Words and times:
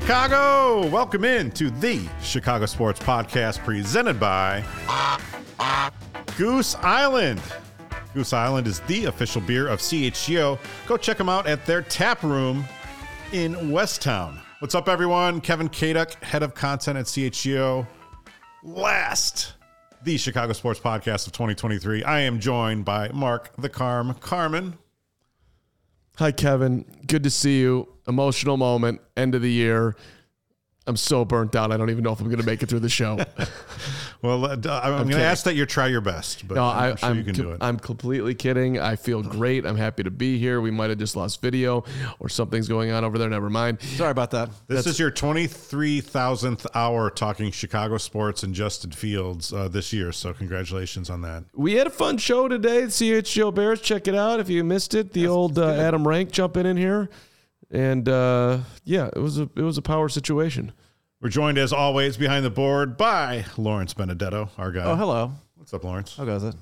Chicago! 0.00 0.88
Welcome 0.88 1.24
in 1.24 1.52
to 1.52 1.70
the 1.70 2.08
Chicago 2.20 2.66
Sports 2.66 2.98
Podcast 2.98 3.62
presented 3.62 4.18
by 4.18 4.64
Goose 6.36 6.74
Island. 6.76 7.40
Goose 8.14 8.32
Island 8.32 8.66
is 8.66 8.80
the 8.80 9.04
official 9.04 9.40
beer 9.42 9.68
of 9.68 9.78
CHGO. 9.78 10.58
Go 10.86 10.96
check 10.96 11.16
them 11.16 11.28
out 11.28 11.46
at 11.46 11.64
their 11.64 11.82
tap 11.82 12.24
room 12.24 12.64
in 13.32 13.54
Westtown. 13.54 14.40
What's 14.58 14.74
up, 14.74 14.88
everyone? 14.88 15.40
Kevin 15.40 15.68
Kaduk, 15.68 16.14
head 16.24 16.42
of 16.42 16.54
content 16.54 16.98
at 16.98 17.04
CHGO. 17.04 17.86
Last, 18.64 19.52
the 20.02 20.16
Chicago 20.16 20.54
Sports 20.54 20.80
Podcast 20.80 21.26
of 21.26 21.34
2023. 21.34 22.02
I 22.02 22.20
am 22.20 22.40
joined 22.40 22.84
by 22.84 23.10
Mark 23.10 23.52
the 23.58 23.68
Carm 23.68 24.14
Carman. 24.14 24.76
Hi, 26.16 26.32
Kevin. 26.32 26.84
Good 27.06 27.22
to 27.22 27.30
see 27.30 27.60
you. 27.60 27.86
Emotional 28.10 28.56
moment, 28.56 29.00
end 29.16 29.36
of 29.36 29.40
the 29.40 29.50
year. 29.50 29.94
I'm 30.86 30.96
so 30.96 31.24
burnt 31.24 31.54
out. 31.54 31.70
I 31.70 31.76
don't 31.76 31.90
even 31.90 32.02
know 32.02 32.12
if 32.12 32.18
I'm 32.20 32.26
going 32.26 32.40
to 32.40 32.44
make 32.44 32.64
it 32.64 32.68
through 32.68 32.80
the 32.80 32.88
show. 32.88 33.18
Well, 34.22 34.44
uh, 34.44 34.56
I'm, 34.82 35.08
going 35.08 35.08
to 35.12 35.22
ask 35.22 35.44
that 35.44 35.54
you 35.54 35.64
try 35.64 35.86
your 35.86 36.02
best, 36.02 36.46
but 36.46 36.56
No, 36.56 36.64
I'm 36.64 36.92
I, 36.92 36.94
sure 36.96 37.08
I'm, 37.08 37.16
you 37.16 37.24
can 37.24 37.34
co- 37.34 37.42
do 37.42 37.50
it. 37.52 37.58
I'm 37.62 37.78
completely 37.78 38.34
kidding. 38.34 38.78
I 38.78 38.96
feel 38.96 39.22
great. 39.22 39.64
I'm 39.64 39.76
happy 39.76 40.02
to 40.02 40.10
be 40.10 40.38
here. 40.38 40.60
We 40.60 40.70
might 40.70 40.90
have 40.90 40.98
just 40.98 41.16
lost 41.16 41.40
video 41.40 41.84
or 42.18 42.28
something's 42.28 42.68
going 42.68 42.90
on 42.90 43.02
over 43.02 43.16
there. 43.16 43.30
Never 43.30 43.48
mind. 43.48 43.80
Sorry 43.80 44.10
about 44.10 44.30
that. 44.32 44.50
This 44.66 44.86
is 44.86 44.98
your 44.98 45.10
23,000th 45.10 46.66
hour 46.74 47.08
talking 47.08 47.50
Chicago 47.50 47.96
sports 47.96 48.42
and 48.42 48.54
Justin 48.54 48.90
Fields 48.90 49.54
uh, 49.54 49.68
this 49.68 49.90
year. 49.90 50.12
So, 50.12 50.34
congratulations 50.34 51.08
on 51.08 51.22
that. 51.22 51.44
We 51.54 51.74
had 51.74 51.86
a 51.86 51.90
fun 51.90 52.18
show 52.18 52.46
today. 52.46 52.82
CHGO 52.82 53.54
Bears. 53.54 53.80
Check 53.80 54.06
it 54.06 54.14
out 54.14 54.38
if 54.38 54.50
you 54.50 54.62
missed 54.64 54.92
it. 54.92 55.14
The 55.14 55.28
old 55.28 55.58
uh, 55.58 55.70
Adam 55.70 56.06
Rank 56.06 56.30
jumping 56.30 56.66
in 56.66 56.76
here, 56.76 57.08
and 57.70 58.08
uh, 58.08 58.58
yeah, 58.84 59.10
it 59.14 59.18
was 59.18 59.38
a 59.38 59.48
it 59.56 59.62
was 59.62 59.78
a 59.78 59.82
power 59.82 60.08
situation. 60.08 60.72
We're 61.20 61.28
joined, 61.28 61.58
as 61.58 61.72
always, 61.72 62.16
behind 62.16 62.46
the 62.46 62.50
board 62.50 62.96
by 62.96 63.44
Lawrence 63.58 63.92
Benedetto, 63.92 64.48
our 64.56 64.72
guy. 64.72 64.84
Oh, 64.84 64.96
hello. 64.96 65.32
What's 65.56 65.74
up, 65.74 65.84
Lawrence? 65.84 66.16
How 66.16 66.24
goes 66.24 66.42
it? 66.44 66.54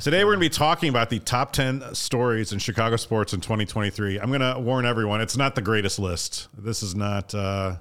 Today, 0.00 0.24
we're 0.24 0.36
going 0.36 0.44
to 0.44 0.50
be 0.50 0.54
talking 0.54 0.88
about 0.88 1.10
the 1.10 1.18
top 1.18 1.52
10 1.52 1.94
stories 1.94 2.52
in 2.52 2.60
Chicago 2.60 2.96
sports 2.96 3.32
in 3.34 3.40
2023. 3.40 4.20
I'm 4.20 4.28
going 4.28 4.40
to 4.40 4.58
warn 4.60 4.86
everyone, 4.86 5.20
it's 5.20 5.36
not 5.36 5.54
the 5.54 5.60
greatest 5.60 5.98
list. 5.98 6.48
This 6.56 6.82
is 6.82 6.94
not 6.94 7.34
uh, 7.34 7.76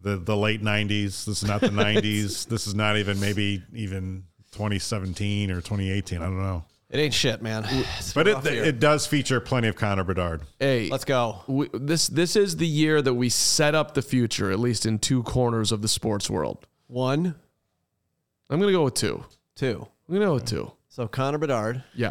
the, 0.00 0.16
the 0.16 0.36
late 0.36 0.62
90s. 0.62 1.24
This 1.24 1.42
is 1.42 1.44
not 1.44 1.60
the 1.60 1.66
90s. 1.68 2.46
This 2.46 2.66
is 2.66 2.74
not 2.74 2.96
even 2.98 3.18
maybe 3.20 3.62
even 3.74 4.24
2017 4.52 5.50
or 5.50 5.56
2018. 5.56 6.18
I 6.18 6.24
don't 6.24 6.38
know. 6.38 6.64
It 6.90 6.98
ain't 6.98 7.14
shit, 7.14 7.40
man. 7.40 7.64
It's 7.98 8.12
But 8.12 8.26
it, 8.28 8.44
year. 8.52 8.64
it 8.64 8.80
does 8.80 9.06
feature 9.06 9.40
plenty 9.40 9.68
of 9.68 9.76
Connor 9.76 10.04
Bedard. 10.04 10.42
Hey, 10.58 10.88
Let's 10.90 11.04
go. 11.04 11.42
we, 11.46 11.68
this 11.72 12.08
this 12.08 12.34
is 12.36 12.56
the 12.56 12.66
year 12.66 13.00
that 13.00 13.14
we 13.14 13.28
set 13.28 13.74
up 13.74 13.94
the 13.94 14.02
future, 14.02 14.50
at 14.50 14.58
least 14.58 14.86
in 14.86 14.98
two 14.98 15.22
corners 15.22 15.70
of 15.72 15.82
the 15.82 15.88
sports 15.88 16.28
world. 16.28 16.66
One, 16.88 17.36
I'm 18.48 18.58
gonna 18.60 18.72
go 18.72 18.84
with 18.84 18.94
two. 18.94 19.24
two. 19.54 19.86
I'm 20.08 20.14
gonna 20.14 20.26
go 20.26 20.34
with 20.34 20.46
two. 20.46 20.72
So 20.88 21.06
Connor 21.06 21.38
Bedard, 21.38 21.84
Yeah, 21.94 22.10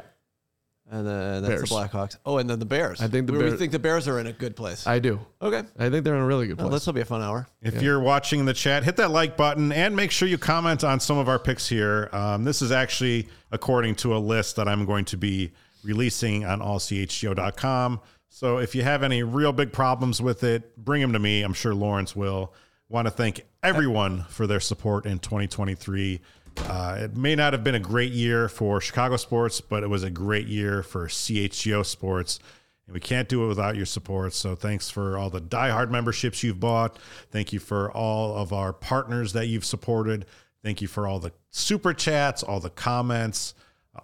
and 0.92 1.06
then 1.08 1.42
that's 1.44 1.48
Bears. 1.48 1.70
the 1.70 1.76
Blackhawks. 1.76 2.18
Oh, 2.26 2.38
and 2.40 2.50
then 2.50 2.60
the 2.60 2.66
Bears. 2.66 3.00
I 3.02 3.08
think 3.08 3.28
the 3.28 3.34
we, 3.34 3.40
we 3.40 3.46
Bears- 3.46 3.60
think 3.60 3.72
the 3.72 3.80
Bears 3.80 4.08
are 4.08 4.20
in 4.20 4.28
a 4.28 4.34
good 4.34 4.56
place. 4.56 4.88
I 4.88 5.00
do. 5.00 5.20
okay. 5.42 5.64
I 5.78 5.90
think 5.90 6.04
they're 6.04 6.16
in 6.16 6.22
a 6.22 6.26
really 6.26 6.48
good 6.48 6.58
Well, 6.58 6.70
place. 6.70 6.82
this 6.82 6.86
will 6.88 6.94
be 6.94 7.02
a 7.02 7.06
fun 7.06 7.22
hour. 7.22 7.48
If 7.62 7.82
you're 7.82 8.00
watching 8.00 8.46
the 8.46 8.54
chat, 8.54 8.84
hit 8.84 8.96
that 8.98 9.12
like 9.12 9.38
button 9.38 9.72
and 9.72 9.96
make 9.96 10.12
sure 10.12 10.28
you 10.28 10.38
comment 10.38 10.84
on 10.84 11.00
some 11.00 11.18
of 11.18 11.30
our 11.30 11.40
picks 11.40 11.68
here. 11.70 12.10
Um, 12.12 12.44
this 12.44 12.62
is 12.62 12.72
actually 12.72 13.28
according 13.52 13.96
to 13.96 14.16
a 14.16 14.20
list 14.20 14.56
that 14.56 14.68
I'm 14.68 14.86
going 14.86 15.06
to 15.06 15.18
be 15.18 15.52
releasing 15.84 16.44
on 16.46 16.60
allchgo.com. 16.60 18.00
So 18.30 18.58
if 18.60 18.76
you 18.76 18.84
have 18.84 19.04
any 19.04 19.24
real 19.24 19.52
big 19.52 19.72
problems 19.74 20.22
with 20.22 20.44
it, 20.44 20.78
bring 20.78 21.02
them 21.02 21.14
to 21.14 21.20
me. 21.20 21.42
I'm 21.42 21.54
sure 21.54 21.74
Lawrence 21.74 22.16
will. 22.16 22.54
Want 22.88 23.06
to 23.06 23.12
thank 23.12 23.46
everyone 23.62 24.24
for 24.30 24.48
their 24.48 24.60
support 24.60 25.06
in 25.06 25.20
2023. 25.20 26.22
Uh, 26.68 26.98
it 27.00 27.16
may 27.16 27.36
not 27.36 27.54
have 27.54 27.64
been 27.64 27.76
a 27.76 27.80
great 27.80 28.12
year 28.12 28.50
for 28.50 28.82
Chicago 28.82 29.18
sports, 29.18 29.62
but 29.62 29.84
it 29.84 29.90
was 29.90 30.04
a 30.04 30.10
great 30.10 30.48
year 30.48 30.84
for 30.84 31.08
CHGO 31.08 31.86
sports. 31.86 32.40
And 32.88 32.94
we 32.94 33.00
can't 33.00 33.30
do 33.30 33.46
it 33.46 33.48
without 33.48 33.76
your 33.76 33.86
support. 33.86 34.34
So 34.34 34.56
thanks 34.56 34.90
for 34.90 35.18
all 35.18 35.30
the 35.30 35.42
diehard 35.42 35.92
memberships 35.92 36.44
you've 36.44 36.60
bought. 36.60 36.98
Thank 37.32 37.54
you 37.54 37.60
for 37.60 37.92
all 37.92 38.36
of 38.36 38.52
our 38.52 38.74
partners 38.74 39.34
that 39.34 39.48
you've 39.48 39.66
supported. 39.66 40.26
Thank 40.64 40.82
you 40.82 40.88
for 40.88 41.08
all 41.08 41.20
the 41.20 41.32
super 41.52 41.94
chats, 41.94 42.44
all 42.44 42.60
the 42.60 42.70
comments, 42.70 43.54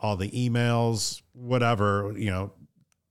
all 0.02 0.16
the 0.16 0.30
emails, 0.30 1.22
whatever. 1.34 2.14
You 2.16 2.30
know, 2.32 2.52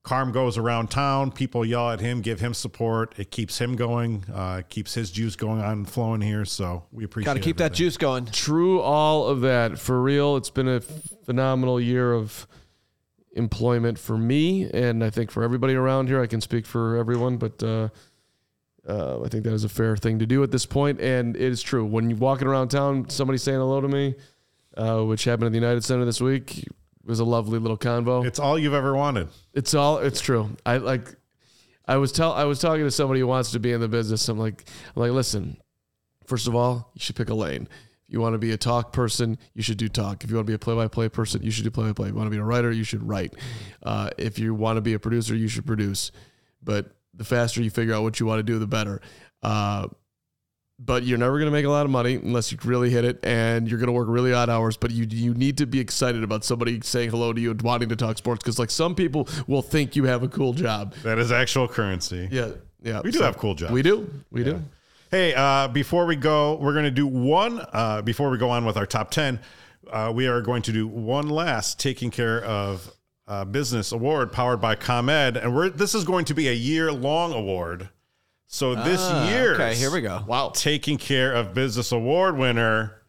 Carm 0.05 0.31
goes 0.31 0.59
around 0.59 0.91
town. 0.91 1.31
People 1.31 1.65
yell 1.65 1.89
at 1.89 1.99
him, 1.99 2.21
give 2.21 2.39
him 2.39 2.53
support. 2.53 3.15
It 3.17 3.31
keeps 3.31 3.59
him 3.59 3.75
going, 3.75 4.23
uh, 4.31 4.61
keeps 4.69 4.93
his 4.93 5.09
juice 5.09 5.35
going 5.35 5.61
on 5.61 5.71
and 5.71 5.89
flowing 5.89 6.21
here. 6.21 6.45
So 6.45 6.83
we 6.91 7.03
appreciate 7.03 7.25
Got 7.25 7.33
to 7.33 7.39
keep 7.39 7.57
that 7.57 7.73
juice 7.73 7.97
going. 7.97 8.27
True, 8.27 8.79
all 8.81 9.25
of 9.25 9.41
that 9.41 9.79
for 9.79 9.99
real. 9.99 10.37
It's 10.37 10.51
been 10.51 10.67
a 10.67 10.79
phenomenal 10.79 11.81
year 11.81 12.13
of 12.13 12.45
employment 13.33 13.97
for 13.97 14.15
me, 14.15 14.69
and 14.71 15.03
I 15.03 15.09
think 15.09 15.31
for 15.31 15.41
everybody 15.41 15.73
around 15.73 16.07
here. 16.07 16.21
I 16.21 16.27
can 16.27 16.39
speak 16.39 16.67
for 16.67 16.97
everyone, 16.97 17.37
but 17.37 17.63
uh, 17.63 17.89
uh, 18.87 19.23
I 19.23 19.27
think 19.27 19.43
that 19.43 19.53
is 19.53 19.63
a 19.63 19.69
fair 19.69 19.97
thing 19.97 20.19
to 20.19 20.27
do 20.27 20.43
at 20.43 20.51
this 20.51 20.67
point. 20.67 21.01
And 21.01 21.35
it 21.35 21.41
is 21.41 21.63
true 21.63 21.83
when 21.83 22.11
you're 22.11 22.19
walking 22.19 22.47
around 22.47 22.69
town, 22.69 23.09
somebody 23.09 23.39
saying 23.39 23.57
hello 23.57 23.81
to 23.81 23.87
me, 23.87 24.13
uh, 24.77 25.01
which 25.01 25.23
happened 25.23 25.47
at 25.47 25.51
the 25.51 25.59
United 25.59 25.83
Center 25.83 26.05
this 26.05 26.21
week. 26.21 26.67
It 27.05 27.09
was 27.09 27.19
a 27.19 27.25
lovely 27.25 27.59
little 27.59 27.77
convo. 27.77 28.25
It's 28.25 28.39
all 28.39 28.57
you've 28.57 28.73
ever 28.73 28.95
wanted. 28.95 29.27
It's 29.53 29.75
all 29.75 29.99
it's 29.99 30.21
true. 30.21 30.49
I 30.65 30.77
like 30.77 31.15
I 31.87 31.97
was 31.97 32.11
tell 32.11 32.33
I 32.33 32.45
was 32.45 32.59
talking 32.59 32.83
to 32.83 32.89
somebody 32.89 33.19
who 33.19 33.27
wants 33.27 33.51
to 33.51 33.59
be 33.59 33.71
in 33.71 33.79
the 33.79 33.87
business. 33.87 34.27
I'm 34.27 34.39
like 34.39 34.65
I'm 34.95 35.01
like, 35.01 35.11
listen, 35.11 35.57
first 36.25 36.47
of 36.47 36.55
all, 36.55 36.91
you 36.95 37.01
should 37.01 37.15
pick 37.15 37.29
a 37.29 37.35
lane. 37.35 37.67
If 38.07 38.13
you 38.13 38.19
want 38.21 38.33
to 38.33 38.39
be 38.39 38.51
a 38.51 38.57
talk 38.57 38.91
person, 38.91 39.37
you 39.53 39.61
should 39.61 39.77
do 39.77 39.87
talk. 39.87 40.23
If 40.23 40.31
you 40.31 40.35
want 40.35 40.47
to 40.47 40.51
be 40.51 40.55
a 40.55 40.59
play-by-play 40.59 41.09
person, 41.09 41.41
you 41.41 41.49
should 41.49 41.63
do 41.63 41.71
play-by-play. 41.71 42.09
If 42.09 42.13
you 42.13 42.17
want 42.17 42.27
to 42.27 42.31
be 42.31 42.37
a 42.37 42.43
writer, 42.43 42.71
you 42.71 42.83
should 42.83 43.07
write. 43.07 43.33
Uh, 43.81 44.11
if 44.17 44.37
you 44.37 44.53
want 44.53 44.77
to 44.77 44.81
be 44.81 44.93
a 44.93 44.99
producer, 44.99 45.35
you 45.35 45.47
should 45.47 45.65
produce. 45.65 46.11
But 46.63 46.91
the 47.15 47.23
faster 47.23 47.63
you 47.63 47.71
figure 47.71 47.95
out 47.95 48.03
what 48.03 48.19
you 48.19 48.27
want 48.27 48.39
to 48.39 48.43
do, 48.43 48.59
the 48.59 48.67
better. 48.67 49.01
Uh, 49.41 49.87
but 50.77 51.03
you're 51.03 51.17
never 51.17 51.37
going 51.37 51.45
to 51.45 51.51
make 51.51 51.65
a 51.65 51.69
lot 51.69 51.85
of 51.85 51.91
money 51.91 52.15
unless 52.15 52.51
you 52.51 52.57
really 52.65 52.89
hit 52.89 53.05
it, 53.05 53.19
and 53.23 53.67
you're 53.67 53.79
going 53.79 53.87
to 53.87 53.93
work 53.93 54.07
really 54.09 54.33
odd 54.33 54.49
hours. 54.49 54.77
But 54.77 54.91
you 54.91 55.05
you 55.09 55.33
need 55.33 55.57
to 55.59 55.65
be 55.65 55.79
excited 55.79 56.23
about 56.23 56.43
somebody 56.43 56.79
saying 56.81 57.11
hello 57.11 57.33
to 57.33 57.39
you 57.39 57.51
and 57.51 57.61
wanting 57.61 57.89
to 57.89 57.95
talk 57.95 58.17
sports 58.17 58.43
because 58.43 58.59
like 58.59 58.69
some 58.69 58.95
people 58.95 59.27
will 59.47 59.61
think 59.61 59.95
you 59.95 60.05
have 60.05 60.23
a 60.23 60.27
cool 60.27 60.53
job. 60.53 60.93
That 61.03 61.17
is 61.17 61.31
actual 61.31 61.67
currency. 61.67 62.27
Yeah, 62.31 62.51
yeah. 62.81 63.01
We 63.01 63.11
do 63.11 63.21
have 63.21 63.37
cool 63.37 63.55
jobs. 63.55 63.71
We 63.71 63.81
do. 63.81 64.09
We 64.31 64.43
do. 64.43 64.61
Hey, 65.11 65.33
uh, 65.33 65.69
before 65.69 66.05
we 66.05 66.15
go, 66.15 66.55
we're 66.55 66.73
going 66.73 66.85
to 66.85 66.91
do 66.91 67.07
one. 67.07 67.65
Uh, 67.71 68.01
before 68.01 68.29
we 68.29 68.37
go 68.37 68.49
on 68.49 68.65
with 68.65 68.75
our 68.75 68.87
top 68.87 69.11
ten, 69.11 69.39
uh, 69.89 70.11
we 70.13 70.27
are 70.27 70.41
going 70.41 70.61
to 70.63 70.73
do 70.73 70.87
one 70.87 71.29
last 71.29 71.79
taking 71.79 72.11
care 72.11 72.43
of 72.43 72.91
uh, 73.27 73.45
business 73.45 73.91
award 73.91 74.31
powered 74.31 74.59
by 74.59 74.75
ComEd, 74.75 75.37
and 75.37 75.55
we're 75.55 75.69
this 75.69 75.95
is 75.95 76.03
going 76.03 76.25
to 76.25 76.33
be 76.33 76.49
a 76.49 76.53
year 76.53 76.91
long 76.91 77.33
award. 77.33 77.89
So 78.47 78.75
this 78.75 79.01
Ah, 79.01 79.29
year's 79.29 79.59
Okay, 79.59 79.75
here 79.75 79.91
we 79.91 80.01
go. 80.01 80.23
Wow. 80.27 80.49
taking 80.53 80.97
care 80.97 81.33
of 81.33 81.53
business 81.53 81.91
award 81.91 82.37
winner 82.37 83.01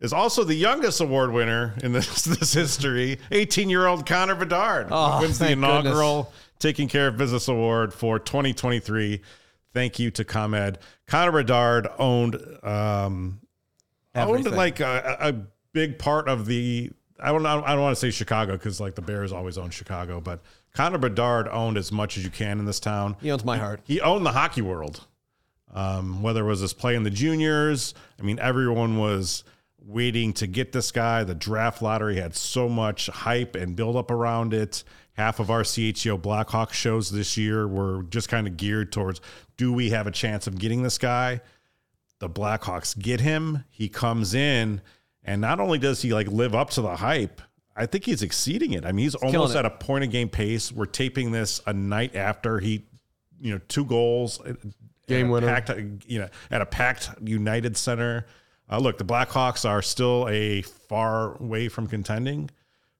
is 0.00 0.12
also 0.12 0.44
the 0.44 0.54
youngest 0.54 1.00
award 1.00 1.32
winner 1.32 1.74
in 1.82 1.92
this 1.92 2.22
this 2.24 2.52
history. 2.54 3.18
18 3.30 3.68
year 3.68 3.86
old 3.86 4.06
Connor 4.06 4.34
Bedard 4.36 4.88
Oh, 4.90 5.20
wins 5.20 5.38
the 5.38 5.46
thank 5.46 5.58
inaugural 5.58 6.32
taking 6.58 6.88
care 6.88 7.08
of 7.08 7.16
business 7.16 7.48
award 7.48 7.92
for 7.92 8.18
2023. 8.18 9.20
Thank 9.72 9.98
you 9.98 10.10
to 10.12 10.24
ComEd. 10.24 10.78
Connor 11.06 11.32
Bedard 11.32 11.88
owned 11.98 12.36
um, 12.62 13.40
owned 14.14 14.50
like 14.52 14.80
a, 14.80 15.16
a 15.20 15.32
big 15.72 15.98
part 15.98 16.28
of 16.28 16.46
the. 16.46 16.90
I 17.22 17.32
don't. 17.32 17.44
I 17.44 17.54
don't 17.72 17.80
want 17.82 17.94
to 17.96 18.00
say 18.00 18.10
Chicago 18.10 18.52
because 18.52 18.80
like 18.80 18.94
the 18.94 19.02
Bears 19.02 19.30
always 19.32 19.58
own 19.58 19.70
Chicago, 19.70 20.20
but 20.20 20.42
Connor 20.74 20.98
Bedard 20.98 21.48
owned 21.48 21.76
as 21.76 21.90
much 21.90 22.16
as 22.16 22.24
you 22.24 22.30
can 22.30 22.58
in 22.58 22.64
this 22.64 22.80
town. 22.80 23.16
He 23.20 23.30
owns 23.30 23.44
my 23.44 23.58
heart. 23.58 23.80
He 23.84 24.00
owned 24.00 24.24
the 24.24 24.32
hockey 24.32 24.62
world. 24.62 25.06
Um, 25.72 26.22
whether 26.22 26.40
it 26.40 26.48
was 26.48 26.60
his 26.60 26.72
play 26.72 26.96
in 26.96 27.04
the 27.04 27.10
juniors, 27.10 27.94
I 28.18 28.22
mean, 28.22 28.38
everyone 28.40 28.98
was 28.98 29.44
waiting 29.80 30.32
to 30.34 30.46
get 30.46 30.72
this 30.72 30.90
guy. 30.90 31.24
The 31.24 31.34
draft 31.34 31.80
lottery 31.80 32.16
had 32.16 32.34
so 32.34 32.68
much 32.68 33.06
hype 33.06 33.54
and 33.54 33.76
build 33.76 33.96
up 33.96 34.10
around 34.10 34.52
it. 34.52 34.84
Half 35.14 35.38
of 35.38 35.50
our 35.50 35.62
CHGO 35.62 36.20
Blackhawk 36.20 36.72
shows 36.72 37.10
this 37.10 37.36
year 37.36 37.68
were 37.68 38.04
just 38.04 38.28
kind 38.28 38.46
of 38.46 38.56
geared 38.56 38.90
towards 38.92 39.20
do 39.56 39.72
we 39.72 39.90
have 39.90 40.06
a 40.06 40.10
chance 40.10 40.46
of 40.46 40.58
getting 40.58 40.82
this 40.82 40.98
guy? 40.98 41.40
The 42.18 42.30
Blackhawks 42.30 42.98
get 42.98 43.20
him. 43.20 43.64
He 43.68 43.88
comes 43.88 44.34
in, 44.34 44.80
and 45.22 45.40
not 45.40 45.60
only 45.60 45.78
does 45.78 46.02
he 46.02 46.14
like 46.14 46.28
live 46.28 46.54
up 46.54 46.70
to 46.70 46.80
the 46.80 46.96
hype, 46.96 47.42
I 47.80 47.86
think 47.86 48.04
he's 48.04 48.22
exceeding 48.22 48.72
it. 48.72 48.84
I 48.84 48.92
mean, 48.92 49.04
he's 49.04 49.14
almost 49.14 49.56
at 49.56 49.64
a 49.66 49.70
point 49.70 50.04
of 50.04 50.10
game 50.10 50.28
pace. 50.28 50.70
We're 50.70 50.86
taping 50.86 51.32
this 51.32 51.60
a 51.66 51.72
night 51.72 52.14
after 52.14 52.58
he, 52.60 52.84
you 53.40 53.52
know, 53.54 53.60
two 53.68 53.84
goals, 53.84 54.38
Game 55.08 55.26
at 55.26 55.28
a 55.28 55.32
winner. 55.32 55.46
packed, 55.46 55.70
you 56.06 56.20
know, 56.20 56.28
at 56.50 56.60
a 56.60 56.66
packed 56.66 57.10
United 57.24 57.76
Center. 57.76 58.26
Uh, 58.70 58.78
look, 58.78 58.98
the 58.98 59.04
Blackhawks 59.04 59.68
are 59.68 59.82
still 59.82 60.28
a 60.28 60.62
far 60.62 61.36
way 61.40 61.68
from 61.68 61.88
contending, 61.88 62.48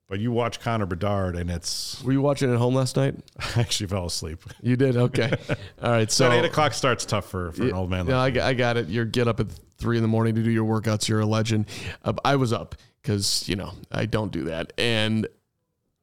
But 0.08 0.18
you 0.18 0.32
watch 0.32 0.58
Connor 0.58 0.86
Bedard, 0.86 1.36
and 1.36 1.48
it's 1.50 2.02
Were 2.02 2.10
you 2.12 2.20
watching 2.20 2.50
at 2.50 2.58
home 2.58 2.74
last 2.74 2.96
night? 2.96 3.14
I 3.56 3.60
actually 3.60 3.86
fell 3.86 4.06
asleep. 4.06 4.42
You 4.60 4.74
did. 4.76 4.96
Okay. 4.96 5.30
All 5.82 5.90
right. 5.92 6.10
So 6.10 6.28
So 6.28 6.32
eight 6.32 6.44
o'clock 6.44 6.72
starts 6.74 7.04
tough 7.04 7.28
for, 7.30 7.52
for 7.52 7.62
an 7.62 7.72
old 7.72 7.90
man. 7.90 8.06
No, 8.06 8.16
Like 8.16 8.32
I, 8.32 8.36
got- 8.36 8.46
I 8.48 8.54
got 8.54 8.76
it. 8.78 8.88
You 8.88 9.04
get 9.04 9.28
up 9.28 9.38
at 9.38 9.46
three 9.78 9.96
in 9.96 10.02
the 10.02 10.08
morning 10.08 10.34
to 10.34 10.42
do 10.42 10.50
your 10.50 10.64
workouts. 10.66 11.06
You're 11.08 11.20
a 11.20 11.26
legend. 11.26 11.66
Uh, 12.04 12.14
I 12.24 12.34
was 12.34 12.52
up 12.52 12.74
because 13.02 13.48
you 13.48 13.56
know 13.56 13.72
I 13.90 14.06
don't 14.06 14.32
do 14.32 14.44
that, 14.44 14.72
and 14.78 15.26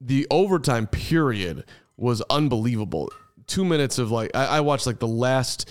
the 0.02 0.28
overtime 0.30 0.88
period 0.88 1.66
was 1.96 2.22
unbelievable. 2.30 3.12
Two 3.48 3.66
minutes 3.66 3.98
of 3.98 4.12
like 4.12 4.32
I, 4.36 4.58
I 4.58 4.60
watched 4.62 4.86
like 4.86 5.00
the 5.00 5.08
last 5.08 5.70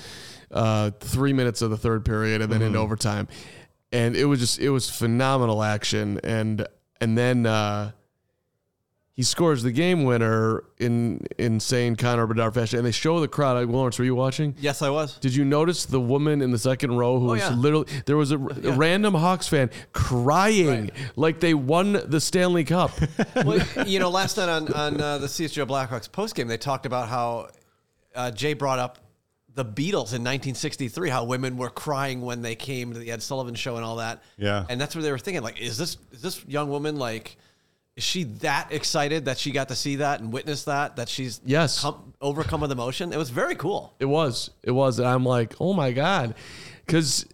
uh, 0.51 0.91
three 1.01 1.33
minutes 1.33 1.63
of 1.63 1.71
the 1.71 1.77
third 1.77 2.05
period, 2.05 2.43
and 2.43 2.53
then 2.53 2.63
into 2.63 2.79
overtime, 2.79 3.29
and 3.93 4.17
it 4.17 4.25
was 4.25 4.41
just 4.41 4.59
it 4.59 4.71
was 4.71 4.89
phenomenal 4.89 5.63
action, 5.63 6.21
and 6.25 6.67
and 7.01 7.17
then. 7.17 7.47
Uh, 7.47 7.93
he 9.17 9.23
scores 9.23 9.63
the 9.63 9.73
game 9.73 10.05
winner 10.05 10.63
in 10.77 11.27
insane 11.39 11.97
Connor 11.97 12.27
Bedard 12.27 12.53
fashion, 12.53 12.79
and 12.79 12.87
they 12.87 12.93
show 12.93 13.19
the 13.19 13.27
crowd. 13.27 13.57
Like, 13.57 13.75
Lawrence, 13.75 13.99
were 13.99 14.05
you 14.05 14.15
watching? 14.15 14.55
Yes, 14.59 14.83
I 14.83 14.91
was. 14.91 15.17
Did 15.19 15.35
you 15.35 15.43
notice 15.43 15.87
the 15.87 16.01
woman 16.01 16.43
in 16.43 16.51
the 16.51 16.59
second 16.59 16.99
row 16.99 17.19
who 17.19 17.29
was 17.29 17.41
yeah. 17.41 17.55
literally 17.55 17.87
there 18.05 18.19
was 18.19 18.31
a, 18.31 18.37
a 18.37 18.73
random 18.73 19.15
Hawks 19.15 19.49
fan 19.49 19.71
crying 19.95 20.91
like 21.17 21.41
they 21.41 21.55
won 21.55 21.99
the 22.05 22.21
Stanley 22.21 22.65
Cup. 22.65 22.91
well, 23.37 23.65
you 23.87 23.99
know, 23.99 24.11
last 24.11 24.37
night 24.37 24.51
on 24.51 24.71
on 24.75 25.01
uh, 25.01 25.17
the 25.17 25.29
CHGO 25.29 25.67
Blackhawks 25.67 26.11
postgame, 26.11 26.47
they 26.47 26.59
talked 26.59 26.85
about 26.85 27.09
how 27.09 27.49
uh, 28.15 28.31
Jay 28.31 28.53
brought 28.53 28.79
up 28.79 28.99
the 29.55 29.65
Beatles 29.65 30.13
in 30.13 30.23
1963, 30.23 31.09
how 31.09 31.25
women 31.25 31.57
were 31.57 31.71
crying 31.71 32.21
when 32.21 32.43
they 32.43 32.55
came 32.55 32.93
to 32.93 32.99
the 32.99 33.11
Ed 33.11 33.23
Sullivan 33.23 33.55
Show 33.55 33.77
and 33.77 33.85
all 33.87 33.97
that. 33.97 34.23
Yeah. 34.37 34.67
and 34.69 34.79
that's 34.79 34.95
what 34.95 35.01
they 35.01 35.11
were 35.11 35.19
thinking. 35.19 35.43
Like, 35.43 35.59
is 35.59 35.79
this 35.79 35.97
is 36.13 36.21
this 36.21 36.45
young 36.45 36.69
woman 36.69 36.97
like? 36.97 37.39
Is 37.97 38.05
she 38.05 38.25
that 38.25 38.73
excited 38.73 39.25
that 39.25 39.39
she 39.39 39.51
got 39.53 39.69
to 39.69 39.75
see 39.75 39.97
that 39.97 40.21
and 40.21 40.31
witness 40.33 40.65
that? 40.65 40.97
That 40.97 41.09
she's 41.09 41.41
Yes. 41.47 41.81
come, 41.81 42.13
overcome 42.21 42.61
with 42.61 42.71
emotion. 42.71 43.13
It 43.13 43.17
was 43.17 43.31
very 43.31 43.55
cool. 43.55 43.95
It 43.99 44.05
was, 44.05 44.51
it 44.63 44.73
was, 44.73 44.99
and 44.99 45.09
I'm 45.09 45.25
like, 45.25 45.55
oh 45.61 45.73
my 45.73 45.93
god, 45.93 46.35
because 46.85 47.25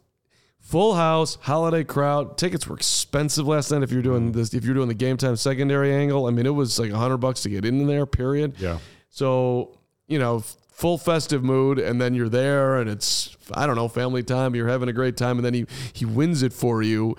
full 0.61 0.95
house, 0.95 1.37
holiday 1.43 1.83
crowd, 1.83 2.39
tickets 2.39 2.67
were 2.69 2.77
expensive 2.77 3.47
last 3.49 3.73
night. 3.73 3.83
If 3.83 3.91
you're 3.91 4.03
doing 4.03 4.31
this, 4.33 4.55
if 4.55 4.65
you're 4.65 4.75
doing 4.75 4.87
the 4.89 4.95
game 4.95 5.17
time 5.17 5.35
secondary 5.35 5.93
angle, 5.93 6.27
I 6.27 6.31
mean, 6.31 6.47
it 6.47 6.55
was 6.55 6.79
like 6.79 6.91
a 6.93 6.97
hundred 6.97 7.19
bucks 7.19 7.43
to 7.43 7.49
get 7.49 7.65
in 7.65 7.87
there. 7.89 8.07
Period. 8.07 8.55
Yeah. 8.59 8.79
So, 9.11 9.77
you 10.07 10.19
know, 10.21 10.45
full 10.71 10.97
festive 10.97 11.43
mood, 11.43 11.81
and 11.81 12.01
then 12.01 12.15
you're 12.15 12.29
there, 12.29 12.77
and 12.77 12.89
it's 12.89 13.37
I 13.53 13.67
don't 13.67 13.75
know, 13.77 13.89
family 13.89 14.23
time. 14.23 14.55
You're 14.55 14.69
having 14.69 14.89
a 14.89 14.93
great 14.93 15.17
time, 15.17 15.39
and 15.39 15.45
then 15.45 15.55
he 15.55 15.67
he 15.93 16.05
wins 16.05 16.45
it 16.45 16.53
for 16.53 16.83
you. 16.83 17.17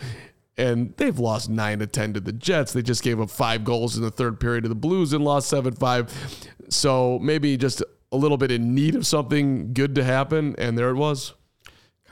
And 0.58 0.94
they've 0.98 1.18
lost 1.18 1.50
nine 1.50 1.80
to 1.80 1.88
ten 1.88 2.14
to 2.14 2.20
the 2.20 2.32
Jets. 2.32 2.74
They 2.74 2.84
just 2.84 3.04
gave 3.04 3.20
up 3.20 3.30
five 3.32 3.64
goals 3.64 3.98
in 3.98 4.04
the 4.04 4.12
third 4.12 4.40
period 4.40 4.64
to 4.64 4.70
the 4.70 4.76
Blues 4.76 5.12
and 5.14 5.24
lost 5.24 5.50
seven 5.50 5.74
five. 5.74 6.14
So 6.70 7.18
maybe 7.20 7.58
just 7.58 7.84
a 8.12 8.18
little 8.18 8.38
bit 8.38 8.52
in 8.52 8.76
need 8.76 8.96
of 8.96 9.08
something 9.08 9.74
good 9.74 9.96
to 9.96 10.04
happen, 10.04 10.54
and 10.60 10.78
there 10.78 10.92
it 10.92 10.96
was. 10.96 11.34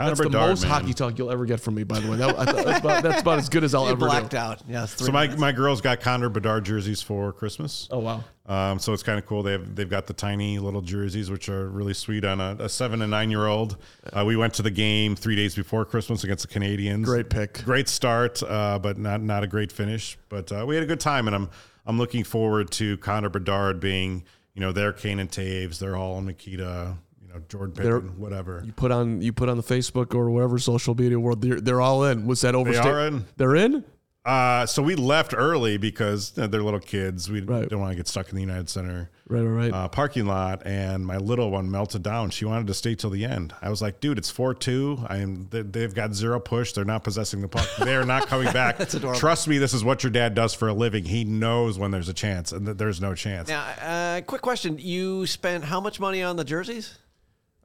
Connor 0.01 0.09
That's 0.09 0.19
the 0.21 0.29
Bedard, 0.29 0.49
most 0.49 0.61
man. 0.63 0.71
hockey 0.71 0.93
talk 0.93 1.17
you'll 1.17 1.31
ever 1.31 1.45
get 1.45 1.59
from 1.59 1.75
me, 1.75 1.83
by 1.83 1.99
the 1.99 2.09
way. 2.09 2.17
That, 2.17 2.29
I 2.39 2.45
thought- 2.45 2.65
that's, 2.65 2.79
about, 2.79 3.03
that's 3.03 3.21
about 3.21 3.39
as 3.39 3.49
good 3.49 3.63
as 3.63 3.73
I'll 3.73 3.85
You 3.85 3.91
ever 3.91 4.05
blacked 4.05 4.31
do. 4.31 4.37
out. 4.37 4.61
Yes. 4.67 4.95
So 4.97 5.11
my, 5.11 5.27
my 5.35 5.51
girls 5.51 5.81
got 5.81 5.99
Connor 6.01 6.29
Bedard 6.29 6.65
jerseys 6.65 7.01
for 7.01 7.31
Christmas. 7.33 7.87
Oh 7.91 7.99
wow! 7.99 8.23
Um, 8.47 8.79
so 8.79 8.91
it's 8.93 9.03
kind 9.03 9.17
of 9.19 9.25
cool. 9.25 9.43
They 9.43 9.53
have 9.53 9.75
they've 9.75 9.89
got 9.89 10.07
the 10.07 10.13
tiny 10.13 10.59
little 10.59 10.81
jerseys, 10.81 11.29
which 11.29 11.47
are 11.49 11.69
really 11.69 11.93
sweet 11.93 12.25
on 12.25 12.41
a, 12.41 12.55
a 12.59 12.69
seven 12.69 13.01
and 13.01 13.11
nine 13.11 13.29
year 13.31 13.45
old. 13.47 13.77
Uh, 14.11 14.23
we 14.25 14.35
went 14.35 14.53
to 14.55 14.61
the 14.61 14.71
game 14.71 15.15
three 15.15 15.35
days 15.35 15.55
before 15.55 15.85
Christmas 15.85 16.23
against 16.23 16.47
the 16.49 16.59
Canadiens. 16.59 17.05
Great 17.05 17.29
pick. 17.29 17.63
great 17.63 17.87
start, 17.87 18.41
uh, 18.43 18.79
but 18.79 18.97
not 18.97 19.21
not 19.21 19.43
a 19.43 19.47
great 19.47 19.71
finish. 19.71 20.17
But 20.29 20.51
uh, 20.51 20.65
we 20.67 20.75
had 20.75 20.83
a 20.83 20.87
good 20.87 20.99
time, 20.99 21.27
and 21.27 21.35
I'm 21.35 21.49
I'm 21.85 21.97
looking 21.97 22.23
forward 22.23 22.71
to 22.71 22.97
Connor 22.97 23.29
Bedard 23.29 23.79
being 23.79 24.23
you 24.53 24.61
know 24.61 24.71
their 24.71 24.91
Kane 24.91 25.19
and 25.19 25.29
Toews, 25.29 25.79
their 25.79 25.95
Hull 25.95 26.17
and 26.17 26.27
Mikita, 26.27 26.55
you 26.57 26.97
know 27.33 27.41
Jordan 27.49 27.75
They're- 27.75 27.99
Pippen, 28.01 28.19
whatever. 28.19 28.61
You 28.65 28.73
put 28.73 28.91
on 28.91 29.21
you 29.21 29.33
put 29.33 29.49
on 29.49 29.57
the 29.57 29.63
Facebook 29.63 30.13
or 30.15 30.29
whatever 30.29 30.57
social 30.59 30.95
media 30.95 31.19
world. 31.19 31.41
They're, 31.41 31.61
they're 31.61 31.81
all 31.81 32.03
in. 32.05 32.25
Was 32.27 32.41
that 32.41 32.53
oversta- 32.55 32.85
are 32.85 33.07
in. 33.07 33.25
They're 33.37 33.55
in. 33.55 33.83
Uh, 34.23 34.67
so 34.67 34.83
we 34.83 34.93
left 34.93 35.33
early 35.35 35.77
because 35.79 36.33
you 36.35 36.41
know, 36.43 36.47
they're 36.47 36.61
little 36.61 36.79
kids. 36.79 37.27
We 37.31 37.41
Right. 37.41 37.67
don't 37.67 37.79
want 37.79 37.91
to 37.93 37.95
get 37.95 38.07
stuck 38.07 38.29
in 38.29 38.35
the 38.35 38.41
United 38.41 38.69
Center. 38.69 39.09
Right, 39.27 39.41
right, 39.41 39.71
right. 39.71 39.73
uh, 39.73 39.87
parking 39.87 40.27
lot, 40.27 40.61
and 40.63 41.03
my 41.03 41.17
little 41.17 41.49
one 41.49 41.71
melted 41.71 42.03
down. 42.03 42.29
She 42.29 42.45
wanted 42.45 42.67
to 42.67 42.75
stay 42.75 42.93
till 42.93 43.09
the 43.09 43.25
end. 43.25 43.55
I 43.63 43.69
was 43.69 43.81
like, 43.81 43.99
"Dude, 43.99 44.19
it's 44.19 44.29
four 44.29 44.53
two. 44.53 45.03
I 45.07 45.17
am. 45.17 45.47
they- 45.49 45.63
They've 45.63 45.91
got 45.95 46.13
zero 46.13 46.39
push. 46.39 46.73
They're 46.73 46.85
not 46.85 47.03
possessing 47.03 47.41
the 47.41 47.47
puck. 47.47 47.67
They 47.79 47.95
are 47.95 48.05
not 48.05 48.27
coming 48.27 48.53
back. 48.53 48.77
That's 48.77 48.93
adorable. 48.93 49.19
Trust 49.19 49.47
me. 49.47 49.57
This 49.57 49.73
is 49.73 49.83
what 49.83 50.03
your 50.03 50.11
dad 50.11 50.35
does 50.35 50.53
for 50.53 50.67
a 50.67 50.73
living. 50.73 51.05
He 51.05 51.23
knows 51.23 51.79
when 51.79 51.89
there's 51.89 52.09
a 52.09 52.13
chance, 52.13 52.51
and 52.51 52.67
that 52.67 52.77
there's 52.77 53.01
no 53.01 53.15
chance. 53.15 53.47
now, 53.49 53.61
uh, 53.81 54.21
quick 54.21 54.41
question: 54.43 54.77
You 54.77 55.25
spent 55.25 55.63
how 55.63 55.81
much 55.81 55.99
money 55.99 56.21
on 56.21 56.35
the 56.35 56.43
jerseys? 56.43 56.99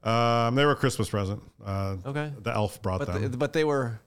Um, 0.07 0.55
they 0.55 0.65
were 0.65 0.71
a 0.71 0.75
Christmas 0.75 1.09
present. 1.09 1.41
Uh, 1.65 1.97
Okay. 2.05 2.31
The 2.41 2.51
elf 2.53 2.81
brought 2.81 2.99
But 2.99 3.13
them. 3.13 3.31
the, 3.31 3.37
but 3.37 3.53
they 3.53 3.63
were. 3.63 3.99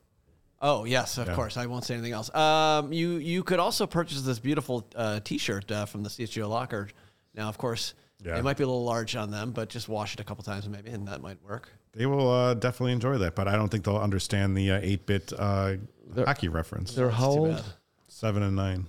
Oh 0.62 0.84
yes, 0.84 1.16
of 1.18 1.30
course. 1.32 1.56
I 1.56 1.66
won't 1.66 1.84
say 1.84 1.94
anything 1.94 2.12
else. 2.12 2.34
Um, 2.34 2.92
you 2.92 3.12
you 3.16 3.42
could 3.42 3.58
also 3.58 3.86
purchase 3.86 4.20
this 4.22 4.38
beautiful 4.38 4.86
uh, 4.94 5.20
T-shirt 5.24 5.70
uh, 5.70 5.86
from 5.86 6.02
the 6.02 6.10
CHGO 6.10 6.48
locker. 6.48 6.88
Now, 7.34 7.48
of 7.48 7.56
course, 7.56 7.94
Yeah. 8.22 8.36
it 8.38 8.44
might 8.44 8.58
be 8.58 8.64
a 8.64 8.66
little 8.66 8.84
large 8.84 9.16
on 9.16 9.30
them, 9.30 9.52
but 9.52 9.68
just 9.70 9.88
wash 9.88 10.12
it 10.14 10.20
a 10.20 10.24
couple 10.24 10.44
times 10.44 10.68
maybe, 10.68 10.90
and 10.90 11.08
that 11.08 11.22
might 11.22 11.42
work. 11.42 11.70
they 11.92 12.04
will 12.06 12.30
uh, 12.30 12.54
definitely 12.54 12.92
enjoy 12.92 13.16
that, 13.18 13.34
but 13.34 13.48
I 13.48 13.56
don't 13.56 13.68
think 13.70 13.84
they'll 13.84 13.96
understand 13.96 14.56
the 14.56 14.70
uh, 14.72 14.80
eight 14.82 15.06
bit 15.06 15.32
uh, 15.38 15.74
hockey 16.14 16.48
reference. 16.48 16.92
they're 16.94 17.10
how 17.10 17.32
Too 17.34 17.38
old? 17.40 17.54
bad. 17.56 17.64
Seven 18.08 18.42
and 18.42 18.54
nine. 18.56 18.86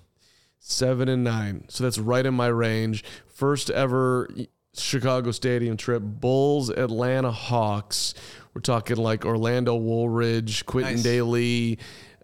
Seven 0.59 1.07
and 1.09 1.23
nine. 1.23 1.65
So 1.69 1.83
that's 1.85 1.97
right 1.97 2.25
in 2.25 2.33
my 2.33 2.47
range. 2.47 3.03
First 3.27 3.69
ever 3.69 4.29
Chicago 4.73 5.31
Stadium 5.31 5.77
trip. 5.77 6.01
Bulls, 6.01 6.69
Atlanta 6.69 7.31
Hawks. 7.31 8.13
We're 8.53 8.61
talking 8.61 8.97
like 8.97 9.25
Orlando 9.25 9.75
Woolridge, 9.75 10.65
Quintin 10.65 10.95
Nice. 10.95 11.05
Dailey, 11.05 11.77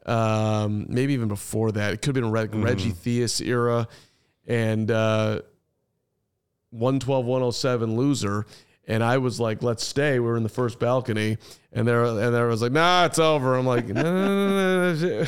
um, 0.05 0.85
maybe 0.89 1.13
even 1.13 1.27
before 1.27 1.71
that. 1.73 1.94
It 1.94 1.97
could 2.01 2.15
have 2.15 2.23
been 2.23 2.31
Reg- 2.31 2.53
Reggie 2.55 2.91
Theus 2.91 3.45
era. 3.45 3.88
And 4.45 4.89
uh, 4.89 5.41
112 6.71 7.25
107 7.25 7.95
loser. 7.97 8.45
And 8.89 9.03
I 9.03 9.17
was 9.17 9.39
like, 9.39 9.63
let's 9.63 9.85
stay. 9.85 10.19
We 10.19 10.25
were 10.27 10.38
in 10.38 10.44
the 10.44 10.49
first 10.49 10.79
balcony. 10.79 11.38
And 11.73 11.85
there 11.88 12.05
and 12.05 12.33
there 12.33 12.47
was 12.47 12.61
like, 12.61 12.71
nah, 12.71 13.05
it's 13.05 13.19
over. 13.19 13.55
I'm 13.55 13.65
like, 13.65 13.88
no, 13.88 14.01
no, 14.01 14.94
no, 14.94 14.94
no. 14.94 15.25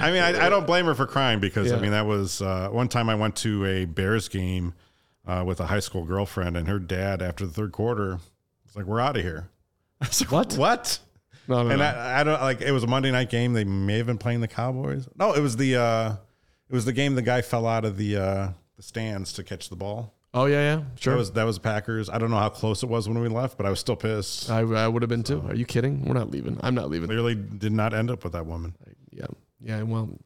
I 0.00 0.10
mean, 0.10 0.22
I, 0.22 0.46
I 0.46 0.48
don't 0.50 0.66
blame 0.66 0.86
her 0.86 0.94
for 0.94 1.06
crying 1.06 1.40
because 1.40 1.72
I 1.72 1.80
mean 1.80 1.92
that 1.92 2.06
was 2.06 2.42
uh, 2.42 2.68
one 2.70 2.88
time 2.88 3.08
I 3.08 3.14
went 3.14 3.36
to 3.36 3.64
a 3.64 3.84
Bears 3.86 4.28
game 4.28 4.74
uh, 5.26 5.42
with 5.46 5.60
a 5.60 5.66
high 5.66 5.80
school 5.80 6.04
girlfriend, 6.04 6.56
and 6.56 6.68
her 6.68 6.78
dad 6.78 7.22
after 7.22 7.46
the 7.46 7.52
third 7.52 7.72
quarter 7.72 8.18
was 8.64 8.76
like, 8.76 8.84
"We're 8.86 9.00
out 9.00 9.16
of 9.16 9.22
here." 9.22 9.48
I 10.00 10.06
was 10.06 10.20
like, 10.20 10.32
What? 10.32 10.54
What? 10.54 10.98
No, 11.46 11.62
no, 11.62 11.70
And 11.70 11.78
no. 11.80 11.84
I, 11.84 12.20
I 12.20 12.24
don't 12.24 12.40
like. 12.40 12.60
It 12.62 12.72
was 12.72 12.84
a 12.84 12.86
Monday 12.86 13.10
night 13.10 13.30
game. 13.30 13.52
They 13.52 13.64
may 13.64 13.98
have 13.98 14.06
been 14.06 14.18
playing 14.18 14.40
the 14.40 14.48
Cowboys. 14.48 15.08
No, 15.16 15.34
it 15.34 15.40
was 15.40 15.56
the 15.56 15.76
uh, 15.76 16.12
it 16.68 16.74
was 16.74 16.84
the 16.84 16.92
game 16.92 17.14
the 17.14 17.22
guy 17.22 17.42
fell 17.42 17.66
out 17.66 17.84
of 17.84 17.96
the 17.96 18.16
uh, 18.16 18.48
the 18.76 18.82
stands 18.82 19.32
to 19.34 19.44
catch 19.44 19.68
the 19.68 19.76
ball. 19.76 20.14
oh, 20.32 20.46
yeah, 20.46 20.76
yeah. 20.76 20.82
Sure. 20.98 21.12
That 21.12 21.18
was 21.18 21.30
that 21.32 21.44
was 21.44 21.58
Packers. 21.58 22.08
I 22.08 22.18
don't 22.18 22.30
know 22.30 22.38
how 22.38 22.48
close 22.48 22.82
it 22.82 22.88
was 22.88 23.08
when 23.08 23.18
we 23.20 23.28
left, 23.28 23.56
but 23.56 23.66
I 23.66 23.70
was 23.70 23.78
still 23.78 23.94
pissed. 23.96 24.50
I, 24.50 24.60
I 24.60 24.88
would 24.88 25.02
have 25.02 25.08
been 25.10 25.22
too. 25.22 25.44
Are 25.46 25.54
you 25.54 25.64
kidding? 25.66 26.04
We're 26.06 26.14
not 26.14 26.30
leaving. 26.30 26.58
I'm 26.62 26.74
not 26.74 26.88
leaving. 26.90 27.08
Clearly, 27.08 27.34
did 27.34 27.72
not 27.72 27.92
end 27.94 28.10
up 28.10 28.24
with 28.24 28.32
that 28.32 28.46
woman. 28.46 28.74
Yeah. 29.10 29.26
Yeah. 29.60 29.82
Well, 29.82 30.18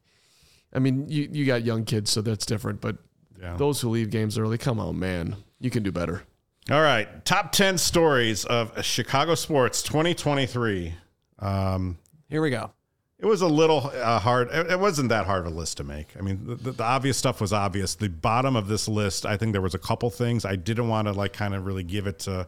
I 0.73 0.79
mean, 0.79 1.07
you, 1.09 1.27
you 1.31 1.45
got 1.45 1.63
young 1.63 1.83
kids, 1.83 2.11
so 2.11 2.21
that's 2.21 2.45
different. 2.45 2.79
But 2.81 2.97
Yeah. 3.39 3.55
those 3.55 3.79
who 3.81 3.89
leave 3.89 4.09
games 4.09 4.37
early, 4.37 4.57
come 4.57 4.79
on, 4.79 4.99
man. 4.99 5.35
You 5.59 5.69
can 5.69 5.83
do 5.83 5.91
better. 5.91 6.23
All 6.71 6.81
right, 6.81 7.23
top 7.25 7.51
ten 7.51 7.77
stories 7.77 8.45
of 8.45 8.83
Chicago 8.85 9.35
sports 9.35 9.81
2023. 9.83 10.93
Um, 11.39 11.97
Here 12.29 12.41
we 12.41 12.49
go. 12.49 12.71
It 13.17 13.25
was 13.25 13.41
a 13.41 13.47
little 13.47 13.91
uh, 13.93 14.19
hard. 14.19 14.49
It, 14.51 14.71
it 14.71 14.79
wasn't 14.79 15.09
that 15.09 15.25
hard 15.25 15.45
of 15.45 15.51
a 15.51 15.55
list 15.55 15.77
to 15.77 15.83
make. 15.83 16.07
I 16.17 16.21
mean, 16.21 16.45
the, 16.45 16.55
the, 16.55 16.71
the 16.71 16.83
obvious 16.83 17.17
stuff 17.17 17.41
was 17.41 17.51
obvious. 17.51 17.95
The 17.95 18.07
bottom 18.07 18.55
of 18.55 18.67
this 18.67 18.87
list, 18.87 19.25
I 19.25 19.35
think 19.35 19.51
there 19.51 19.61
was 19.61 19.73
a 19.75 19.79
couple 19.79 20.09
things 20.09 20.45
I 20.45 20.55
didn't 20.55 20.87
want 20.87 21.07
to 21.07 21.11
like 21.13 21.33
kind 21.33 21.53
of 21.53 21.65
really 21.65 21.83
give 21.83 22.07
it 22.07 22.19
to 22.19 22.47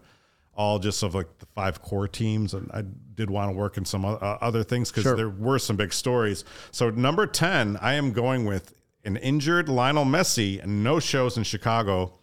all 0.54 0.80
just 0.80 1.02
of 1.04 1.16
like 1.16 1.28
the 1.40 1.46
five 1.48 1.82
core 1.82 2.08
teams, 2.08 2.54
and 2.54 2.70
I 2.74 2.84
did 3.16 3.30
want 3.30 3.52
to 3.52 3.58
work 3.58 3.78
in 3.78 3.86
some 3.86 4.06
uh, 4.06 4.12
other 4.20 4.64
things 4.64 4.92
because 4.92 5.04
Sure. 5.04 5.16
there 5.16 5.30
were 5.30 5.60
some 5.60 5.76
big 5.78 5.92
stories. 5.94 6.44
So 6.72 6.90
number 6.90 7.26
ten, 7.26 7.78
I 7.82 7.96
am 7.96 8.12
going 8.14 8.46
with 8.46 8.74
an 9.04 9.18
injured 9.18 9.70
Lionel 9.70 10.06
Messi 10.06 10.62
and 10.62 10.84
no 10.84 11.00
shows 11.00 11.38
in 11.38 11.44
Chicago 11.44 12.14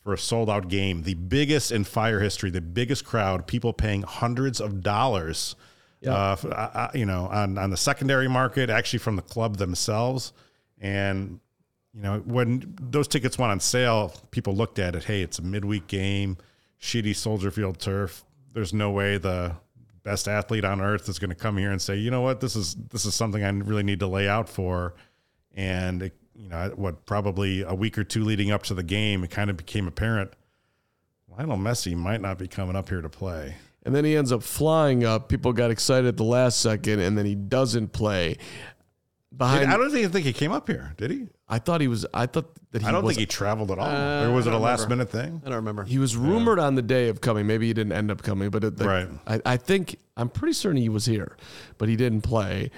for 0.00 0.12
a 0.14 0.18
sold 0.18 0.48
out 0.48 0.68
game, 0.68 1.02
the 1.02 1.14
biggest 1.14 1.72
in 1.72 1.84
fire 1.84 2.20
history, 2.20 2.50
the 2.50 2.60
biggest 2.60 3.04
crowd, 3.04 3.46
people 3.46 3.72
paying 3.72 4.02
hundreds 4.02 4.60
of 4.60 4.82
dollars. 4.82 5.56
Uh, 6.06 6.32
f- 6.32 6.44
uh, 6.44 6.48
uh, 6.48 6.90
you 6.94 7.04
know, 7.04 7.26
on, 7.26 7.58
on 7.58 7.70
the 7.70 7.76
secondary 7.76 8.28
market, 8.28 8.70
actually 8.70 9.00
from 9.00 9.16
the 9.16 9.22
club 9.22 9.56
themselves. 9.56 10.32
And, 10.80 11.40
you 11.92 12.02
know, 12.02 12.18
when 12.18 12.76
those 12.80 13.08
tickets 13.08 13.38
went 13.38 13.50
on 13.50 13.58
sale, 13.58 14.14
people 14.30 14.54
looked 14.54 14.78
at 14.78 14.94
it. 14.94 15.02
Hey, 15.02 15.22
it's 15.22 15.40
a 15.40 15.42
midweek 15.42 15.88
game, 15.88 16.36
shitty 16.80 17.16
Soldier 17.16 17.50
Field 17.50 17.80
turf. 17.80 18.24
There's 18.52 18.72
no 18.72 18.92
way 18.92 19.18
the 19.18 19.56
best 20.04 20.28
athlete 20.28 20.64
on 20.64 20.80
earth 20.80 21.08
is 21.08 21.18
going 21.18 21.30
to 21.30 21.34
come 21.34 21.56
here 21.56 21.72
and 21.72 21.82
say, 21.82 21.96
you 21.96 22.12
know 22.12 22.20
what, 22.20 22.40
this 22.40 22.54
is 22.54 22.76
this 22.92 23.04
is 23.04 23.14
something 23.14 23.42
I 23.42 23.48
really 23.48 23.82
need 23.82 23.98
to 24.00 24.06
lay 24.06 24.28
out 24.28 24.48
for. 24.48 24.94
And 25.56 26.02
it, 26.02 26.14
you 26.34 26.48
know, 26.48 26.72
what 26.76 27.06
probably 27.06 27.62
a 27.62 27.74
week 27.74 27.96
or 27.98 28.04
two 28.04 28.22
leading 28.24 28.50
up 28.50 28.62
to 28.64 28.74
the 28.74 28.82
game, 28.82 29.24
it 29.24 29.30
kind 29.30 29.50
of 29.50 29.56
became 29.56 29.88
apparent 29.88 30.32
Lionel 31.36 31.58
Messi 31.58 31.94
might 31.96 32.20
not 32.20 32.38
be 32.38 32.48
coming 32.48 32.76
up 32.76 32.88
here 32.88 33.02
to 33.02 33.08
play. 33.08 33.56
And 33.84 33.94
then 33.94 34.04
he 34.04 34.16
ends 34.16 34.32
up 34.32 34.42
flying 34.42 35.04
up. 35.04 35.28
People 35.28 35.52
got 35.52 35.70
excited 35.70 36.06
at 36.08 36.16
the 36.16 36.24
last 36.24 36.60
second, 36.60 37.00
and 37.00 37.16
then 37.16 37.26
he 37.26 37.34
doesn't 37.34 37.92
play. 37.92 38.38
Behind, 39.36 39.70
I 39.70 39.76
don't 39.76 39.94
even 39.94 40.10
think 40.10 40.24
he 40.24 40.32
came 40.32 40.50
up 40.50 40.66
here, 40.66 40.94
did 40.96 41.10
he? 41.10 41.26
I 41.48 41.58
thought 41.58 41.80
he 41.80 41.88
was. 41.88 42.06
I 42.14 42.26
thought 42.26 42.46
that 42.72 42.80
he 42.82 42.88
I 42.88 42.90
don't 42.90 43.04
was. 43.04 43.14
think 43.16 43.20
he 43.20 43.26
traveled 43.26 43.70
at 43.70 43.78
all. 43.78 43.86
Uh, 43.86 44.26
or 44.28 44.32
was 44.32 44.46
it 44.46 44.50
a 44.50 44.52
don't 44.52 44.62
last 44.62 44.84
remember. 44.84 45.04
minute 45.04 45.10
thing? 45.30 45.42
I 45.44 45.48
don't 45.50 45.56
remember. 45.56 45.84
He 45.84 45.98
was 45.98 46.16
rumored 46.16 46.58
on 46.58 46.74
the 46.74 46.82
day 46.82 47.08
of 47.10 47.20
coming. 47.20 47.46
Maybe 47.46 47.66
he 47.66 47.74
didn't 47.74 47.92
end 47.92 48.10
up 48.10 48.22
coming, 48.22 48.48
but 48.50 48.64
it, 48.64 48.76
the, 48.78 48.86
Right. 48.86 49.08
I, 49.26 49.40
I 49.44 49.56
think 49.58 49.96
I'm 50.16 50.30
pretty 50.30 50.54
certain 50.54 50.78
he 50.78 50.88
was 50.88 51.04
here, 51.06 51.36
but 51.76 51.88
he 51.88 51.96
didn't 51.96 52.22
play. 52.22 52.70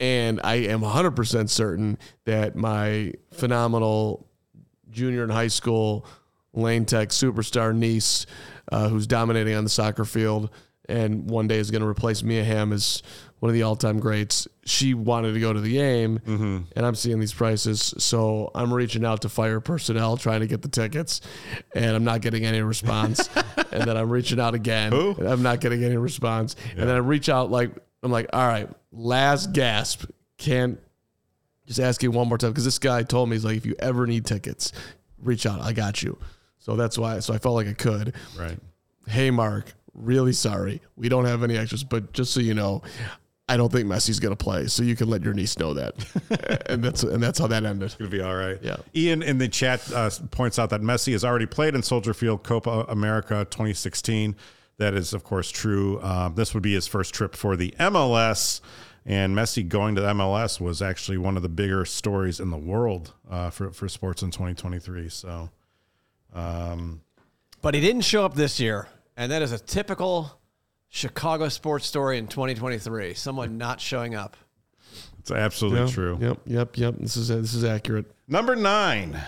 And 0.00 0.40
I 0.42 0.54
am 0.56 0.80
100% 0.80 1.48
certain 1.48 1.98
that 2.24 2.56
my 2.56 3.12
phenomenal 3.32 4.28
junior 4.90 5.24
in 5.24 5.30
high 5.30 5.48
school 5.48 6.06
lane 6.52 6.84
tech 6.84 7.08
superstar 7.08 7.74
niece, 7.74 8.26
uh, 8.70 8.88
who's 8.88 9.06
dominating 9.06 9.54
on 9.54 9.64
the 9.64 9.70
soccer 9.70 10.04
field 10.04 10.50
and 10.88 11.30
one 11.30 11.48
day 11.48 11.58
is 11.58 11.70
going 11.70 11.82
to 11.82 11.88
replace 11.88 12.22
Mia 12.22 12.44
Hamm 12.44 12.72
as 12.72 13.02
one 13.38 13.50
of 13.50 13.54
the 13.54 13.62
all 13.62 13.76
time 13.76 14.00
greats, 14.00 14.48
she 14.64 14.94
wanted 14.94 15.34
to 15.34 15.40
go 15.40 15.52
to 15.52 15.60
the 15.60 15.72
game. 15.72 16.20
And 16.74 16.86
I'm 16.86 16.94
seeing 16.94 17.20
these 17.20 17.32
prices. 17.34 17.94
So 17.98 18.50
I'm 18.54 18.72
reaching 18.72 19.04
out 19.04 19.22
to 19.22 19.28
fire 19.28 19.60
personnel 19.60 20.16
trying 20.16 20.40
to 20.40 20.46
get 20.46 20.62
the 20.62 20.68
tickets, 20.68 21.20
and 21.74 21.96
I'm 21.96 22.04
not 22.04 22.20
getting 22.20 22.44
any 22.44 22.62
response. 22.62 23.28
and 23.72 23.84
then 23.84 23.96
I'm 23.96 24.10
reaching 24.10 24.40
out 24.40 24.54
again. 24.54 24.92
Who? 24.92 25.14
and 25.18 25.28
I'm 25.28 25.42
not 25.42 25.60
getting 25.60 25.84
any 25.84 25.96
response. 25.96 26.56
And 26.70 26.88
then 26.88 26.94
I 26.94 26.98
reach 26.98 27.28
out 27.28 27.50
like, 27.50 27.70
I'm 28.04 28.12
like, 28.12 28.28
all 28.32 28.46
right, 28.46 28.68
last 28.92 29.52
gasp. 29.52 30.04
Can't 30.36 30.78
just 31.66 31.80
ask 31.80 32.02
you 32.02 32.10
one 32.10 32.28
more 32.28 32.38
time 32.38 32.50
because 32.50 32.64
this 32.64 32.78
guy 32.78 33.02
told 33.02 33.30
me 33.30 33.36
he's 33.36 33.44
like, 33.44 33.56
if 33.56 33.64
you 33.64 33.74
ever 33.78 34.06
need 34.06 34.26
tickets, 34.26 34.72
reach 35.18 35.46
out. 35.46 35.60
I 35.60 35.72
got 35.72 36.02
you. 36.02 36.18
So 36.58 36.76
that's 36.76 36.98
why. 36.98 37.18
So 37.20 37.32
I 37.32 37.38
felt 37.38 37.54
like 37.54 37.66
I 37.66 37.72
could. 37.72 38.14
Right. 38.38 38.58
Hey, 39.06 39.30
Mark, 39.30 39.72
really 39.94 40.32
sorry. 40.32 40.82
We 40.96 41.08
don't 41.08 41.24
have 41.24 41.42
any 41.42 41.56
extras, 41.56 41.82
but 41.82 42.12
just 42.12 42.32
so 42.32 42.40
you 42.40 42.54
know, 42.54 42.82
I 43.48 43.56
don't 43.56 43.70
think 43.70 43.86
Messi's 43.86 44.20
going 44.20 44.34
to 44.34 44.42
play. 44.42 44.66
So 44.66 44.82
you 44.82 44.96
can 44.96 45.08
let 45.08 45.22
your 45.22 45.34
niece 45.34 45.58
know 45.58 45.74
that. 45.74 45.94
and 46.70 46.82
that's 46.82 47.02
and 47.02 47.22
that's 47.22 47.38
how 47.38 47.46
that 47.46 47.64
ended. 47.64 47.86
It's 47.86 47.94
Gonna 47.94 48.10
be 48.10 48.22
all 48.22 48.34
right. 48.34 48.58
Yeah. 48.62 48.76
Ian 48.94 49.22
in 49.22 49.38
the 49.38 49.48
chat 49.48 49.90
uh, 49.92 50.10
points 50.30 50.58
out 50.58 50.70
that 50.70 50.80
Messi 50.80 51.12
has 51.12 51.24
already 51.24 51.46
played 51.46 51.74
in 51.74 51.82
Soldier 51.82 52.14
Field 52.14 52.42
Copa 52.42 52.86
America 52.88 53.46
2016. 53.50 54.36
That 54.78 54.94
is, 54.94 55.12
of 55.12 55.22
course, 55.24 55.50
true. 55.50 56.00
Um, 56.02 56.34
this 56.34 56.52
would 56.54 56.62
be 56.62 56.74
his 56.74 56.86
first 56.86 57.14
trip 57.14 57.36
for 57.36 57.56
the 57.56 57.72
MLS, 57.78 58.60
and 59.06 59.36
Messi 59.36 59.66
going 59.68 59.94
to 59.94 60.00
the 60.00 60.08
MLS 60.08 60.60
was 60.60 60.82
actually 60.82 61.18
one 61.18 61.36
of 61.36 61.42
the 61.42 61.48
bigger 61.48 61.84
stories 61.84 62.40
in 62.40 62.50
the 62.50 62.56
world 62.56 63.12
uh, 63.30 63.50
for 63.50 63.70
for 63.70 63.88
sports 63.88 64.22
in 64.22 64.30
2023. 64.32 65.08
So, 65.08 65.50
um, 66.32 67.02
But 67.62 67.74
he 67.74 67.80
didn't 67.80 68.02
show 68.02 68.24
up 68.24 68.34
this 68.34 68.58
year, 68.60 68.88
and 69.16 69.30
that 69.32 69.42
is 69.42 69.52
a 69.52 69.58
typical 69.58 70.40
Chicago 70.88 71.48
sports 71.48 71.86
story 71.86 72.18
in 72.18 72.26
2023. 72.28 73.14
Someone 73.14 73.56
not 73.58 73.80
showing 73.80 74.14
up. 74.14 74.36
it's 75.18 75.30
absolutely 75.30 75.80
Yeah. 75.80 75.86
true. 75.86 76.18
Yep, 76.20 76.40
yep, 76.46 76.76
yep. 76.78 76.94
This 76.98 77.16
is 77.16 77.28
this 77.28 77.54
is 77.54 77.64
accurate. 77.64 78.06
Number 78.28 78.54
nine. 78.56 79.20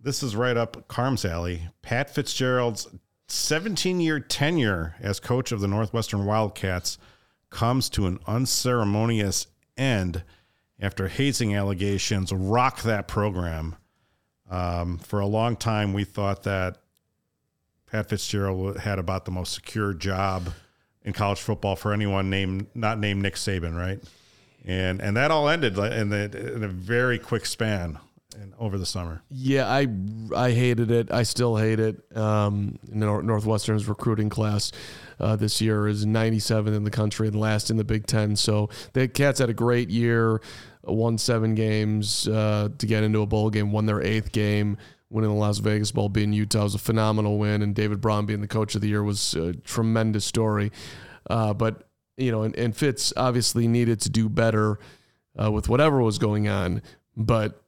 This 0.00 0.22
is 0.22 0.34
right 0.36 0.56
up 0.56 0.86
Carm's 0.88 1.24
alley. 1.24 1.62
Pat 1.82 2.08
Fitzgerald's 2.14 2.86
17 3.28 4.00
year 4.00 4.18
tenure 4.18 4.94
as 5.00 5.20
coach 5.20 5.52
of 5.52 5.60
the 5.60 5.68
Northwestern 5.68 6.24
Wildcats 6.24 6.98
comes 7.50 7.88
to 7.90 8.06
an 8.06 8.18
unceremonious 8.26 9.46
end 9.76 10.22
after 10.80 11.08
hazing 11.08 11.54
allegations 11.54 12.32
rock 12.32 12.82
that 12.82 13.08
program. 13.08 13.76
Um, 14.50 14.98
for 14.98 15.20
a 15.20 15.26
long 15.26 15.56
time, 15.56 15.92
we 15.92 16.04
thought 16.04 16.44
that 16.44 16.78
Pat 17.86 18.08
Fitzgerald 18.08 18.78
had 18.78 18.98
about 18.98 19.24
the 19.24 19.30
most 19.30 19.52
secure 19.52 19.92
job 19.92 20.50
in 21.02 21.12
college 21.12 21.40
football 21.40 21.76
for 21.76 21.92
anyone 21.92 22.30
named 22.30 22.66
not 22.74 22.98
named 22.98 23.22
Nick 23.22 23.34
Saban, 23.34 23.76
right? 23.76 24.02
And 24.64 25.00
and 25.00 25.16
that 25.16 25.30
all 25.30 25.48
ended 25.48 25.76
in, 25.78 26.08
the, 26.10 26.54
in 26.54 26.62
a 26.62 26.68
very 26.68 27.18
quick 27.18 27.44
span 27.46 27.98
and 28.40 28.54
over 28.58 28.78
the 28.78 28.86
summer. 28.86 29.22
Yeah, 29.28 29.68
I 29.68 29.86
I 30.34 30.52
hated 30.52 30.90
it. 30.90 31.12
I 31.12 31.22
still 31.24 31.56
hate 31.56 31.80
it. 31.80 32.00
Um, 32.16 32.78
Northwestern's 32.88 33.88
recruiting 33.88 34.28
class 34.28 34.72
uh, 35.20 35.36
this 35.36 35.60
year 35.60 35.88
is 35.88 36.06
97th 36.06 36.74
in 36.74 36.84
the 36.84 36.90
country 36.90 37.28
and 37.28 37.38
last 37.38 37.70
in 37.70 37.76
the 37.76 37.84
Big 37.84 38.06
Ten. 38.06 38.36
So 38.36 38.68
the 38.92 39.08
Cats 39.08 39.40
had 39.40 39.50
a 39.50 39.54
great 39.54 39.90
year, 39.90 40.40
won 40.84 41.18
seven 41.18 41.54
games 41.54 42.28
uh, 42.28 42.68
to 42.78 42.86
get 42.86 43.02
into 43.04 43.20
a 43.20 43.26
bowl 43.26 43.50
game, 43.50 43.72
won 43.72 43.86
their 43.86 44.02
eighth 44.02 44.32
game. 44.32 44.76
Winning 45.10 45.30
the 45.30 45.36
Las 45.36 45.56
Vegas 45.56 45.90
Bowl, 45.90 46.10
being 46.10 46.34
Utah 46.34 46.64
was 46.64 46.74
a 46.74 46.78
phenomenal 46.78 47.38
win, 47.38 47.62
and 47.62 47.74
David 47.74 47.98
Braun 47.98 48.26
being 48.26 48.42
the 48.42 48.46
coach 48.46 48.74
of 48.74 48.82
the 48.82 48.88
year 48.88 49.02
was 49.02 49.32
a 49.32 49.54
tremendous 49.54 50.26
story. 50.26 50.70
Uh, 51.30 51.54
but 51.54 51.88
you 52.18 52.30
know, 52.30 52.42
and, 52.42 52.54
and 52.56 52.76
Fitz 52.76 53.14
obviously 53.16 53.66
needed 53.66 54.00
to 54.02 54.10
do 54.10 54.28
better 54.28 54.78
uh, 55.42 55.50
with 55.50 55.66
whatever 55.70 56.02
was 56.02 56.18
going 56.18 56.46
on, 56.46 56.82
but 57.16 57.62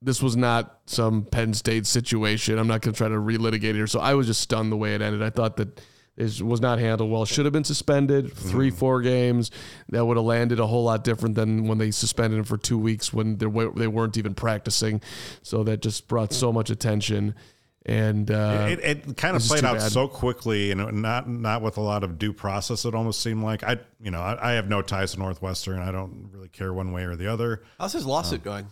this 0.00 0.22
was 0.22 0.36
not 0.36 0.80
some 0.86 1.24
Penn 1.24 1.54
State 1.54 1.86
situation. 1.86 2.58
I'm 2.58 2.68
not 2.68 2.82
going 2.82 2.94
to 2.94 2.98
try 2.98 3.08
to 3.08 3.14
relitigate 3.14 3.70
it 3.70 3.74
here. 3.74 3.86
So 3.86 4.00
I 4.00 4.14
was 4.14 4.26
just 4.26 4.40
stunned 4.40 4.70
the 4.70 4.76
way 4.76 4.94
it 4.94 5.02
ended. 5.02 5.22
I 5.22 5.30
thought 5.30 5.56
that 5.56 5.80
it 6.16 6.42
was 6.42 6.60
not 6.60 6.78
handled 6.78 7.10
well. 7.10 7.24
Should 7.24 7.46
have 7.46 7.52
been 7.52 7.64
suspended 7.64 8.32
three, 8.32 8.70
four 8.70 9.02
games. 9.02 9.50
That 9.88 10.04
would 10.04 10.16
have 10.16 10.26
landed 10.26 10.58
a 10.58 10.66
whole 10.66 10.84
lot 10.84 11.04
different 11.04 11.36
than 11.36 11.68
when 11.68 11.78
they 11.78 11.92
suspended 11.92 12.38
him 12.38 12.44
for 12.44 12.58
two 12.58 12.78
weeks 12.78 13.12
when 13.12 13.38
they 13.38 13.46
they 13.46 13.86
weren't 13.86 14.16
even 14.16 14.34
practicing. 14.34 15.00
So 15.42 15.62
that 15.64 15.80
just 15.80 16.08
brought 16.08 16.32
so 16.32 16.52
much 16.52 16.70
attention. 16.70 17.34
And 17.86 18.30
uh, 18.30 18.66
it, 18.68 18.80
it 18.80 19.16
kind 19.16 19.34
of 19.36 19.42
played 19.42 19.64
out 19.64 19.78
bad. 19.78 19.92
so 19.92 20.08
quickly 20.08 20.72
and 20.72 21.00
not 21.00 21.28
not 21.28 21.62
with 21.62 21.76
a 21.76 21.80
lot 21.80 22.02
of 22.04 22.18
due 22.18 22.32
process. 22.32 22.84
It 22.84 22.94
almost 22.94 23.22
seemed 23.22 23.42
like 23.42 23.62
I, 23.62 23.78
you 24.00 24.10
know, 24.10 24.20
I, 24.20 24.50
I 24.50 24.52
have 24.54 24.68
no 24.68 24.82
ties 24.82 25.12
to 25.12 25.20
Northwestern. 25.20 25.78
I 25.78 25.92
don't 25.92 26.28
really 26.32 26.48
care 26.48 26.72
one 26.74 26.92
way 26.92 27.04
or 27.04 27.16
the 27.16 27.32
other. 27.32 27.62
How's 27.78 27.92
his 27.92 28.04
lawsuit 28.04 28.42
going? 28.42 28.66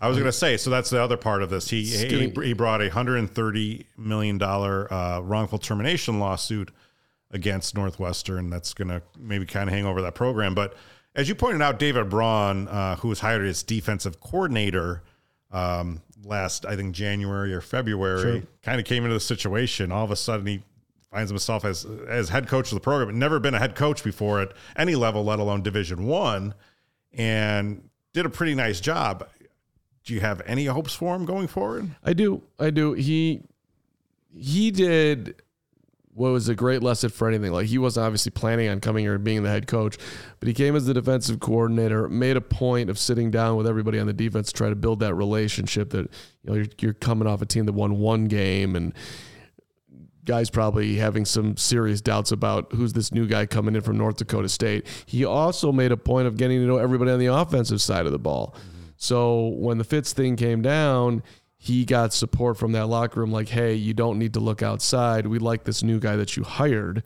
I 0.00 0.08
was 0.08 0.16
going 0.16 0.26
to 0.26 0.32
say, 0.32 0.56
so 0.56 0.70
that's 0.70 0.90
the 0.90 1.02
other 1.02 1.16
part 1.16 1.42
of 1.42 1.50
this. 1.50 1.68
He 1.68 1.84
he, 1.84 2.30
he 2.42 2.52
brought 2.52 2.82
a 2.82 2.88
hundred 2.90 3.16
and 3.16 3.30
thirty 3.30 3.86
million 3.96 4.38
dollar 4.38 4.92
uh, 4.92 5.20
wrongful 5.20 5.58
termination 5.58 6.18
lawsuit 6.18 6.70
against 7.30 7.74
Northwestern. 7.74 8.50
That's 8.50 8.74
going 8.74 8.88
to 8.88 9.02
maybe 9.18 9.46
kind 9.46 9.68
of 9.68 9.74
hang 9.74 9.84
over 9.84 10.02
that 10.02 10.14
program. 10.14 10.54
But 10.54 10.76
as 11.14 11.28
you 11.28 11.34
pointed 11.34 11.62
out, 11.62 11.78
David 11.78 12.08
Braun, 12.08 12.68
uh, 12.68 12.96
who 12.96 13.08
was 13.08 13.20
hired 13.20 13.44
as 13.44 13.62
defensive 13.62 14.20
coordinator 14.20 15.02
um, 15.50 16.02
last, 16.24 16.64
I 16.66 16.76
think 16.76 16.94
January 16.94 17.52
or 17.52 17.60
February, 17.60 18.46
kind 18.62 18.78
of 18.80 18.86
came 18.86 19.04
into 19.04 19.14
the 19.14 19.20
situation. 19.20 19.90
All 19.90 20.04
of 20.04 20.10
a 20.10 20.16
sudden, 20.16 20.46
he 20.46 20.62
finds 21.10 21.30
himself 21.30 21.64
as 21.64 21.86
as 22.06 22.28
head 22.28 22.48
coach 22.48 22.70
of 22.70 22.76
the 22.76 22.80
program. 22.80 23.18
Never 23.18 23.40
been 23.40 23.54
a 23.54 23.58
head 23.58 23.74
coach 23.74 24.04
before 24.04 24.40
at 24.40 24.52
any 24.76 24.94
level, 24.94 25.24
let 25.24 25.38
alone 25.38 25.62
Division 25.62 26.06
One, 26.06 26.54
and 27.12 27.88
did 28.12 28.26
a 28.26 28.30
pretty 28.30 28.54
nice 28.54 28.80
job. 28.80 29.28
Do 30.08 30.14
you 30.14 30.20
have 30.20 30.40
any 30.46 30.64
hopes 30.64 30.94
for 30.94 31.14
him 31.14 31.26
going 31.26 31.48
forward? 31.48 31.90
I 32.02 32.14
do. 32.14 32.42
I 32.58 32.70
do. 32.70 32.94
He 32.94 33.42
he 34.34 34.70
did 34.70 35.42
what 36.14 36.30
was 36.30 36.48
a 36.48 36.54
great 36.54 36.82
lesson 36.82 37.10
for 37.10 37.28
anything. 37.28 37.52
Like 37.52 37.66
he 37.66 37.76
wasn't 37.76 38.06
obviously 38.06 38.30
planning 38.30 38.70
on 38.70 38.80
coming 38.80 39.04
here 39.04 39.16
and 39.16 39.22
being 39.22 39.42
the 39.42 39.50
head 39.50 39.66
coach, 39.66 39.98
but 40.40 40.48
he 40.48 40.54
came 40.54 40.74
as 40.76 40.86
the 40.86 40.94
defensive 40.94 41.40
coordinator, 41.40 42.08
made 42.08 42.38
a 42.38 42.40
point 42.40 42.88
of 42.88 42.98
sitting 42.98 43.30
down 43.30 43.58
with 43.58 43.66
everybody 43.66 43.98
on 43.98 44.06
the 44.06 44.14
defense 44.14 44.46
to 44.46 44.54
try 44.54 44.70
to 44.70 44.74
build 44.74 45.00
that 45.00 45.12
relationship 45.12 45.90
that 45.90 46.10
you 46.42 46.50
know 46.50 46.54
you're, 46.54 46.66
you're 46.80 46.94
coming 46.94 47.28
off 47.28 47.42
a 47.42 47.46
team 47.46 47.66
that 47.66 47.74
won 47.74 47.98
one 47.98 48.28
game 48.28 48.76
and 48.76 48.94
guys 50.24 50.48
probably 50.48 50.96
having 50.96 51.26
some 51.26 51.54
serious 51.58 52.00
doubts 52.00 52.32
about 52.32 52.72
who's 52.72 52.94
this 52.94 53.12
new 53.12 53.26
guy 53.26 53.44
coming 53.44 53.74
in 53.74 53.82
from 53.82 53.98
North 53.98 54.16
Dakota 54.16 54.48
State. 54.48 54.86
He 55.04 55.26
also 55.26 55.70
made 55.70 55.92
a 55.92 55.98
point 55.98 56.26
of 56.26 56.38
getting 56.38 56.60
to 56.60 56.66
know 56.66 56.78
everybody 56.78 57.10
on 57.10 57.18
the 57.18 57.26
offensive 57.26 57.82
side 57.82 58.06
of 58.06 58.12
the 58.12 58.18
ball. 58.18 58.54
So 58.98 59.46
when 59.46 59.78
the 59.78 59.84
Fitz 59.84 60.12
thing 60.12 60.36
came 60.36 60.60
down, 60.60 61.22
he 61.56 61.84
got 61.84 62.12
support 62.12 62.58
from 62.58 62.72
that 62.72 62.86
locker 62.86 63.20
room 63.20 63.32
like, 63.32 63.48
hey, 63.48 63.74
you 63.74 63.94
don't 63.94 64.18
need 64.18 64.34
to 64.34 64.40
look 64.40 64.62
outside. 64.62 65.26
We 65.26 65.38
like 65.38 65.64
this 65.64 65.82
new 65.82 65.98
guy 65.98 66.16
that 66.16 66.36
you 66.36 66.42
hired. 66.42 67.02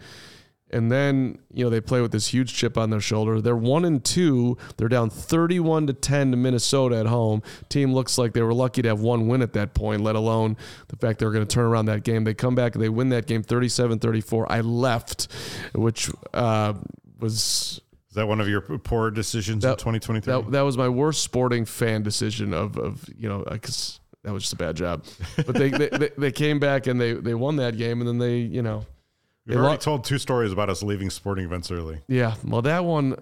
And 0.70 0.90
then, 0.90 1.38
you 1.52 1.64
know, 1.64 1.70
they 1.70 1.82
play 1.82 2.00
with 2.00 2.12
this 2.12 2.28
huge 2.28 2.54
chip 2.54 2.78
on 2.78 2.88
their 2.88 3.00
shoulder. 3.00 3.42
They're 3.42 3.54
one 3.54 3.84
and 3.84 4.02
two. 4.02 4.56
They're 4.78 4.88
down 4.88 5.10
31 5.10 5.88
to 5.88 5.92
10 5.92 6.30
to 6.30 6.36
Minnesota 6.38 6.96
at 6.96 7.06
home. 7.06 7.42
Team 7.68 7.92
looks 7.92 8.16
like 8.16 8.32
they 8.32 8.40
were 8.40 8.54
lucky 8.54 8.80
to 8.80 8.88
have 8.88 9.00
one 9.00 9.28
win 9.28 9.42
at 9.42 9.52
that 9.52 9.74
point, 9.74 10.00
let 10.00 10.16
alone 10.16 10.56
the 10.88 10.96
fact 10.96 11.18
they 11.18 11.26
were 11.26 11.32
going 11.32 11.46
to 11.46 11.54
turn 11.54 11.66
around 11.66 11.86
that 11.86 12.04
game. 12.04 12.24
They 12.24 12.32
come 12.32 12.54
back 12.54 12.74
and 12.74 12.82
they 12.82 12.88
win 12.88 13.10
that 13.10 13.26
game 13.26 13.42
37 13.42 13.98
34. 13.98 14.50
I 14.50 14.62
left, 14.62 15.28
which 15.74 16.10
uh, 16.32 16.72
was 17.20 17.82
Is 18.12 18.16
that 18.16 18.28
one 18.28 18.42
of 18.42 18.46
your 18.48 18.60
poor 18.60 19.10
decisions 19.10 19.64
in 19.64 19.70
That- 19.70 19.78
2023? 19.78 20.30
that, 20.34 20.50
that 20.50 20.60
was 20.60 20.76
my 20.76 20.86
worst 20.90 21.22
sporting 21.24 21.64
fan 21.64 22.02
decision 22.02 22.52
of, 22.52 22.76
of 22.76 23.08
you 23.16 23.26
know, 23.26 23.42
because 23.50 24.00
that 24.22 24.34
was 24.34 24.42
just 24.42 24.52
a 24.52 24.56
bad 24.56 24.76
job. 24.76 25.04
But 25.36 25.54
they, 25.54 25.70
they, 25.70 25.88
they, 25.88 26.10
they 26.18 26.30
came 26.30 26.58
back 26.60 26.86
and 26.86 27.00
they, 27.00 27.14
they 27.14 27.32
won 27.32 27.56
that 27.56 27.78
game 27.78 28.00
and 28.02 28.08
then 28.08 28.18
they, 28.18 28.36
you 28.36 28.60
know, 28.60 28.84
We've 29.46 29.56
already 29.56 29.70
lo- 29.70 29.76
told 29.78 30.04
two 30.04 30.18
stories 30.18 30.52
about 30.52 30.68
us 30.68 30.82
leaving 30.82 31.08
sporting 31.08 31.46
events 31.46 31.70
early. 31.70 32.00
Yeah, 32.06 32.34
well, 32.44 32.60
that 32.62 32.84
one, 32.84 33.16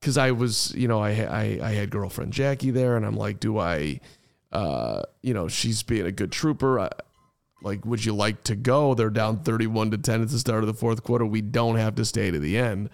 because 0.00 0.16
I 0.16 0.30
was, 0.30 0.72
you 0.76 0.86
know, 0.86 1.00
I, 1.00 1.10
I 1.10 1.58
I 1.62 1.70
had 1.72 1.90
girlfriend 1.90 2.32
Jackie 2.32 2.70
there, 2.70 2.96
and 2.96 3.04
I'm 3.04 3.16
like, 3.16 3.40
do 3.40 3.58
I, 3.58 3.98
uh, 4.52 5.02
you 5.22 5.34
know, 5.34 5.48
she's 5.48 5.82
being 5.82 6.06
a 6.06 6.12
good 6.12 6.32
trooper. 6.32 6.78
I, 6.80 6.90
like, 7.62 7.84
would 7.84 8.02
you 8.04 8.14
like 8.14 8.42
to 8.44 8.56
go? 8.56 8.94
They're 8.94 9.10
down 9.10 9.40
31 9.40 9.90
to 9.90 9.98
10 9.98 10.22
at 10.22 10.28
the 10.30 10.38
start 10.38 10.62
of 10.62 10.66
the 10.68 10.72
fourth 10.72 11.02
quarter. 11.02 11.26
We 11.26 11.42
don't 11.42 11.76
have 11.76 11.94
to 11.96 12.04
stay 12.06 12.30
to 12.30 12.38
the 12.38 12.56
end. 12.56 12.88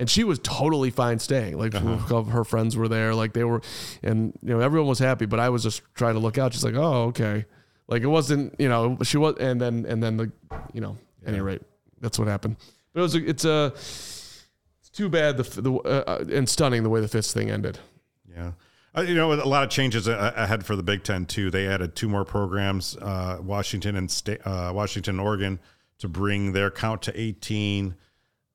And 0.00 0.10
she 0.10 0.24
was 0.24 0.40
totally 0.40 0.90
fine 0.90 1.18
staying. 1.18 1.58
Like 1.58 1.74
uh-huh. 1.74 2.22
her 2.24 2.42
friends 2.42 2.76
were 2.76 2.88
there, 2.88 3.14
like 3.14 3.34
they 3.34 3.44
were, 3.44 3.60
and 4.02 4.36
you 4.42 4.48
know 4.48 4.60
everyone 4.60 4.88
was 4.88 4.98
happy. 4.98 5.26
But 5.26 5.38
I 5.38 5.50
was 5.50 5.62
just 5.62 5.82
trying 5.94 6.14
to 6.14 6.20
look 6.20 6.38
out. 6.38 6.54
She's 6.54 6.64
like, 6.64 6.74
"Oh, 6.74 7.04
okay." 7.08 7.44
Like 7.90 8.02
it 8.02 8.06
wasn't, 8.06 8.54
you 8.58 8.68
know, 8.68 8.96
she 9.02 9.18
was, 9.18 9.36
and 9.40 9.60
then 9.60 9.84
and 9.86 10.02
then 10.02 10.16
the, 10.16 10.32
you 10.72 10.80
know, 10.80 10.96
yeah. 11.22 11.28
any 11.28 11.40
rate, 11.40 11.60
that's 12.00 12.18
what 12.18 12.28
happened. 12.28 12.56
But 12.92 13.00
it 13.00 13.02
was, 13.02 13.14
a, 13.16 13.28
it's 13.28 13.44
a, 13.44 13.72
it's 13.74 14.90
too 14.92 15.08
bad 15.08 15.36
the 15.36 15.60
the 15.60 15.72
uh, 15.74 16.24
and 16.32 16.48
stunning 16.48 16.84
the 16.84 16.88
way 16.88 17.00
the 17.00 17.08
Fitz 17.08 17.32
thing 17.32 17.50
ended. 17.50 17.78
Yeah. 18.32 18.52
Uh, 18.96 19.02
you 19.02 19.14
know, 19.14 19.32
a 19.32 19.34
lot 19.44 19.64
of 19.64 19.70
changes 19.70 20.08
ahead 20.08 20.64
for 20.64 20.76
the 20.76 20.82
Big 20.82 21.02
Ten 21.02 21.26
too. 21.26 21.50
They 21.50 21.66
added 21.66 21.94
two 21.94 22.08
more 22.08 22.24
programs, 22.24 22.96
uh, 22.96 23.38
Washington 23.40 23.96
and 23.96 24.10
State, 24.10 24.40
uh, 24.44 24.72
Washington, 24.74 25.18
and 25.18 25.26
Oregon, 25.26 25.60
to 25.98 26.08
bring 26.08 26.52
their 26.52 26.70
count 26.70 27.02
to 27.02 27.20
18. 27.20 27.94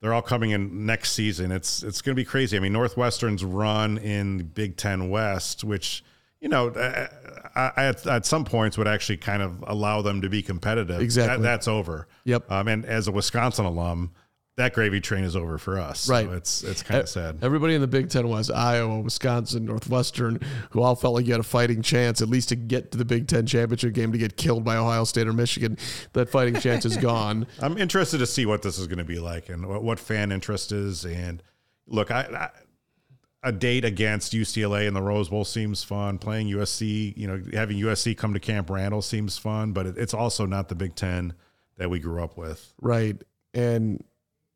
They're 0.05 0.13
all 0.13 0.21
coming 0.21 0.51
in 0.51 0.85
next 0.85 1.13
season. 1.13 1.51
It's 1.51 1.81
it's 1.81 2.03
going 2.03 2.15
to 2.15 2.15
be 2.15 2.25
crazy. 2.25 2.55
I 2.55 2.59
mean, 2.59 2.73
Northwestern's 2.73 3.43
run 3.43 3.97
in 3.97 4.43
Big 4.53 4.77
Ten 4.77 5.09
West, 5.09 5.63
which 5.63 6.03
you 6.39 6.47
know, 6.47 6.67
uh, 6.67 7.07
I, 7.55 7.71
I, 7.75 7.85
at, 7.85 8.05
at, 8.05 8.25
some 8.27 8.45
points 8.45 8.77
would 8.77 8.87
actually 8.87 9.17
kind 9.17 9.41
of 9.41 9.63
allow 9.65 10.03
them 10.03 10.21
to 10.21 10.29
be 10.29 10.43
competitive. 10.43 11.01
Exactly, 11.01 11.37
that, 11.37 11.41
that's 11.41 11.67
over. 11.67 12.07
Yep. 12.25 12.51
Um, 12.51 12.67
and 12.67 12.85
as 12.85 13.07
a 13.07 13.11
Wisconsin 13.11 13.65
alum, 13.65 14.11
that 14.57 14.73
gravy 14.73 15.01
train 15.01 15.23
is 15.25 15.35
over 15.35 15.57
for 15.57 15.77
us. 15.77 16.07
Right. 16.07 16.25
So 16.25 16.31
it's 16.31 16.63
it's 16.63 16.83
kind 16.83 17.01
of 17.01 17.09
sad. 17.09 17.39
Everybody 17.41 17.75
in 17.75 17.81
the 17.81 17.87
Big 17.87 18.09
Ten 18.09 18.27
West, 18.27 18.51
Iowa, 18.51 18.99
Wisconsin, 18.99 19.65
Northwestern, 19.65 20.39
who 20.69 20.81
all 20.81 20.95
felt 20.95 21.13
like 21.15 21.25
you 21.25 21.33
had 21.33 21.41
a 21.41 21.43
fighting 21.43 21.81
chance 21.81 22.21
at 22.21 22.29
least 22.29 22.49
to 22.49 22.55
get 22.55 22.91
to 22.91 22.97
the 22.97 23.05
Big 23.05 23.27
Ten 23.27 23.45
championship 23.45 23.93
game 23.93 24.11
to 24.13 24.17
get 24.17 24.37
killed 24.37 24.63
by 24.63 24.77
Ohio 24.77 25.03
State 25.03 25.27
or 25.27 25.33
Michigan. 25.33 25.77
That 26.13 26.29
fighting 26.29 26.55
chance 26.55 26.85
is 26.85 26.95
gone. 26.95 27.47
I'm 27.61 27.77
interested 27.77 28.19
to 28.19 28.25
see 28.25 28.45
what 28.45 28.61
this 28.61 28.79
is 28.79 28.87
going 28.87 28.99
to 28.99 29.03
be 29.03 29.19
like 29.19 29.49
and 29.49 29.67
what, 29.67 29.83
what 29.83 29.99
fan 29.99 30.31
interest 30.31 30.71
is. 30.71 31.05
And 31.05 31.43
look, 31.85 32.09
I, 32.09 32.21
I 32.21 32.49
a 33.43 33.51
date 33.51 33.85
against 33.85 34.33
UCLA 34.33 34.87
in 34.87 34.95
the 34.95 35.01
Rose 35.01 35.29
Bowl 35.29 35.45
seems 35.45 35.83
fun. 35.83 36.17
Playing 36.17 36.47
USC, 36.47 37.15
you 37.15 37.27
know, 37.27 37.39
having 37.53 37.77
USC 37.77 38.17
come 38.17 38.33
to 38.33 38.39
Camp 38.39 38.71
Randall 38.71 39.03
seems 39.03 39.37
fun, 39.37 39.71
but 39.71 39.85
it, 39.85 39.97
it's 39.97 40.15
also 40.15 40.47
not 40.47 40.67
the 40.67 40.75
Big 40.75 40.95
Ten 40.95 41.33
that 41.77 41.89
we 41.89 41.99
grew 41.99 42.23
up 42.23 42.37
with. 42.37 42.73
Right. 42.81 43.21
And 43.53 44.03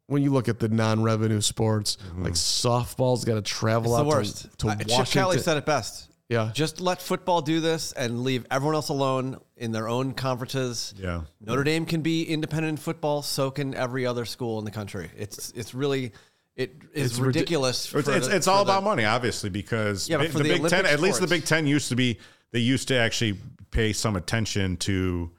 when 0.10 0.24
you 0.24 0.32
look 0.32 0.50
at 0.50 0.60
the 0.60 0.70
non-revenue 0.70 1.42
sports, 1.42 1.98
mm-hmm. 1.98 2.24
like 2.24 2.34
softball's 2.34 3.26
got 3.26 3.36
to 3.36 3.42
travel 3.42 3.94
it's 3.94 4.00
out 4.00 4.04
the 4.04 4.10
worst. 4.10 4.42
to, 4.44 4.58
to 4.58 4.68
uh, 4.68 4.70
Washington. 4.70 5.06
Chip 5.06 5.14
Kelly 5.14 5.38
said 5.40 5.58
it 5.58 5.66
best. 5.66 6.10
Yeah. 6.30 6.52
Just 6.54 6.80
let 6.80 7.02
football 7.02 7.42
do 7.42 7.60
this 7.60 7.92
and 7.94 8.24
leave 8.24 8.46
everyone 8.52 8.76
else 8.76 8.90
alone 8.90 9.40
in 9.58 9.72
their 9.72 9.88
own 9.88 10.14
conferences. 10.14 10.94
Yeah. 10.98 11.22
Notre 11.42 11.64
Dame 11.64 11.86
can 11.86 12.02
be 12.02 12.24
independent 12.24 12.70
in 12.70 12.78
football, 12.78 13.22
so 13.22 13.50
can 13.50 13.74
every 13.74 14.06
other 14.06 14.26
school 14.26 14.60
in 14.60 14.66
the 14.66 14.72
country. 14.72 15.10
It's 15.18 15.52
it's 15.56 15.74
really 15.74 16.12
it 16.56 16.76
is 16.94 17.12
it's 17.12 17.20
ridiculous. 17.20 17.94
It's, 17.94 18.08
it's, 18.08 18.28
the, 18.28 18.36
it's 18.36 18.48
all 18.48 18.64
the, 18.64 18.72
about 18.72 18.84
money, 18.84 19.06
obviously, 19.06 19.50
because 19.50 20.08
yeah, 20.08 20.18
the, 20.18 20.28
the, 20.28 20.44
Big 20.44 20.52
Olympic 20.60 20.70
Ten, 20.70 20.80
sports. 20.80 20.94
at 20.94 21.00
least 21.00 21.22
the 21.22 21.28
Big 21.28 21.46
Ten 21.46 21.66
used 21.66 21.90
to 21.90 21.96
be, 21.96 22.20
they 22.52 22.60
used 22.60 22.88
to 22.90 22.96
actually 22.96 23.40
pay 23.72 23.94
some 23.94 24.16
attention 24.16 24.78
to 24.78 25.32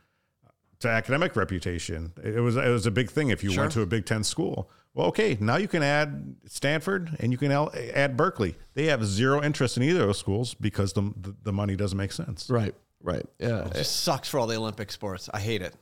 to 0.80 0.88
academic 0.88 1.36
reputation. 1.36 2.12
It 2.22 2.40
was 2.40 2.56
it 2.56 2.68
was 2.68 2.86
a 2.86 2.90
big 2.90 3.10
thing 3.10 3.28
if 3.28 3.44
you 3.44 3.52
sure. 3.52 3.64
went 3.64 3.72
to 3.72 3.82
a 3.82 3.86
Big 3.86 4.06
Ten 4.06 4.24
school. 4.24 4.70
Well, 4.92 5.06
okay, 5.08 5.36
now 5.40 5.56
you 5.56 5.68
can 5.68 5.82
add 5.82 6.34
Stanford 6.46 7.16
and 7.20 7.30
you 7.30 7.38
can 7.38 7.52
add 7.94 8.16
Berkeley. 8.16 8.56
They 8.74 8.86
have 8.86 9.04
zero 9.04 9.42
interest 9.42 9.76
in 9.76 9.84
either 9.84 10.00
of 10.00 10.08
those 10.08 10.18
schools 10.18 10.54
because 10.54 10.92
the 10.92 11.02
the, 11.16 11.36
the 11.44 11.52
money 11.52 11.76
doesn't 11.76 11.96
make 11.96 12.12
sense. 12.12 12.50
Right, 12.50 12.74
right. 13.02 13.24
Yeah, 13.38 13.66
it 13.66 13.74
just 13.74 14.00
sucks 14.00 14.28
for 14.28 14.40
all 14.40 14.46
the 14.46 14.56
Olympic 14.56 14.90
sports. 14.90 15.30
I 15.32 15.40
hate 15.40 15.62
it. 15.62 15.74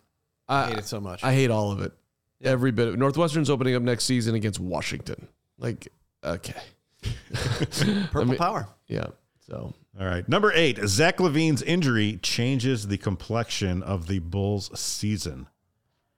I, 0.49 0.65
I 0.65 0.69
hate 0.69 0.79
it 0.79 0.87
so 0.87 1.01
much. 1.01 1.25
I 1.25 1.33
hate 1.33 1.51
all 1.51 1.73
of 1.73 1.81
it. 1.81 1.93
Yeah. 2.41 2.51
Every 2.51 2.71
bit. 2.71 2.89
Of, 2.89 2.99
Northwestern's 2.99 3.51
opening 3.51 3.75
up 3.75 3.83
next 3.83 4.05
season 4.05 4.35
against 4.35 4.61
Washington. 4.61 5.29
Like, 5.59 5.89
okay, 6.23 6.55
purple 7.33 8.21
I 8.21 8.25
mean, 8.25 8.37
power. 8.37 8.69
Yeah. 8.89 9.07
So 9.49 9.75
all 9.99 10.07
right. 10.07 10.29
Number 10.29 10.53
eight, 10.55 10.79
Zach 10.87 11.19
LaVine's 11.19 11.63
injury 11.63 12.19
changes 12.23 12.87
the 12.87 12.99
complexion 12.99 13.83
of 13.83 14.07
the 14.07 14.19
Bulls 14.19 14.71
season. 14.79 15.49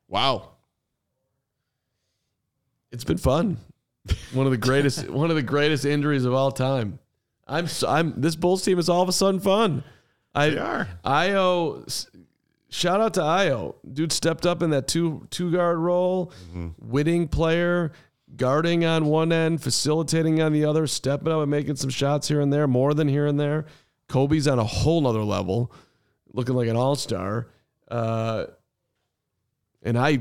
Wow. 0.09 0.51
It's 2.90 3.05
been 3.05 3.19
fun. 3.19 3.59
One 4.33 4.47
of 4.47 4.53
the 4.53 4.59
greatest 4.59 5.09
one 5.11 5.31
of 5.31 5.37
the 5.37 5.43
greatest 5.43 5.85
injuries 5.85 6.25
of 6.25 6.35
all 6.35 6.51
time. 6.51 6.99
I'm 7.47 7.69
I'm 7.87 8.21
this 8.21 8.37
Bulls 8.37 8.64
team 8.64 8.79
is 8.79 8.88
all 8.88 9.03
of 9.03 9.09
a 9.09 9.12
sudden 9.12 9.40
fun. 9.40 9.85
I 10.35 10.51
they 10.51 10.59
are. 10.59 10.88
Ayo 11.05 12.07
shout 12.69 13.01
out 13.01 13.14
to 13.14 13.21
Ayo. 13.21 13.75
Dude 13.93 14.12
stepped 14.12 14.47
up 14.47 14.62
in 14.62 14.71
that 14.71 14.88
two 14.88 15.27
two 15.31 15.53
guard 15.53 15.79
role, 15.79 16.33
mm-hmm. 16.49 16.69
winning 16.79 17.29
player, 17.29 17.93
guarding 18.37 18.85
on 18.85 19.07
one 19.07 19.33
end, 19.33 19.62
facilitating 19.62 20.40
on 20.40 20.53
the 20.53 20.64
other, 20.64 20.87
stepping 20.87 21.33
up 21.33 21.40
and 21.40 21.51
making 21.51 21.77
some 21.77 21.90
shots 21.90 22.29
here 22.29 22.40
and 22.40 22.53
there, 22.53 22.66
more 22.66 22.95
than 22.95 23.09
here 23.09 23.27
and 23.27 23.38
there. 23.38 23.66
Coby's 24.09 24.49
on 24.49 24.59
a 24.59 24.64
whole 24.64 25.01
nother 25.01 25.23
level, 25.23 25.73
looking 26.33 26.55
like 26.55 26.69
an 26.69 26.77
all 26.77 26.97
star. 26.97 27.49
Uh, 27.88 28.47
and 29.83 29.99
I 29.99 30.21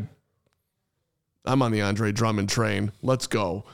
I'm 1.46 1.62
on 1.62 1.72
the 1.72 1.82
Andre 1.82 2.12
Drummond 2.12 2.50
train. 2.50 2.92
Let's 3.02 3.28
go. 3.28 3.66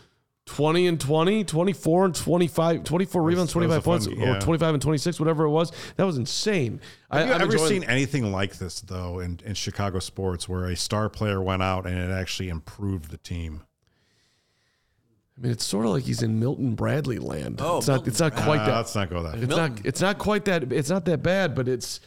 20 0.45 0.85
and 0.87 1.01
20, 1.01 1.43
24 1.43 2.05
and 2.05 2.15
25, 2.15 2.83
24 2.83 3.23
rebounds, 3.23 3.51
25 3.51 3.83
points, 3.83 4.05
fun, 4.05 4.19
yeah. 4.19 4.37
or 4.37 4.41
25 4.41 4.75
and 4.75 4.81
26, 4.81 5.19
whatever 5.19 5.45
it 5.45 5.49
was. 5.49 5.71
That 5.95 6.05
was 6.05 6.17
insane. 6.17 6.79
Have 7.11 7.21
I, 7.21 7.25
you 7.25 7.33
I've 7.33 7.41
ever 7.41 7.57
seen 7.57 7.83
anything 7.85 8.31
like 8.31 8.57
this, 8.57 8.81
though, 8.81 9.19
in, 9.19 9.39
in 9.43 9.55
Chicago 9.55 9.97
sports 9.97 10.47
where 10.47 10.65
a 10.65 10.75
star 10.75 11.09
player 11.09 11.41
went 11.41 11.63
out 11.63 11.87
and 11.87 11.97
it 11.97 12.11
actually 12.13 12.49
improved 12.49 13.09
the 13.09 13.17
team? 13.17 13.63
I 15.37 15.41
mean, 15.41 15.51
it's 15.51 15.65
sort 15.65 15.85
of 15.85 15.91
like 15.91 16.03
he's 16.03 16.23
in 16.23 16.39
Milton 16.39 16.75
Bradley 16.75 17.19
land. 17.19 17.59
Oh, 17.61 17.79
it's 17.79 17.87
not. 17.87 18.07
It's 18.07 18.19
not 18.19 18.35
quite 18.35 18.61
uh, 18.61 18.65
that. 18.67 18.75
Let's 18.75 18.95
not 18.95 19.09
go 19.09 19.23
that. 19.23 19.35
It's 19.35 19.47
Milton. 19.47 19.75
not. 19.75 19.85
It's 19.85 20.01
not 20.01 20.17
quite 20.17 20.45
that. 20.45 20.71
It's 20.71 20.89
not 20.89 21.05
that 21.05 21.23
bad, 21.23 21.55
but 21.55 21.67
it's. 21.67 21.99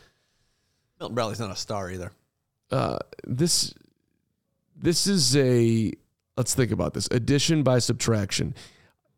Milton 0.98 1.14
Bradley's 1.14 1.40
not 1.40 1.50
a 1.50 1.56
star 1.56 1.90
either. 1.90 2.12
Uh, 2.70 2.98
this 3.26 3.74
this 4.80 5.06
is 5.06 5.36
a 5.36 5.92
let's 6.36 6.54
think 6.54 6.70
about 6.70 6.94
this 6.94 7.08
addition 7.10 7.62
by 7.62 7.80
subtraction. 7.80 8.54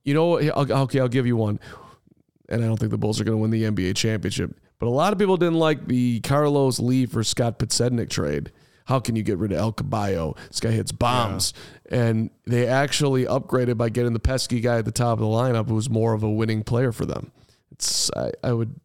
You 0.03 0.15
know, 0.15 0.39
I'll, 0.39 0.83
okay, 0.85 0.99
I'll 0.99 1.09
give 1.09 1.27
you 1.27 1.37
one, 1.37 1.61
and 2.49 2.65
I 2.65 2.67
don't 2.67 2.79
think 2.79 2.91
the 2.91 2.99
Bulls 2.99 3.21
are 3.21 3.25
going 3.25 3.37
to 3.37 3.41
win 3.41 3.51
the 3.51 3.65
NBA 3.65 3.95
championship. 3.97 4.59
But 4.79 4.87
a 4.87 4.91
lot 4.91 5.13
of 5.13 5.19
people 5.19 5.37
didn't 5.37 5.59
like 5.59 5.87
the 5.87 6.21
Carlos 6.21 6.81
Lee 6.81 7.07
for 7.07 7.23
Scott 7.23 7.59
Podsednik 7.59 8.09
trade. 8.09 8.51
How 8.91 8.99
can 8.99 9.15
you 9.15 9.23
get 9.23 9.39
rid 9.39 9.53
of 9.53 9.59
El 9.59 9.73
Caballo? 9.73 10.35
This 10.49 10.59
guy 10.59 10.73
hits 10.73 10.91
bombs. 10.91 11.55
Yeah. 11.89 12.07
And 12.07 12.31
they 12.45 12.67
actually 12.67 13.25
upgraded 13.25 13.77
by 13.79 13.89
getting 13.89 14.15
the 14.15 14.19
pesky 14.19 14.61
guy 14.61 14.79
at 14.79 14.85
the 14.85 14.91
top 14.91 15.13
of 15.13 15.21
the 15.21 15.27
lineup 15.27 15.69
who 15.69 15.77
was 15.77 15.89
more 15.89 16.13
of 16.13 16.25
a 16.25 16.29
winning 16.29 16.65
player 16.65 16.91
for 16.91 17.07
them. 17.07 17.31
It's 17.71 18.11
I, 18.17 18.33
I 18.43 18.53
would 18.53 18.81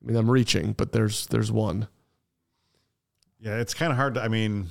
I 0.00 0.06
mean 0.06 0.16
I'm 0.16 0.30
reaching, 0.30 0.74
but 0.74 0.92
there's 0.92 1.26
there's 1.26 1.50
one. 1.50 1.88
Yeah, 3.40 3.56
it's 3.56 3.74
kind 3.74 3.90
of 3.90 3.98
hard 3.98 4.14
to 4.14 4.22
I 4.22 4.28
mean 4.28 4.68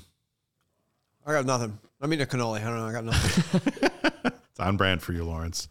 I 1.25 1.33
got 1.33 1.45
nothing. 1.45 1.77
I 1.99 2.07
mean, 2.07 2.21
a 2.21 2.25
cannoli. 2.25 2.61
I 2.61 2.69
don't 2.69 2.77
know. 2.77 2.85
I 2.85 2.91
got 2.93 3.03
nothing. 3.03 3.81
it's 4.23 4.59
on 4.59 4.77
brand 4.77 5.01
for 5.01 5.11
you, 5.11 5.25
Lawrence. 5.25 5.67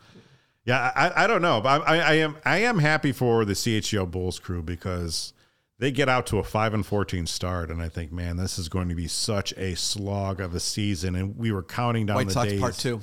Yeah, 0.66 0.92
I, 0.94 1.24
I 1.24 1.26
don't 1.26 1.40
know, 1.40 1.62
but 1.62 1.88
I, 1.88 2.00
I 2.00 2.12
am 2.14 2.37
I 2.44 2.59
am 2.59 2.81
happy 2.81 3.12
for 3.12 3.46
the 3.46 3.55
CHGO 3.55 4.11
Bulls 4.11 4.38
crew 4.38 4.62
because 4.62 5.33
they 5.79 5.91
get 5.91 6.09
out 6.09 6.27
to 6.29 6.39
a 6.39 6.45
five 6.45 6.75
and 6.75 6.85
fourteen 6.85 7.27
start, 7.27 7.71
and 7.71 7.83
I 7.83 7.89
think, 7.89 8.12
man, 8.12 8.37
this 8.37 8.59
is 8.59 8.69
going 8.69 8.89
to 8.89 8.95
be 8.95 9.09
such 9.09 9.53
a 9.53 9.75
slog 9.75 10.41
of 10.41 10.55
a 10.55 10.61
season. 10.61 11.15
And 11.15 11.37
we 11.37 11.53
were 11.53 11.62
counting 11.62 12.07
down 12.07 12.17
White 12.17 12.29
the 12.29 12.33
Sox 12.33 12.51
days. 12.51 12.61
Part 12.61 12.75
two, 12.75 13.01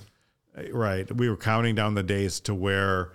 uh, 0.58 0.72
right? 0.72 1.12
We 1.12 1.30
were 1.30 1.38
counting 1.38 1.76
down 1.76 1.96
the 1.96 2.04
days 2.04 2.40
to 2.42 2.56
where 2.56 3.12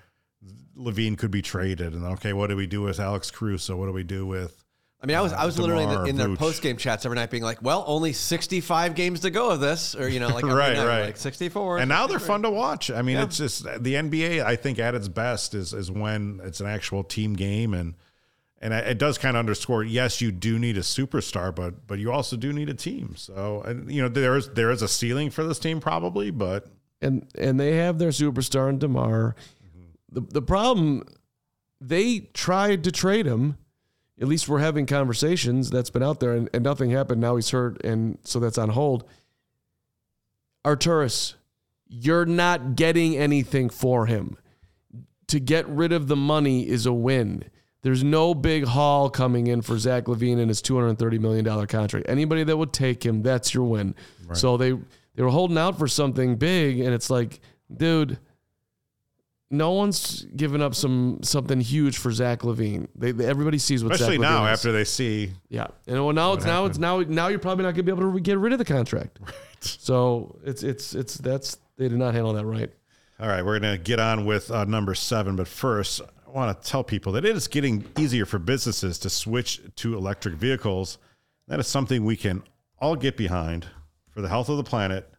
LaVine 0.77 1.19
could 1.19 1.31
be 1.31 1.43
traded, 1.43 1.95
and 1.95 2.05
okay, 2.05 2.33
what 2.33 2.49
do 2.49 2.57
we 2.57 2.67
do 2.67 2.83
with 2.83 3.01
Alex 3.01 3.31
Caruso? 3.31 3.77
What 3.77 3.87
do 3.87 3.93
we 3.93 4.05
do 4.05 4.27
with 4.27 4.65
I 5.01 5.07
mean, 5.07 5.17
I 5.17 5.21
was 5.21 5.33
I 5.33 5.47
was 5.47 5.57
uh, 5.59 5.63
literally 5.63 5.85
in, 5.85 5.91
the, 5.91 6.05
in 6.05 6.17
their 6.17 6.35
post 6.35 6.61
game 6.61 6.77
chats 6.77 7.05
every 7.05 7.15
night, 7.15 7.31
being 7.31 7.45
like, 7.45 7.63
"Well, 7.63 7.85
only 7.87 8.13
sixty 8.13 8.61
five 8.61 8.97
games 8.97 9.21
to 9.21 9.31
go 9.31 9.51
of 9.51 9.61
this," 9.61 9.95
or 9.95 10.09
you 10.09 10.19
know, 10.19 10.29
like 10.29 10.45
right, 10.45 10.77
night, 10.77 10.87
right, 10.87 11.05
like 11.07 11.17
sixty 11.17 11.49
four. 11.49 11.79
And 11.79 11.89
now 11.89 12.09
they're 12.09 12.19
fun 12.19 12.43
to 12.43 12.51
watch. 12.51 12.91
I 12.91 13.03
mean, 13.03 13.17
yeah. 13.17 13.25
it's 13.25 13.37
just 13.37 13.63
the 13.63 13.95
NBA. 13.95 14.45
I 14.45 14.57
think 14.57 14.81
at 14.81 14.97
its 14.97 15.07
best 15.07 15.55
is 15.55 15.73
is 15.73 15.89
when 15.89 16.41
it's 16.43 16.61
an 16.61 16.67
actual 16.67 17.05
team 17.05 17.35
game, 17.35 17.75
and 17.75 17.95
and 18.61 18.73
it 18.73 18.99
does 18.99 19.19
kind 19.19 19.37
of 19.37 19.41
underscore. 19.41 19.85
Yes, 19.85 20.21
you 20.21 20.33
do 20.33 20.59
need 20.59 20.77
a 20.77 20.83
superstar, 20.83 21.55
but 21.55 21.87
but 21.87 21.99
you 21.99 22.13
also 22.13 22.37
do 22.37 22.53
need 22.53 22.69
a 22.69 22.75
team. 22.75 23.15
So 23.17 23.63
and 23.63 23.91
you 23.91 24.03
know 24.03 24.09
there 24.09 24.37
is 24.37 24.51
there 24.51 24.71
is 24.71 24.83
a 24.83 24.89
ceiling 24.89 25.31
for 25.31 25.45
this 25.45 25.59
team 25.59 25.81
probably, 25.81 26.31
but 26.31 26.67
and 27.01 27.27
and 27.37 27.59
they 27.59 27.77
have 27.77 27.99
their 27.99 28.11
superstar 28.11 28.69
in 28.69 28.79
Demar. 28.79 29.35
Mm-hmm. 29.65 30.15
The 30.15 30.21
the 30.21 30.43
problem 30.43 31.05
they 31.81 32.21
tried 32.35 32.85
to 32.85 32.93
trade 32.93 33.27
him 33.27 33.57
at 34.21 34.27
least 34.27 34.49
we're 34.49 34.59
having 34.59 34.85
conversations 34.85 35.71
that's 35.71 35.91
been 35.91 36.03
out 36.03 36.19
there 36.19 36.33
and, 36.33 36.51
and 36.53 36.65
nothing 36.65 36.91
happened. 36.91 37.21
Now 37.21 37.37
he's 37.37 37.51
hurt, 37.51 37.85
and 37.85 38.19
so 38.25 38.41
that's 38.41 38.59
on 38.59 38.71
hold. 38.71 39.05
Arturas 40.65 41.35
you're 41.89 42.27
not 42.27 42.77
getting 42.77 43.17
anything 43.17 43.71
for 43.71 44.07
him. 44.07 44.37
to 45.27 45.39
get 45.39 45.69
rid 45.69 45.93
of 45.93 46.09
the 46.09 46.17
money 46.17 46.67
is 46.67 46.87
a 46.87 46.93
win. 46.93 47.45
There's 47.83 48.03
no 48.03 48.35
big 48.35 48.65
haul 48.65 49.09
coming 49.09 49.47
in 49.47 49.63
for 49.63 49.79
Zach 49.79 50.05
LaVine 50.05 50.39
and 50.41 50.49
his 50.49 50.61
$230 50.61 51.21
million 51.21 51.67
contract. 51.67 52.07
Anybody 52.09 52.43
that 52.45 52.57
would 52.57 52.73
take 52.73 53.05
him, 53.07 53.23
that's 53.23 53.55
your 53.55 53.65
win. 53.65 53.95
So 54.33 54.57
they 54.57 54.73
they 55.15 55.23
were 55.23 55.31
holding 55.31 55.57
out 55.59 55.79
for 55.79 55.89
something 55.89 56.37
big, 56.37 56.81
and 56.81 56.93
it's 56.95 57.09
like, 57.09 57.41
dude, 57.75 58.19
no 59.51 59.71
one's 59.73 60.25
giving 60.37 60.61
up 60.61 60.75
some 60.75 61.21
something 61.23 61.61
huge 61.61 61.97
for 61.97 62.13
Zach 62.13 62.41
LaVine. 62.41 62.89
They, 62.95 63.13
they- 63.13 63.25
everybody 63.27 63.59
sees 63.59 63.83
what 63.83 63.95
Especially 63.95 64.17
Zach 64.17 64.21
now 64.23 64.45
is. 64.47 64.59
after 64.59 64.73
they 64.73 64.85
see 64.85 65.33
Yeah, 65.49 65.69
and 65.87 66.05
well, 66.05 66.13
now 66.13 66.35
it's 66.35 66.45
now 66.45 66.67
it's 66.67 66.79
now 66.79 67.01
now 67.01 67.29
you're 67.29 67.39
probably 67.39 67.63
not 67.65 67.71
going 67.75 67.87
to 67.87 67.95
be 67.95 68.01
able 68.01 68.13
to 68.13 68.21
get 68.21 68.39
rid 68.39 68.53
of 68.53 68.59
the 68.59 68.65
contract. 68.65 69.19
So 69.61 70.39
it's 70.45 70.63
it's 70.63 70.95
it's 70.95 71.17
that's 71.17 71.59
they 71.79 71.89
did 71.89 71.99
not 71.99 72.15
handle 72.15 72.33
that 72.35 72.45
right. 72.47 72.71
All 73.19 73.27
right, 73.27 73.45
we're 73.45 73.59
going 73.59 73.77
to 73.77 73.83
get 73.83 73.99
on 73.99 74.25
with 74.25 74.53
uh, 74.53 74.65
number 74.67 74.95
seven. 74.95 75.35
But 75.35 75.49
first, 75.49 76.01
want 76.35 76.63
to 76.63 76.69
tell 76.69 76.85
people 76.85 77.13
that 77.13 77.25
it 77.25 77.37
is 77.37 77.49
getting 77.49 77.85
easier 77.99 78.27
for 78.27 78.39
businesses 78.39 78.99
to 79.01 79.11
switch 79.11 79.61
to 79.77 79.95
electric 79.95 80.35
vehicles. 80.35 80.99
That 81.49 81.61
is 81.61 81.67
something 81.67 82.05
we 82.05 82.17
can 82.17 82.43
all 82.79 82.97
get 82.97 83.17
behind 83.17 83.67
for 84.11 84.21
the 84.21 84.29
health 84.29 84.49
of 84.49 84.57
the 84.57 84.65
planet, 84.65 85.11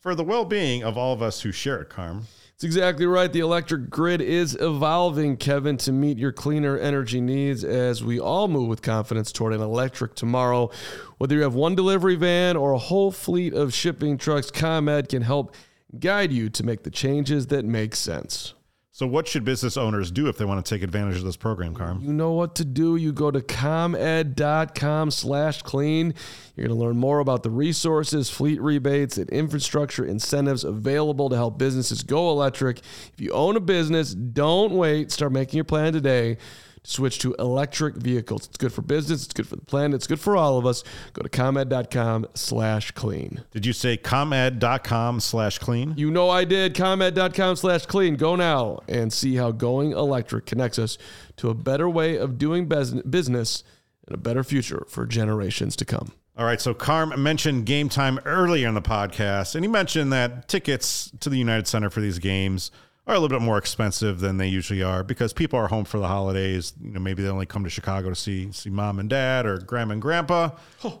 for 0.00 0.14
the 0.14 0.24
well 0.24 0.44
being 0.44 0.84
of 0.84 0.98
all 0.98 1.12
of 1.12 1.22
us 1.22 1.40
who 1.40 1.52
share 1.52 1.80
it, 1.80 1.88
Carm. 1.88 2.26
It's 2.54 2.64
exactly 2.64 3.06
right. 3.06 3.32
The 3.32 3.40
electric 3.40 3.90
grid 3.90 4.20
is 4.20 4.56
evolving, 4.60 5.36
Kevin, 5.36 5.76
to 5.78 5.90
meet 5.90 6.16
your 6.16 6.30
cleaner 6.30 6.78
energy 6.78 7.20
needs 7.20 7.64
as 7.64 8.04
we 8.04 8.20
all 8.20 8.46
move 8.46 8.68
with 8.68 8.82
confidence 8.82 9.32
toward 9.32 9.52
an 9.52 9.60
electric 9.60 10.14
tomorrow. 10.14 10.70
Whether 11.18 11.36
you 11.36 11.42
have 11.42 11.54
one 11.54 11.74
delivery 11.74 12.14
van 12.14 12.56
or 12.56 12.72
a 12.72 12.78
whole 12.78 13.10
fleet 13.10 13.52
of 13.52 13.74
shipping 13.74 14.16
trucks, 14.16 14.50
ComEd 14.50 15.08
can 15.08 15.22
help 15.22 15.56
guide 15.98 16.30
you 16.30 16.50
to 16.50 16.62
make 16.62 16.84
the 16.84 16.90
changes 16.90 17.48
that 17.48 17.64
make 17.64 17.96
sense. 17.96 18.54
So, 18.94 19.06
what 19.06 19.26
should 19.26 19.42
business 19.42 19.78
owners 19.78 20.10
do 20.10 20.28
if 20.28 20.36
they 20.36 20.44
want 20.44 20.62
to 20.62 20.74
take 20.74 20.82
advantage 20.82 21.16
of 21.16 21.24
this 21.24 21.36
program, 21.36 21.74
Carm? 21.74 22.02
You 22.02 22.12
know 22.12 22.32
what 22.32 22.56
to 22.56 22.64
do. 22.66 22.96
You 22.96 23.10
go 23.10 23.30
to 23.30 23.40
comed.com 23.40 25.10
slash 25.10 25.62
clean. 25.62 26.12
You're 26.54 26.66
going 26.68 26.78
to 26.78 26.84
learn 26.84 26.98
more 26.98 27.20
about 27.20 27.42
the 27.42 27.48
resources, 27.48 28.28
fleet 28.28 28.60
rebates, 28.60 29.16
and 29.16 29.30
infrastructure 29.30 30.04
incentives 30.04 30.62
available 30.62 31.30
to 31.30 31.36
help 31.36 31.56
businesses 31.56 32.02
go 32.02 32.30
electric. 32.32 32.80
If 32.80 33.14
you 33.16 33.30
own 33.30 33.56
a 33.56 33.60
business, 33.60 34.12
don't 34.12 34.72
wait. 34.72 35.10
Start 35.10 35.32
making 35.32 35.56
your 35.56 35.64
plan 35.64 35.94
today 35.94 36.36
to 36.82 36.90
switch 36.90 37.18
to 37.20 37.34
electric 37.38 37.96
vehicles. 37.96 38.46
It's 38.46 38.56
good 38.56 38.72
for 38.72 38.82
business. 38.82 39.24
It's 39.24 39.32
good 39.32 39.48
for 39.48 39.56
the 39.56 39.64
planet. 39.64 39.94
It's 39.96 40.06
good 40.06 40.20
for 40.20 40.36
all 40.36 40.58
of 40.58 40.66
us. 40.66 40.84
Go 41.12 41.22
to 41.22 41.28
comed.com 41.28 42.26
slash 42.34 42.90
clean. 42.92 43.44
Did 43.50 43.66
you 43.66 43.72
say 43.72 43.96
comed.com 43.96 45.20
slash 45.20 45.58
clean? 45.58 45.94
You 45.96 46.10
know 46.10 46.30
I 46.30 46.44
did. 46.44 46.74
ComEd.com 46.74 47.56
slash 47.56 47.86
clean. 47.86 48.16
Go 48.16 48.36
now 48.36 48.80
and 48.88 49.12
see 49.12 49.36
how 49.36 49.50
going 49.52 49.92
electric 49.92 50.46
connects 50.46 50.78
us 50.78 50.98
to 51.36 51.50
a 51.50 51.54
better 51.54 51.88
way 51.88 52.16
of 52.16 52.38
doing 52.38 52.66
business 52.68 53.64
and 54.06 54.14
a 54.14 54.18
better 54.18 54.42
future 54.42 54.84
for 54.88 55.06
generations 55.06 55.76
to 55.76 55.84
come. 55.84 56.12
All 56.34 56.46
right, 56.46 56.60
so 56.60 56.72
Carm 56.72 57.22
mentioned 57.22 57.66
game 57.66 57.90
time 57.90 58.18
earlier 58.24 58.66
in 58.66 58.74
the 58.74 58.80
podcast, 58.80 59.54
and 59.54 59.62
he 59.62 59.70
mentioned 59.70 60.12
that 60.14 60.48
tickets 60.48 61.12
to 61.20 61.28
the 61.28 61.36
United 61.36 61.66
Center 61.66 61.90
for 61.90 62.00
these 62.00 62.18
games 62.18 62.70
are 63.06 63.14
a 63.14 63.18
little 63.18 63.36
bit 63.36 63.44
more 63.44 63.58
expensive 63.58 64.20
than 64.20 64.36
they 64.36 64.46
usually 64.46 64.82
are 64.82 65.02
because 65.02 65.32
people 65.32 65.58
are 65.58 65.68
home 65.68 65.84
for 65.84 65.98
the 65.98 66.06
holidays. 66.06 66.72
You 66.80 66.92
know, 66.92 67.00
maybe 67.00 67.22
they 67.22 67.28
only 67.28 67.46
come 67.46 67.64
to 67.64 67.70
Chicago 67.70 68.08
to 68.08 68.14
see 68.14 68.52
see 68.52 68.70
mom 68.70 68.98
and 68.98 69.10
dad 69.10 69.44
or 69.44 69.58
grandma 69.58 69.94
and 69.94 70.02
grandpa. 70.02 70.50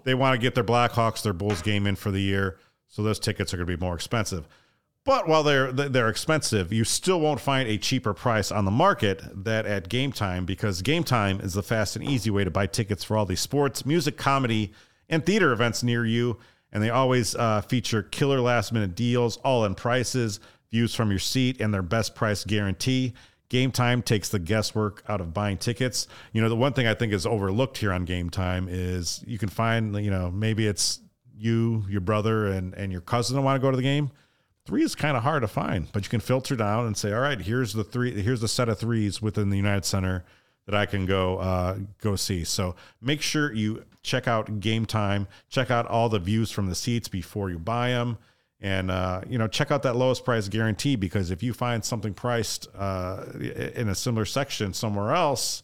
They 0.04 0.14
want 0.14 0.34
to 0.34 0.38
get 0.38 0.54
their 0.54 0.64
Blackhawks, 0.64 1.22
their 1.22 1.32
Bulls 1.32 1.62
game 1.62 1.86
in 1.86 1.96
for 1.96 2.10
the 2.10 2.20
year, 2.20 2.58
so 2.88 3.02
those 3.02 3.18
tickets 3.18 3.54
are 3.54 3.56
going 3.56 3.68
to 3.68 3.76
be 3.76 3.80
more 3.80 3.94
expensive. 3.94 4.48
But 5.04 5.26
while 5.28 5.42
they're 5.42 5.72
they're 5.72 6.08
expensive, 6.08 6.72
you 6.72 6.84
still 6.84 7.20
won't 7.20 7.40
find 7.40 7.68
a 7.68 7.78
cheaper 7.78 8.14
price 8.14 8.52
on 8.52 8.64
the 8.64 8.70
market 8.70 9.20
that 9.44 9.66
at 9.66 9.88
Game 9.88 10.12
Time 10.12 10.44
because 10.44 10.82
Game 10.82 11.04
Time 11.04 11.40
is 11.40 11.54
the 11.54 11.62
fast 11.62 11.96
and 11.96 12.04
easy 12.04 12.30
way 12.30 12.44
to 12.44 12.50
buy 12.50 12.66
tickets 12.66 13.02
for 13.02 13.16
all 13.16 13.26
these 13.26 13.40
sports, 13.40 13.84
music, 13.84 14.16
comedy, 14.16 14.72
and 15.08 15.24
theater 15.26 15.52
events 15.52 15.82
near 15.82 16.04
you. 16.04 16.38
And 16.72 16.82
they 16.82 16.90
always 16.90 17.34
uh, 17.34 17.60
feature 17.62 18.02
killer 18.02 18.40
last 18.40 18.72
minute 18.72 18.94
deals, 18.94 19.36
all 19.38 19.64
in 19.64 19.74
prices, 19.74 20.40
views 20.72 20.94
from 20.94 21.10
your 21.10 21.20
seat, 21.20 21.60
and 21.60 21.72
their 21.72 21.82
best 21.82 22.16
price 22.16 22.44
guarantee. 22.44 23.14
Game 23.48 23.70
Time 23.70 24.02
takes 24.02 24.30
the 24.30 24.40
guesswork 24.40 25.04
out 25.08 25.20
of 25.20 25.32
buying 25.32 25.58
tickets. 25.58 26.08
You 26.32 26.42
know, 26.42 26.48
the 26.48 26.56
one 26.56 26.72
thing 26.72 26.88
I 26.88 26.94
think 26.94 27.12
is 27.12 27.26
overlooked 27.26 27.78
here 27.78 27.92
on 27.92 28.04
Game 28.04 28.30
Time 28.30 28.66
is 28.68 29.22
you 29.26 29.38
can 29.38 29.50
find, 29.50 29.94
you 30.04 30.10
know, 30.10 30.30
maybe 30.30 30.66
it's 30.66 30.98
you, 31.36 31.84
your 31.88 32.00
brother, 32.00 32.46
and 32.46 32.74
and 32.74 32.90
your 32.90 33.02
cousin 33.02 33.36
that 33.36 33.42
want 33.42 33.60
to 33.60 33.64
go 33.64 33.70
to 33.70 33.76
the 33.76 33.82
game 33.82 34.10
three 34.64 34.82
is 34.82 34.94
kind 34.94 35.16
of 35.16 35.22
hard 35.22 35.42
to 35.42 35.48
find, 35.48 35.90
but 35.92 36.04
you 36.04 36.08
can 36.08 36.20
filter 36.20 36.56
down 36.56 36.86
and 36.86 36.96
say, 36.96 37.12
all 37.12 37.20
right, 37.20 37.40
here's 37.40 37.72
the 37.72 37.84
three, 37.84 38.20
here's 38.22 38.40
the 38.40 38.48
set 38.48 38.68
of 38.68 38.78
threes 38.78 39.20
within 39.20 39.50
the 39.50 39.56
United 39.56 39.84
Center 39.84 40.24
that 40.66 40.74
I 40.74 40.86
can 40.86 41.06
go 41.06 41.38
uh, 41.38 41.78
go 42.00 42.16
see. 42.16 42.44
So 42.44 42.76
make 43.00 43.20
sure 43.20 43.52
you 43.52 43.84
check 44.02 44.28
out 44.28 44.60
Game 44.60 44.86
Time, 44.86 45.26
check 45.48 45.70
out 45.70 45.86
all 45.86 46.08
the 46.08 46.20
views 46.20 46.50
from 46.50 46.68
the 46.68 46.74
seats 46.74 47.08
before 47.08 47.50
you 47.50 47.58
buy 47.58 47.90
them, 47.90 48.18
and 48.62 48.90
uh, 48.90 49.20
you 49.28 49.36
know 49.36 49.48
check 49.48 49.70
out 49.70 49.82
that 49.82 49.96
lowest 49.96 50.24
price 50.24 50.48
guarantee 50.48 50.96
because 50.96 51.30
if 51.30 51.42
you 51.42 51.52
find 51.52 51.84
something 51.84 52.14
priced 52.14 52.68
uh, 52.74 53.24
in 53.74 53.90
a 53.90 53.94
similar 53.94 54.24
section 54.24 54.72
somewhere 54.72 55.12
else 55.14 55.62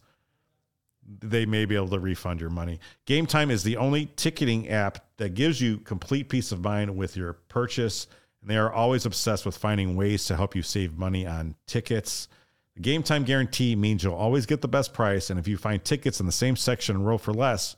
they 1.09 1.47
may 1.47 1.65
be 1.65 1.75
able 1.75 1.89
to 1.89 1.99
refund 1.99 2.41
your 2.41 2.51
money. 2.51 2.79
Game 3.07 3.27
Time 3.27 3.51
is 3.51 3.63
the 3.63 3.77
only 3.77 4.07
ticketing 4.17 4.69
app 4.69 5.05
that 5.17 5.35
gives 5.35 5.61
you 5.61 5.79
complete 5.79 6.29
peace 6.29 6.53
of 6.53 6.63
mind 6.63 6.97
with 6.97 7.17
your 7.17 7.33
purchase. 7.33 8.07
And 8.43 8.51
they 8.51 8.57
are 8.57 8.73
always 8.73 9.07
obsessed 9.07 9.47
with 9.47 9.57
finding 9.57 9.97
ways 9.97 10.27
to 10.27 10.37
help 10.37 10.55
you 10.55 10.63
save 10.63 10.99
money 10.99 11.27
on 11.27 11.55
tickets. 11.67 12.29
The 12.75 12.83
Game 12.83 13.03
Time 13.03 13.25
guarantee 13.25 13.75
means 13.75 14.05
you'll 14.05 14.15
always 14.15 14.47
get 14.47 14.61
the 14.61 14.69
best 14.69 14.93
price. 14.93 15.31
And 15.31 15.41
if 15.41 15.49
you 15.49 15.57
find 15.57 15.83
tickets 15.83 16.21
in 16.21 16.27
the 16.27 16.33
same 16.33 16.57
section 16.57 16.97
and 16.97 17.07
row 17.07 17.19
for 17.19 17.33
less, 17.33 17.77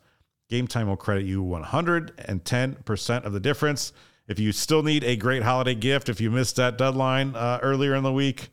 Game 0.49 0.67
Time 0.67 0.89
will 0.89 0.97
credit 0.97 1.25
you 1.25 1.43
110% 1.43 3.25
of 3.25 3.33
the 3.33 3.41
difference. 3.41 3.93
If 4.31 4.39
you 4.39 4.53
still 4.53 4.85
need 4.85 5.03
a 5.03 5.17
great 5.17 5.43
holiday 5.43 5.75
gift, 5.75 6.09
if 6.09 6.21
you 6.21 6.31
missed 6.31 6.55
that 6.55 6.79
deadline 6.79 7.35
uh, 7.35 7.59
earlier 7.63 7.97
in 7.97 8.05
the 8.05 8.13
week, 8.13 8.51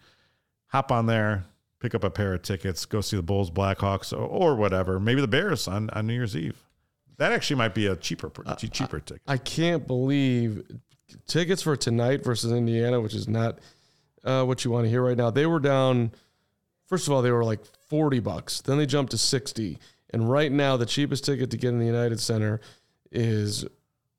hop 0.69 0.91
on 0.91 1.05
there, 1.05 1.45
pick 1.79 1.93
up 1.93 2.03
a 2.03 2.09
pair 2.09 2.33
of 2.33 2.41
tickets, 2.41 2.83
go 2.87 2.99
see 2.99 3.15
the 3.15 3.21
Bulls, 3.21 3.51
Blackhawks, 3.51 4.11
or, 4.11 4.25
or 4.25 4.55
whatever. 4.55 4.99
Maybe 4.99 5.21
the 5.21 5.27
Bears 5.27 5.67
on, 5.67 5.91
on 5.91 6.07
New 6.07 6.15
Year's 6.15 6.35
Eve. 6.35 6.57
That 7.17 7.31
actually 7.31 7.57
might 7.57 7.75
be 7.75 7.85
a 7.85 7.95
cheaper 7.95 8.31
cheaper 8.57 8.99
ticket. 8.99 9.21
I 9.27 9.37
can't 9.37 9.85
believe 9.85 10.63
tickets 11.27 11.61
for 11.61 11.77
tonight 11.77 12.23
versus 12.23 12.51
Indiana, 12.51 12.99
which 12.99 13.13
is 13.13 13.27
not 13.27 13.59
uh, 14.23 14.45
what 14.45 14.65
you 14.65 14.71
want 14.71 14.85
to 14.85 14.89
hear 14.89 15.03
right 15.03 15.15
now. 15.15 15.29
They 15.29 15.45
were 15.45 15.59
down. 15.59 16.11
First 16.87 17.05
of 17.05 17.13
all, 17.13 17.21
they 17.21 17.31
were 17.31 17.43
like 17.45 17.59
forty 17.87 18.19
bucks. 18.19 18.61
Then 18.61 18.79
they 18.79 18.87
jumped 18.87 19.11
to 19.11 19.19
sixty, 19.19 19.77
and 20.09 20.27
right 20.27 20.51
now 20.51 20.75
the 20.75 20.87
cheapest 20.87 21.23
ticket 21.23 21.51
to 21.51 21.57
get 21.57 21.69
in 21.69 21.77
the 21.77 21.85
United 21.85 22.19
Center 22.19 22.61
is 23.11 23.63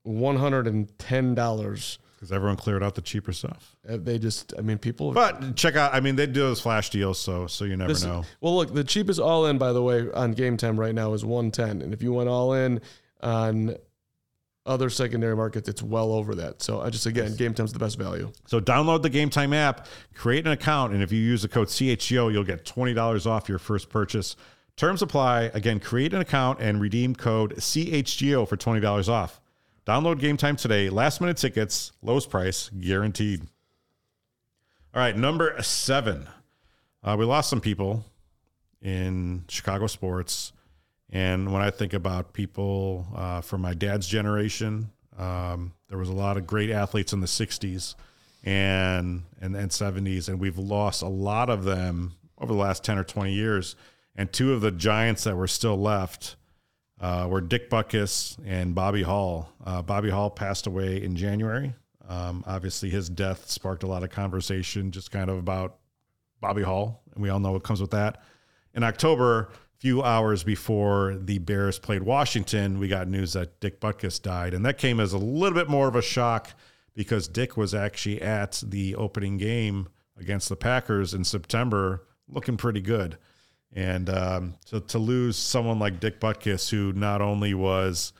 one 0.03 0.35
hundred 0.37 0.67
and 0.67 0.97
ten 0.99 1.35
dollars. 1.35 1.99
Because 2.15 2.33
everyone 2.33 2.57
cleared 2.57 2.83
out 2.83 2.95
the 2.95 3.01
cheaper 3.01 3.31
stuff. 3.31 3.77
Uh, 3.87 3.95
they 3.95 4.19
just, 4.19 4.53
I 4.57 4.61
mean, 4.61 4.77
people. 4.77 5.13
But 5.13 5.55
check 5.55 5.77
out. 5.77 5.93
I 5.93 6.01
mean, 6.01 6.17
they 6.17 6.25
do 6.27 6.41
those 6.41 6.59
flash 6.59 6.89
deals, 6.89 7.17
so 7.17 7.47
so 7.47 7.63
you 7.63 7.77
never 7.77 7.93
This- 7.93 8.03
know. 8.03 8.25
Well, 8.41 8.57
look, 8.57 8.73
the 8.73 8.83
cheapest 8.83 9.21
all 9.21 9.45
in, 9.45 9.57
by 9.57 9.71
the 9.71 9.81
way, 9.81 10.11
on 10.13 10.33
Game 10.33 10.57
Time 10.57 10.77
right 10.77 10.93
now 10.93 11.13
is 11.13 11.23
110. 11.23 11.81
And 11.81 11.93
if 11.93 12.01
you 12.03 12.11
went 12.11 12.27
all 12.27 12.53
in 12.53 12.81
on 13.21 13.77
other 14.65 14.89
secondary 14.89 15.35
markets, 15.35 15.69
it's 15.69 15.81
well 15.81 16.11
over 16.11 16.35
that. 16.35 16.61
So 16.61 16.81
I 16.81 16.89
just, 16.89 17.05
again, 17.05 17.35
Game 17.37 17.53
Time's 17.53 17.71
the 17.71 17.79
best 17.79 17.97
value. 17.97 18.31
So 18.47 18.59
download 18.59 19.01
the 19.01 19.09
Game 19.09 19.29
Time 19.29 19.53
app, 19.53 19.87
create 20.13 20.45
an 20.45 20.51
account, 20.51 20.93
and 20.93 21.01
if 21.01 21.13
you 21.13 21.19
use 21.19 21.41
the 21.41 21.47
code 21.47 21.69
CHGO, 21.69 22.31
you'll 22.33 22.43
get 22.43 22.65
twenty 22.65 22.93
dollars 22.93 23.25
off 23.25 23.47
your 23.47 23.59
first 23.59 23.89
purchase. 23.89 24.35
Terms 24.75 25.01
apply. 25.01 25.43
Again, 25.53 25.79
create 25.79 26.13
an 26.13 26.19
account 26.19 26.59
and 26.59 26.81
redeem 26.81 27.15
code 27.15 27.55
CHGO 27.55 28.45
for 28.45 28.57
twenty 28.57 28.81
dollars 28.81 29.07
off. 29.07 29.39
Download 29.89 30.19
Game 30.19 30.37
Time 30.37 30.55
today. 30.55 30.87
Last 30.87 31.19
minute 31.19 31.37
tickets, 31.37 31.93
lowest 32.03 32.29
price 32.29 32.69
guaranteed. 32.79 33.41
All 34.93 35.01
right, 35.01 35.17
number 35.17 35.59
seven. 35.63 36.27
Uh, 37.03 37.15
we 37.17 37.25
lost 37.25 37.49
some 37.49 37.59
people 37.59 38.05
in 38.83 39.45
Chicago 39.47 39.87
sports. 39.87 40.53
And 41.09 41.51
when 41.51 41.63
I 41.63 41.71
think 41.71 41.93
about 41.93 42.33
people 42.33 43.07
uh, 43.15 43.41
from 43.41 43.61
my 43.61 43.73
dad's 43.73 44.05
generation, 44.05 44.91
um, 45.17 45.73
there 45.87 45.97
was 45.97 46.09
a 46.09 46.13
lot 46.13 46.37
of 46.37 46.45
great 46.45 46.69
athletes 46.69 47.11
in 47.11 47.21
the 47.21 47.25
60s 47.25 47.95
and, 48.43 49.23
and, 49.41 49.55
and 49.55 49.71
70s, 49.71 50.29
and 50.29 50.39
we've 50.39 50.59
lost 50.59 51.01
a 51.01 51.07
lot 51.07 51.49
of 51.49 51.63
them 51.63 52.13
over 52.37 52.53
the 52.53 52.59
last 52.59 52.83
10 52.83 52.99
or 52.99 53.03
20 53.03 53.33
years. 53.33 53.75
And 54.15 54.31
two 54.31 54.53
of 54.53 54.61
the 54.61 54.69
giants 54.69 55.23
that 55.23 55.35
were 55.35 55.47
still 55.47 55.79
left 55.79 56.35
uh, 56.99 57.27
were 57.29 57.41
Dick 57.41 57.69
Butkus 57.69 58.37
and 58.45 58.75
Bobby 58.75 59.03
Hull. 59.03 59.51
Uh, 59.65 59.81
Bobby 59.81 60.09
Hull 60.09 60.29
passed 60.29 60.67
away 60.67 61.01
in 61.01 61.15
January. 61.15 61.73
Um, 62.07 62.43
obviously, 62.47 62.89
his 62.89 63.09
death 63.09 63.49
sparked 63.49 63.83
a 63.83 63.87
lot 63.87 64.03
of 64.03 64.09
conversation 64.09 64.91
just 64.91 65.11
kind 65.11 65.29
of 65.29 65.37
about 65.37 65.77
Bobby 66.41 66.63
Hull, 66.63 67.01
and 67.13 67.21
we 67.23 67.29
all 67.29 67.39
know 67.39 67.51
what 67.51 67.63
comes 67.63 67.81
with 67.81 67.91
that. 67.91 68.23
In 68.73 68.83
October, 68.83 69.49
a 69.51 69.77
few 69.77 70.03
hours 70.03 70.43
before 70.43 71.15
the 71.19 71.37
Bears 71.37 71.77
played 71.79 72.03
Washington, 72.03 72.79
we 72.79 72.87
got 72.87 73.07
news 73.07 73.33
that 73.33 73.59
Dick 73.59 73.79
Butkus 73.79 74.21
died, 74.21 74.53
and 74.53 74.65
that 74.65 74.77
came 74.77 74.99
as 74.99 75.13
a 75.13 75.17
little 75.17 75.57
bit 75.57 75.69
more 75.69 75.87
of 75.87 75.95
a 75.95 76.01
shock 76.01 76.49
because 76.95 77.27
Dick 77.27 77.55
was 77.55 77.73
actually 77.73 78.21
at 78.21 78.61
the 78.65 78.95
opening 78.95 79.37
game 79.37 79.87
against 80.17 80.49
the 80.49 80.55
Packers 80.55 81.13
in 81.13 81.23
September 81.23 82.05
looking 82.27 82.57
pretty 82.57 82.81
good. 82.81 83.17
And 83.73 84.09
um, 84.09 84.55
to, 84.67 84.79
to 84.81 84.97
lose 84.97 85.37
someone 85.37 85.79
like 85.79 85.99
Dick 85.99 86.19
Butkus, 86.19 86.69
who 86.69 86.91
not 86.93 87.21
only 87.21 87.53
was, 87.53 88.13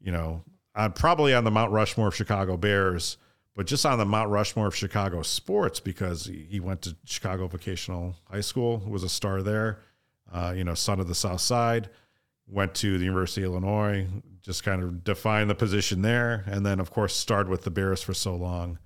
you 0.00 0.10
know, 0.10 0.42
on, 0.74 0.92
probably 0.92 1.34
on 1.34 1.44
the 1.44 1.50
Mount 1.50 1.72
Rushmore 1.72 2.08
of 2.08 2.14
Chicago 2.14 2.56
Bears, 2.56 3.18
but 3.54 3.66
just 3.66 3.86
on 3.86 3.98
the 3.98 4.04
Mount 4.04 4.30
Rushmore 4.30 4.68
of 4.68 4.76
Chicago 4.76 5.22
sports 5.22 5.80
because 5.80 6.26
he, 6.26 6.46
he 6.48 6.60
went 6.60 6.82
to 6.82 6.96
Chicago 7.04 7.46
Vocational 7.46 8.14
High 8.30 8.42
School, 8.42 8.82
was 8.86 9.02
a 9.02 9.08
star 9.08 9.42
there, 9.42 9.80
uh, 10.32 10.52
you 10.56 10.64
know, 10.64 10.74
son 10.74 11.00
of 11.00 11.08
the 11.08 11.14
South 11.14 11.40
Side, 11.40 11.88
went 12.46 12.74
to 12.76 12.98
the 12.98 13.04
University 13.04 13.42
of 13.42 13.52
Illinois, 13.52 14.06
just 14.42 14.62
kind 14.62 14.82
of 14.82 15.02
defined 15.02 15.50
the 15.50 15.54
position 15.54 16.02
there, 16.02 16.44
and 16.46 16.64
then 16.64 16.78
of 16.80 16.90
course 16.90 17.16
starred 17.16 17.48
with 17.48 17.62
the 17.62 17.70
Bears 17.70 18.02
for 18.02 18.14
so 18.14 18.34
long. 18.34 18.78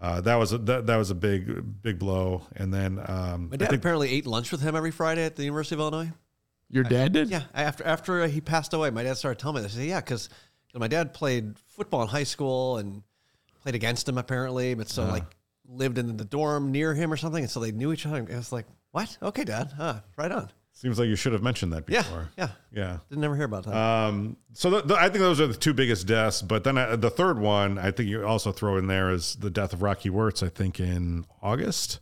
Uh, 0.00 0.20
that 0.20 0.34
was 0.34 0.52
a, 0.52 0.58
that, 0.58 0.86
that 0.86 0.96
was 0.96 1.10
a 1.10 1.14
big 1.14 1.82
big 1.82 1.98
blow, 1.98 2.42
and 2.54 2.72
then 2.72 3.00
um, 3.06 3.48
My 3.50 3.56
dad 3.56 3.70
think 3.70 3.80
apparently 3.80 4.10
ate 4.10 4.26
lunch 4.26 4.52
with 4.52 4.60
him 4.60 4.76
every 4.76 4.90
Friday 4.90 5.24
at 5.24 5.36
the 5.36 5.44
University 5.44 5.74
of 5.74 5.80
Illinois. 5.80 6.12
Your 6.68 6.84
dad 6.84 7.12
did? 7.12 7.30
Yeah, 7.30 7.44
after 7.54 7.84
after 7.84 8.26
he 8.26 8.40
passed 8.40 8.74
away, 8.74 8.90
my 8.90 9.02
dad 9.02 9.16
started 9.16 9.38
telling 9.38 9.56
me 9.56 9.62
this. 9.62 9.74
I 9.74 9.78
said, 9.78 9.86
yeah, 9.88 10.00
because 10.00 10.28
my 10.74 10.88
dad 10.88 11.14
played 11.14 11.58
football 11.58 12.02
in 12.02 12.08
high 12.08 12.24
school 12.24 12.76
and 12.76 13.02
played 13.62 13.74
against 13.74 14.06
him 14.08 14.18
apparently, 14.18 14.74
but 14.74 14.88
so 14.88 15.04
like 15.04 15.24
lived 15.66 15.96
in 15.96 16.16
the 16.16 16.24
dorm 16.24 16.72
near 16.72 16.92
him 16.92 17.10
or 17.12 17.16
something, 17.16 17.44
and 17.44 17.50
so 17.50 17.60
they 17.60 17.72
knew 17.72 17.92
each 17.92 18.04
other. 18.04 18.26
I 18.30 18.36
was 18.36 18.52
like, 18.52 18.66
what? 18.90 19.16
Okay, 19.22 19.44
dad. 19.44 19.72
Huh, 19.76 20.00
right 20.16 20.30
on. 20.30 20.50
Seems 20.76 20.98
like 20.98 21.08
you 21.08 21.16
should 21.16 21.32
have 21.32 21.42
mentioned 21.42 21.72
that 21.72 21.86
before. 21.86 22.28
yeah. 22.36 22.48
yeah. 22.70 22.82
yeah. 22.82 22.98
Didn't 23.08 23.24
ever 23.24 23.34
hear 23.34 23.46
about 23.46 23.64
that. 23.64 23.74
Um, 23.74 24.36
so 24.52 24.68
the, 24.68 24.82
the, 24.82 24.94
I 24.94 25.08
think 25.08 25.20
those 25.20 25.40
are 25.40 25.46
the 25.46 25.54
two 25.54 25.72
biggest 25.72 26.06
deaths. 26.06 26.42
But 26.42 26.64
then 26.64 26.76
uh, 26.76 26.96
the 26.96 27.08
third 27.08 27.38
one, 27.38 27.78
I 27.78 27.90
think 27.90 28.10
you 28.10 28.24
also 28.26 28.52
throw 28.52 28.76
in 28.76 28.86
there 28.86 29.10
is 29.10 29.36
the 29.36 29.48
death 29.48 29.72
of 29.72 29.80
Rocky 29.80 30.10
Wirtz. 30.10 30.42
I 30.42 30.50
think 30.50 30.78
in 30.78 31.24
August, 31.42 32.00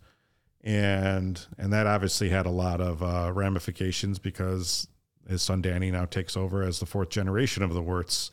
and 0.63 1.41
and 1.57 1.73
that 1.73 1.87
obviously 1.87 2.31
had 2.31 2.47
a 2.47 2.51
lot 2.51 2.81
of 2.81 3.03
uh, 3.03 3.31
ramifications 3.33 4.19
because 4.19 4.89
his 5.29 5.41
son 5.41 5.63
Danny 5.63 5.93
now 5.93 6.05
takes 6.05 6.37
over 6.37 6.63
as 6.63 6.81
the 6.81 6.87
fourth 6.87 7.11
generation 7.11 7.63
of 7.63 7.73
the 7.73 7.83
Wirtz 7.83 8.33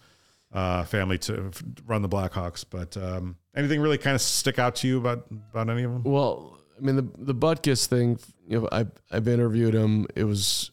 uh, 0.51 0.83
family 0.85 1.19
to 1.19 1.51
run 1.85 2.01
the 2.01 2.09
Blackhawks. 2.09 2.65
But 2.67 2.97
um, 2.97 3.37
anything 3.55 3.79
really 3.79 3.99
kind 3.99 4.15
of 4.15 4.21
stick 4.21 4.57
out 4.57 4.75
to 4.77 4.87
you 4.87 4.97
about 4.97 5.27
about 5.51 5.69
any 5.69 5.83
of 5.83 5.91
them? 5.91 6.03
Well, 6.03 6.57
I 6.81 6.85
mean 6.85 6.95
the 6.95 7.07
the 7.17 7.35
Butkus 7.35 7.85
thing. 7.85 8.19
You 8.47 8.61
know, 8.61 8.69
I 8.71 8.85
I've 9.11 9.27
interviewed 9.27 9.73
him. 9.73 10.07
It 10.15 10.23
was 10.23 10.71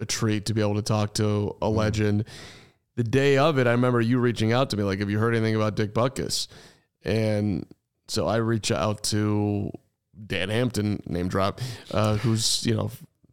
a 0.00 0.06
treat 0.06 0.46
to 0.46 0.54
be 0.54 0.60
able 0.60 0.76
to 0.76 0.82
talk 0.82 1.14
to 1.14 1.56
a 1.60 1.68
legend. 1.68 2.24
The 2.96 3.04
day 3.04 3.38
of 3.38 3.58
it, 3.58 3.66
I 3.66 3.72
remember 3.72 4.00
you 4.00 4.18
reaching 4.18 4.52
out 4.52 4.70
to 4.70 4.76
me 4.76 4.82
like, 4.82 4.98
"Have 5.00 5.10
you 5.10 5.18
heard 5.18 5.34
anything 5.34 5.54
about 5.54 5.76
Dick 5.76 5.94
Butkus?" 5.94 6.48
And 7.04 7.66
so 8.08 8.26
I 8.26 8.36
reach 8.36 8.70
out 8.70 9.02
to 9.04 9.70
Dan 10.26 10.48
Hampton, 10.48 11.02
name 11.06 11.28
drop, 11.28 11.60
uh, 11.90 12.16
who's 12.16 12.64
you 12.66 12.74
know 12.74 12.90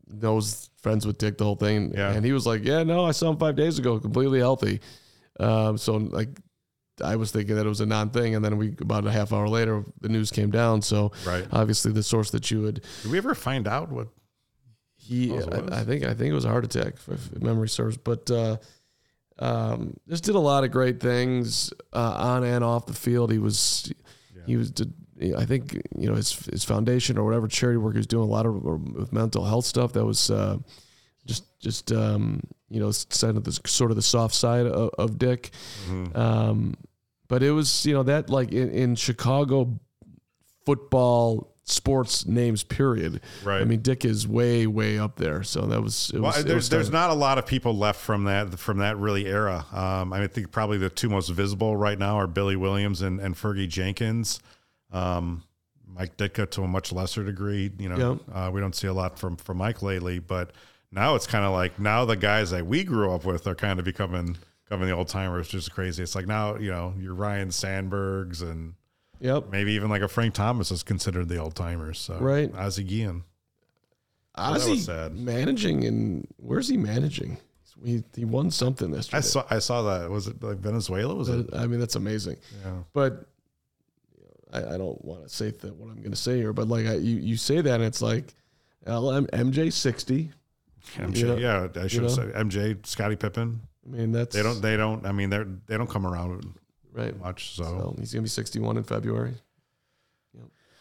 knows 0.07 0.69
friends 0.81 1.05
with 1.05 1.17
Dick 1.17 1.37
the 1.37 1.43
whole 1.43 1.55
thing. 1.55 1.93
Yeah. 1.93 2.11
And 2.11 2.25
he 2.25 2.31
was 2.31 2.45
like, 2.45 2.63
"Yeah, 2.63 2.83
no, 2.83 3.05
I 3.05 3.11
saw 3.11 3.29
him 3.29 3.37
five 3.37 3.55
days 3.55 3.79
ago, 3.79 3.99
completely 3.99 4.39
healthy." 4.39 4.81
Um, 5.39 5.77
so 5.77 5.95
like. 5.95 6.29
I 7.01 7.15
was 7.15 7.31
thinking 7.31 7.55
that 7.55 7.65
it 7.65 7.69
was 7.69 7.81
a 7.81 7.85
non-thing, 7.85 8.35
and 8.35 8.43
then 8.43 8.57
we 8.57 8.75
about 8.79 9.05
a 9.07 9.11
half 9.11 9.31
hour 9.33 9.47
later, 9.47 9.83
the 10.01 10.09
news 10.09 10.31
came 10.31 10.51
down. 10.51 10.81
So 10.81 11.11
Right. 11.25 11.45
obviously 11.51 11.91
the 11.91 12.03
source 12.03 12.31
that 12.31 12.49
you 12.51 12.61
would 12.61 12.83
Did 13.03 13.11
we 13.11 13.17
ever 13.17 13.33
find 13.35 13.67
out 13.67 13.91
what? 13.91 14.07
he? 14.95 15.31
I, 15.37 15.79
I 15.79 15.83
think 15.83 16.03
I 16.03 16.13
think 16.13 16.29
it 16.31 16.33
was 16.33 16.45
a 16.45 16.49
heart 16.49 16.65
attack 16.65 16.95
if, 17.09 17.41
memory 17.41 17.69
serves 17.69 17.97
but 17.97 18.29
uh 18.29 18.57
um 19.39 19.93
just 20.09 20.23
did 20.25 20.35
a 20.35 20.39
lot 20.39 20.63
of 20.63 20.71
great 20.71 20.99
things 20.99 21.71
uh, 21.93 22.13
on 22.17 22.43
and 22.43 22.63
off 22.63 22.85
the 22.85 22.93
field 22.93 23.31
he 23.31 23.37
was 23.39 23.91
he 24.45 24.57
was 24.57 24.71
did, 24.71 24.93
I 25.37 25.45
think 25.45 25.73
you 25.97 26.07
know 26.09 26.15
his 26.15 26.33
his 26.47 26.63
foundation 26.63 27.17
or 27.17 27.23
whatever 27.25 27.47
charity 27.47 27.77
work 27.77 27.93
he 27.93 27.99
was 27.99 28.07
doing 28.07 28.27
a 28.27 28.31
lot 28.31 28.45
of 28.45 28.61
with 28.63 29.13
mental 29.13 29.45
health 29.45 29.65
stuff 29.65 29.93
that 29.93 30.05
was 30.05 30.29
uh 30.29 30.57
just 31.25 31.59
just 31.61 31.91
um 31.91 32.41
you 32.69 32.79
know 32.79 32.91
side 32.91 33.35
of 33.37 33.43
the 33.45 33.53
sort 33.65 33.91
of 33.91 33.95
the 33.95 34.01
soft 34.03 34.35
side 34.35 34.65
of, 34.67 34.89
of 34.97 35.17
Dick 35.17 35.51
Mm-hmm. 35.89 36.17
um 36.19 36.75
but 37.29 37.41
it 37.41 37.51
was 37.51 37.85
you 37.85 37.93
know 37.93 38.03
that 38.03 38.29
like 38.29 38.51
in, 38.51 38.69
in 38.71 38.95
Chicago 38.95 39.79
football 40.65 41.55
sports 41.63 42.25
names 42.25 42.63
period 42.63 43.21
Right. 43.43 43.61
I 43.61 43.63
mean, 43.63 43.81
Dick 43.81 44.03
is 44.03 44.27
way, 44.27 44.67
way 44.67 44.97
up 44.99 45.15
there. 45.15 45.43
So 45.43 45.61
that 45.67 45.81
was. 45.81 46.11
It 46.13 46.19
Well, 46.19 46.31
was 46.33 46.43
there's 46.43 46.69
there's 46.69 46.91
not 46.91 47.09
a 47.09 47.13
lot 47.13 47.37
of 47.37 47.45
people 47.45 47.77
left 47.77 48.01
from 48.01 48.25
that 48.25 48.57
from 48.59 48.79
that 48.79 48.97
really 48.97 49.27
era. 49.27 49.65
Um, 49.71 50.11
I 50.11 50.27
think 50.27 50.51
probably 50.51 50.77
the 50.77 50.89
two 50.89 51.09
most 51.09 51.29
visible 51.29 51.75
right 51.77 51.97
now 51.97 52.17
are 52.17 52.27
Billy 52.27 52.55
Williams 52.55 53.01
and, 53.01 53.19
and 53.19 53.35
Fergie 53.35 53.69
Jenkins. 53.69 54.39
Um, 54.91 55.43
Mike 55.87 56.17
Ditka 56.17 56.49
to 56.51 56.63
a 56.63 56.67
much 56.67 56.91
lesser 56.91 57.23
degree. 57.23 57.71
You 57.77 57.89
know, 57.89 58.19
uh, 58.33 58.49
we 58.53 58.59
don't 58.61 58.75
see 58.75 58.87
a 58.87 58.93
lot 58.93 59.19
from 59.19 59.37
from 59.37 59.57
Mike 59.57 59.81
lately, 59.81 60.19
but 60.19 60.51
now 60.91 61.15
it's 61.15 61.27
kind 61.27 61.45
of 61.45 61.51
like 61.51 61.79
now 61.79 62.05
the 62.05 62.15
guys 62.15 62.51
that 62.51 62.65
we 62.65 62.83
grew 62.83 63.11
up 63.11 63.25
with 63.25 63.47
are 63.47 63.55
kind 63.55 63.79
of 63.79 63.85
becoming 63.85 64.37
becoming 64.69 64.87
the 64.87 64.93
old 64.95 65.07
timers, 65.07 65.47
just 65.47 65.71
crazy. 65.73 66.03
It's 66.03 66.15
like 66.15 66.27
now 66.27 66.55
you 66.57 66.69
know 66.71 66.93
your 66.99 67.13
Ryne 67.13 67.49
Sandbergs 67.49 68.41
and 68.41 68.75
Yep. 69.21 69.49
maybe 69.51 69.73
even 69.73 69.89
like 69.89 70.01
a 70.01 70.07
Frank 70.07 70.33
Thomas 70.35 70.71
is 70.71 70.81
considered 70.83 71.27
the 71.27 71.37
old 71.37 71.55
timers. 71.55 71.99
So 71.99 72.17
Right. 72.19 72.53
Ozzie 72.55 72.83
Guillen. 72.83 73.23
Ozzy 74.37 74.77
sad. 74.77 75.15
managing 75.17 75.83
and 75.85 76.27
where's 76.37 76.69
he 76.69 76.77
managing? 76.77 77.37
He 77.83 78.03
he 78.15 78.25
won 78.25 78.51
something 78.51 78.93
yesterday. 78.93 79.17
I 79.17 79.21
saw 79.21 79.45
I 79.49 79.59
saw 79.59 79.81
that. 79.83 80.09
Was 80.09 80.27
it 80.27 80.41
like 80.43 80.57
Venezuela? 80.57 81.15
Was 81.15 81.29
it? 81.29 81.47
I 81.53 81.65
mean, 81.67 81.79
that's 81.79 81.95
amazing. 81.95 82.37
Yeah. 82.63 82.71
But 82.93 83.25
I, 84.53 84.59
I 84.75 84.77
don't 84.77 85.03
want 85.03 85.23
to 85.23 85.29
say 85.29 85.51
that 85.51 85.75
what 85.75 85.89
I'm 85.89 85.97
going 85.97 86.11
to 86.11 86.17
say 86.17 86.37
here. 86.37 86.53
But 86.53 86.67
like 86.67 86.85
I, 86.87 86.93
you, 86.95 87.17
you 87.17 87.37
say 87.37 87.61
that, 87.61 87.75
and 87.75 87.83
it's 87.83 88.01
like 88.01 88.33
LM, 88.85 89.27
MJ 89.27 89.71
sixty. 89.71 90.31
MJ, 90.95 91.17
You 91.17 91.27
know- 91.27 91.37
yeah, 91.37 91.67
I 91.81 91.87
should 91.87 92.01
know? 92.01 92.07
have 92.07 92.15
said 92.15 92.33
MJ, 92.33 92.85
Scottie 92.85 93.15
Pippen. 93.15 93.61
I 93.91 93.97
mean, 93.97 94.11
that's 94.11 94.35
They 94.35 94.43
don't, 94.43 94.61
they 94.61 94.77
don't. 94.77 95.05
I 95.05 95.11
mean, 95.11 95.29
they're 95.29 95.47
they 95.67 95.77
don't 95.77 95.89
come 95.89 96.05
around 96.05 96.53
right. 96.93 97.17
much. 97.19 97.55
So, 97.55 97.63
So 97.63 97.95
he's 97.99 98.13
going 98.13 98.21
to 98.21 98.25
be 98.25 98.29
61 98.29 98.77
in 98.77 98.83
February. 98.83 99.33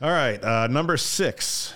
all 0.01 0.11
right, 0.11 0.43
uh, 0.45 0.67
number 0.67 0.97
six, 0.97 1.75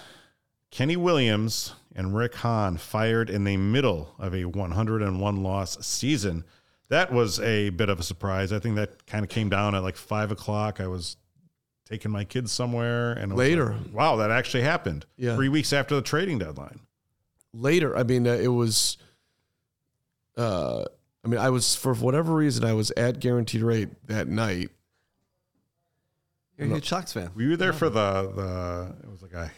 Kenny 0.71 0.97
Williams 0.97 1.75
and 1.95 2.15
Rick 2.15 2.35
Hahn 2.37 2.77
fired 2.77 3.29
in 3.31 3.45
the 3.45 3.57
middle 3.57 4.15
of 4.19 4.35
a 4.35 4.45
101 4.45 5.43
loss 5.43 5.85
season. 5.87 6.45
That 6.89 7.13
was 7.13 7.41
a 7.41 7.71
bit 7.71 7.89
of 7.89 7.99
a 7.99 8.03
surprise. 8.03 8.53
I 8.53 8.59
think 8.59 8.77
that 8.77 9.07
kind 9.07 9.25
of 9.25 9.31
came 9.31 9.49
down 9.49 9.75
at 9.75 9.83
like 9.83 9.97
five 9.97 10.31
o'clock. 10.31 10.81
I 10.81 10.87
was 10.87 11.17
taking 11.89 12.11
my 12.11 12.25
kids 12.25 12.53
somewhere, 12.53 13.13
and 13.13 13.35
Later. 13.35 13.77
like, 13.85 13.95
wow, 13.95 14.17
that 14.17 14.31
actually 14.31 14.63
happened. 14.63 15.05
Yeah. 15.17 15.35
three 15.37 15.49
weeks 15.49 15.73
after 15.73 15.95
the 15.95 16.03
trading 16.03 16.39
deadline. 16.39 16.81
later 17.55 17.95
i 17.97 18.03
mean 18.03 18.27
uh, 18.27 18.33
it 18.33 18.49
was 18.49 18.97
uh 20.39 20.85
i 21.25 21.29
mean 21.29 21.39
i 21.41 21.49
was 21.51 21.75
for 21.75 21.95
whatever 21.95 22.35
reason 22.35 22.65
i 22.65 22.73
was 22.73 22.91
at 22.97 23.21
guaranteed 23.21 23.63
rate 23.63 23.89
that 24.07 24.29
night 24.29 24.71
You're 26.59 26.69
a 26.69 26.71
huge 26.75 26.89
Sox 26.89 27.13
fan. 27.13 27.31
We 27.35 27.45
were 27.45 27.51
you 27.53 27.57
there 27.57 27.73
for 27.73 27.89
the 27.91 28.23
the? 28.35 29.07
It 29.07 29.11
was 29.11 29.23
like 29.23 29.33
a 29.33 29.51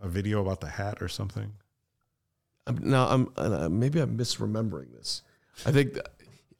a 0.00 0.08
video 0.08 0.40
about 0.42 0.60
the 0.60 0.68
hat 0.68 1.00
or 1.00 1.08
something. 1.08 1.52
I'm, 2.66 2.78
now 2.82 3.06
i'm 3.08 3.28
uh, 3.36 3.68
maybe 3.68 4.00
i'm 4.00 4.16
misremembering 4.16 4.90
this 4.96 5.20
i 5.66 5.70
think 5.70 5.92
that 5.94 6.08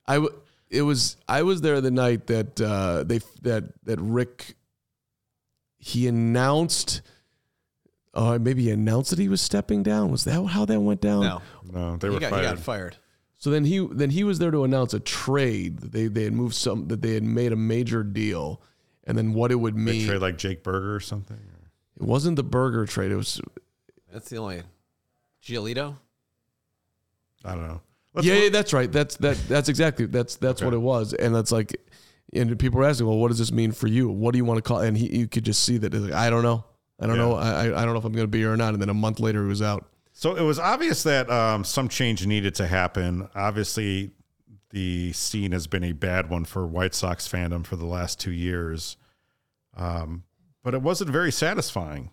i 0.06 0.14
w- 0.16 0.34
it 0.68 0.82
was 0.82 1.16
i 1.26 1.42
was 1.42 1.62
there 1.62 1.80
the 1.80 1.90
night 1.90 2.26
that 2.26 2.60
uh 2.60 3.04
they 3.04 3.20
that 3.40 3.64
that 3.86 3.98
rick 4.02 4.54
he 5.78 6.06
announced 6.06 7.00
uh 8.12 8.38
maybe 8.38 8.64
he 8.64 8.70
announced 8.70 9.10
that 9.10 9.18
he 9.18 9.30
was 9.30 9.40
stepping 9.40 9.82
down 9.82 10.10
was 10.10 10.24
that 10.24 10.44
how 10.48 10.66
that 10.66 10.78
went 10.80 11.00
down 11.00 11.22
No, 11.22 11.42
No, 11.72 11.96
they 11.96 12.08
he 12.08 12.14
were 12.14 12.20
got, 12.20 12.26
he 12.26 12.32
fired. 12.32 12.42
got 12.44 12.58
fired. 12.58 12.96
So 13.44 13.50
then 13.50 13.66
he 13.66 13.86
then 13.92 14.08
he 14.08 14.24
was 14.24 14.38
there 14.38 14.50
to 14.50 14.64
announce 14.64 14.94
a 14.94 15.00
trade. 15.00 15.80
that 15.80 15.92
They 15.92 16.06
they 16.06 16.24
had 16.24 16.32
moved 16.32 16.54
some 16.54 16.88
that 16.88 17.02
they 17.02 17.12
had 17.12 17.22
made 17.22 17.52
a 17.52 17.56
major 17.56 18.02
deal, 18.02 18.62
and 19.06 19.18
then 19.18 19.34
what 19.34 19.52
it 19.52 19.56
would 19.56 19.74
They 19.74 19.80
mean. 19.80 20.06
trade 20.06 20.22
like 20.22 20.38
Jake 20.38 20.62
Burger 20.62 20.94
or 20.94 21.00
something. 21.00 21.36
It 21.36 22.02
wasn't 22.02 22.36
the 22.36 22.42
burger 22.42 22.86
trade. 22.86 23.12
It 23.12 23.16
was 23.16 23.42
That's 24.10 24.30
the 24.30 24.38
only. 24.38 24.62
Giolito. 25.44 25.96
I 27.44 27.50
don't 27.54 27.68
know. 27.68 27.82
Let's 28.14 28.26
yeah, 28.26 28.32
look- 28.32 28.42
yeah, 28.44 28.48
that's 28.48 28.72
right. 28.72 28.90
That's 28.90 29.16
that 29.18 29.36
that's 29.46 29.68
exactly 29.68 30.06
that's 30.06 30.36
that's 30.36 30.62
Okay. 30.62 30.64
what 30.64 30.72
it 30.72 30.78
was. 30.80 31.12
And 31.12 31.34
that's 31.34 31.52
like, 31.52 31.76
and 32.32 32.58
people 32.58 32.78
were 32.78 32.86
asking, 32.86 33.06
well, 33.06 33.18
what 33.18 33.28
does 33.28 33.38
this 33.40 33.52
mean 33.52 33.72
for 33.72 33.88
you? 33.88 34.08
What 34.08 34.32
do 34.32 34.38
you 34.38 34.46
want 34.46 34.56
to 34.56 34.62
call? 34.62 34.78
And 34.80 34.96
he 34.96 35.18
you 35.18 35.28
could 35.28 35.44
just 35.44 35.64
see 35.64 35.76
that. 35.76 35.92
Like, 35.92 36.12
I 36.14 36.30
don't 36.30 36.44
know. 36.44 36.64
I 36.98 37.06
don't 37.06 37.16
Yeah. 37.16 37.22
know. 37.22 37.34
I 37.34 37.50
I 37.66 37.82
I 37.82 37.84
don't 37.84 37.92
know 37.92 37.98
if 37.98 38.06
I'm 38.06 38.12
going 38.12 38.24
to 38.24 38.28
be 38.28 38.38
here 38.38 38.54
or 38.54 38.56
not. 38.56 38.72
And 38.72 38.80
then 38.80 38.88
a 38.88 38.94
month 38.94 39.20
later, 39.20 39.42
he 39.42 39.48
was 39.48 39.60
out. 39.60 39.86
So 40.16 40.36
it 40.36 40.42
was 40.42 40.60
obvious 40.60 41.02
that 41.02 41.28
um, 41.28 41.64
some 41.64 41.88
change 41.88 42.24
needed 42.24 42.54
to 42.54 42.68
happen. 42.68 43.28
Obviously, 43.34 44.12
the 44.70 45.12
scene 45.12 45.50
has 45.50 45.66
been 45.66 45.82
a 45.82 45.92
bad 45.92 46.30
one 46.30 46.44
for 46.44 46.64
White 46.66 46.94
Sox 46.94 47.26
fandom 47.26 47.66
for 47.66 47.74
the 47.74 47.84
last 47.84 48.20
two 48.20 48.30
years, 48.30 48.96
um, 49.76 50.22
but 50.62 50.72
it 50.72 50.82
wasn't 50.82 51.10
very 51.10 51.32
satisfying 51.32 52.10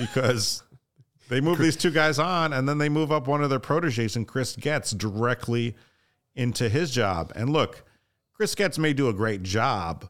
because 0.00 0.64
they 1.28 1.40
move 1.40 1.58
these 1.58 1.76
two 1.76 1.92
guys 1.92 2.18
on, 2.18 2.52
and 2.52 2.68
then 2.68 2.78
they 2.78 2.88
move 2.88 3.12
up 3.12 3.28
one 3.28 3.42
of 3.42 3.50
their 3.50 3.60
proteges, 3.60 4.16
and 4.16 4.26
Chris 4.26 4.56
Getz 4.56 4.90
directly 4.90 5.76
into 6.34 6.68
his 6.68 6.90
job. 6.90 7.32
And 7.36 7.50
look, 7.50 7.84
Chris 8.32 8.56
Getz 8.56 8.78
may 8.78 8.92
do 8.92 9.08
a 9.08 9.12
great 9.12 9.44
job, 9.44 10.08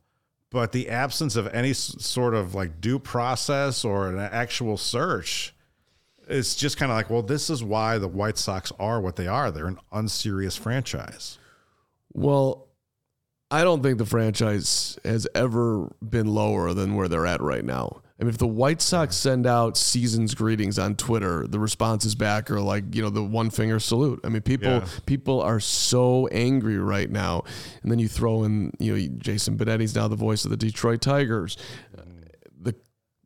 but 0.51 0.73
the 0.73 0.88
absence 0.88 1.37
of 1.37 1.47
any 1.49 1.75
sort 1.75 2.35
of 2.35 2.55
like 2.55 2.81
due 2.81 2.99
process 2.99 3.85
or 3.85 4.09
an 4.09 4.19
actual 4.19 4.79
search 4.79 5.55
it's 6.29 6.55
just 6.55 6.77
kind 6.77 6.91
of 6.93 6.97
like, 6.97 7.11
well, 7.11 7.23
this 7.23 7.51
is 7.51 7.62
why 7.64 7.99
the 7.99 8.09
White 8.09 8.38
Sox 8.38 8.73
are 8.79 9.01
what 9.01 9.17
they 9.17 9.27
are. 9.27 9.51
They're 9.51 9.67
an 9.67 9.79
unserious 9.93 10.57
franchise. 10.57 11.38
Well, 12.12 12.69
I 13.51 13.64
don't 13.64 13.83
think 13.83 13.99
the 13.99 14.07
franchise 14.07 14.99
has 15.05 15.27
ever 15.35 15.91
been 16.07 16.27
lower 16.27 16.75
than 16.75 16.95
where 16.97 17.09
they're 17.09 17.27
at 17.27 17.41
right 17.41 17.64
now. 17.64 18.03
I 18.21 18.25
mean, 18.25 18.31
if 18.31 18.38
the 18.38 18.49
White 18.49 18.83
Sox 18.83 19.17
send 19.17 19.47
out 19.47 19.77
season's 19.77 20.35
greetings 20.35 20.77
on 20.77 20.97
Twitter, 20.97 21.47
the 21.47 21.61
responses 21.61 22.17
back 22.17 22.51
are 22.51 22.61
like, 22.61 22.93
you 22.95 23.01
know, 23.01 23.11
the 23.11 23.23
one 23.23 23.49
finger 23.49 23.79
salute. 23.79 24.21
I 24.25 24.29
mean, 24.29 24.43
people 24.43 24.69
Yeah. 24.69 24.87
people 25.07 25.41
are 25.41 25.61
so 25.61 26.27
angry 26.29 26.79
right 26.79 27.09
now. 27.09 27.45
And 27.83 27.93
then 27.93 28.01
you 28.01 28.09
throw 28.09 28.43
in, 28.43 28.73
you 28.81 28.97
know, 28.97 29.14
Jason 29.19 29.57
Benetti's 29.57 29.95
now 29.95 30.09
the 30.09 30.17
voice 30.17 30.45
of 30.45 30.51
the 30.51 30.57
Detroit 30.57 31.01
Tigers. 31.01 31.57
The 32.61 32.75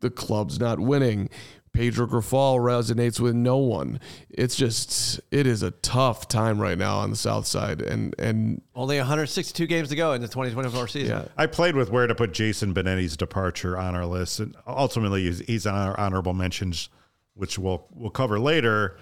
the 0.01 0.11
club's 0.11 0.61
not 0.61 0.79
winning. 0.79 1.31
Pedro 1.72 2.06
Grifol 2.06 2.58
resonates 2.58 3.18
with 3.18 3.35
no 3.35 3.56
one. 3.56 3.98
It's 4.28 4.56
just 4.56 5.20
it 5.30 5.46
is 5.46 5.62
a 5.62 5.70
tough 5.70 6.28
time 6.28 6.61
right 6.61 6.76
now 6.76 6.98
on 6.98 7.11
the 7.11 7.16
South 7.16 7.46
Side, 7.46 7.80
and 7.80 8.14
and 8.18 8.61
Only 8.74 8.98
162 8.98 9.66
games 9.66 9.88
to 9.88 9.96
go 9.96 10.12
in 10.12 10.20
the 10.20 10.28
2024 10.28 10.88
season. 10.88 11.16
yeah, 11.16 11.24
I 11.37 11.46
played 11.46 11.74
with 11.74 11.90
where 11.90 12.06
to 12.06 12.14
put 12.14 12.32
Jason 12.32 12.74
Benetti's 12.74 13.16
departure 13.16 13.78
on 13.78 13.94
our 13.94 14.04
list, 14.06 14.40
and 14.40 14.54
ultimately 14.66 15.22
he's, 15.24 15.38
he's 15.40 15.66
on 15.66 15.74
our 15.74 15.98
honorable 15.98 16.35
mentions, 16.35 16.90
which 17.35 17.58
we'll 17.58 17.87
we'll 17.94 18.11
cover 18.11 18.38
later. 18.38 18.98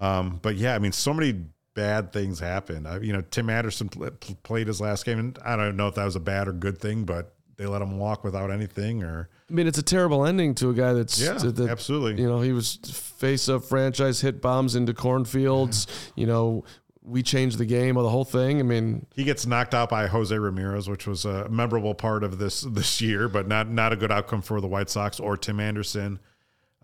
Um, 0.00 0.38
but 0.42 0.56
yeah, 0.56 0.74
I 0.74 0.78
mean, 0.78 0.92
so 0.92 1.12
many 1.12 1.44
bad 1.74 2.12
things 2.12 2.38
happened. 2.40 2.88
I, 2.88 3.00
you 3.00 3.12
know, 3.12 3.20
Tim 3.20 3.50
Anderson 3.50 3.88
pl- 3.88 4.10
pl- 4.12 4.38
played 4.42 4.66
his 4.66 4.80
last 4.80 5.04
game, 5.04 5.18
and 5.18 5.38
I 5.44 5.56
don't 5.56 5.76
know 5.76 5.88
if 5.88 5.94
that 5.96 6.04
was 6.04 6.16
a 6.16 6.20
bad 6.20 6.48
or 6.48 6.52
good 6.52 6.78
thing, 6.78 7.04
but 7.04 7.34
they 7.56 7.66
let 7.66 7.82
him 7.82 7.98
walk 7.98 8.24
without 8.24 8.50
anything, 8.50 9.02
or 9.02 9.28
I 9.50 9.52
mean, 9.52 9.66
it's 9.66 9.78
a 9.78 9.82
terrible 9.82 10.24
ending 10.26 10.54
to 10.56 10.70
a 10.70 10.74
guy 10.74 10.92
that's 10.92 11.20
yeah, 11.20 11.34
that, 11.34 11.68
absolutely. 11.68 12.20
You 12.20 12.28
know, 12.28 12.40
he 12.40 12.52
was 12.52 12.76
face 12.76 13.48
of 13.48 13.64
franchise 13.64 14.20
hit 14.20 14.40
bombs 14.40 14.74
into 14.74 14.94
cornfields. 14.94 15.86
You 16.16 16.26
know, 16.26 16.64
we 17.02 17.22
changed 17.22 17.58
the 17.58 17.66
game 17.66 17.96
of 17.96 18.04
the 18.04 18.08
whole 18.08 18.24
thing. 18.24 18.60
I 18.60 18.62
mean, 18.62 19.06
He 19.14 19.24
gets 19.24 19.46
knocked 19.46 19.74
out 19.74 19.90
by 19.90 20.06
Jose 20.06 20.36
Ramirez, 20.36 20.88
which 20.88 21.06
was 21.06 21.24
a 21.24 21.48
memorable 21.48 21.94
part 21.94 22.24
of 22.24 22.38
this 22.38 22.62
this 22.62 23.00
year, 23.00 23.28
but 23.28 23.46
not 23.46 23.68
not 23.68 23.92
a 23.92 23.96
good 23.96 24.10
outcome 24.12 24.42
for 24.42 24.60
the 24.60 24.68
White 24.68 24.90
Sox 24.90 25.20
or 25.20 25.36
Tim 25.36 25.60
Anderson. 25.60 26.18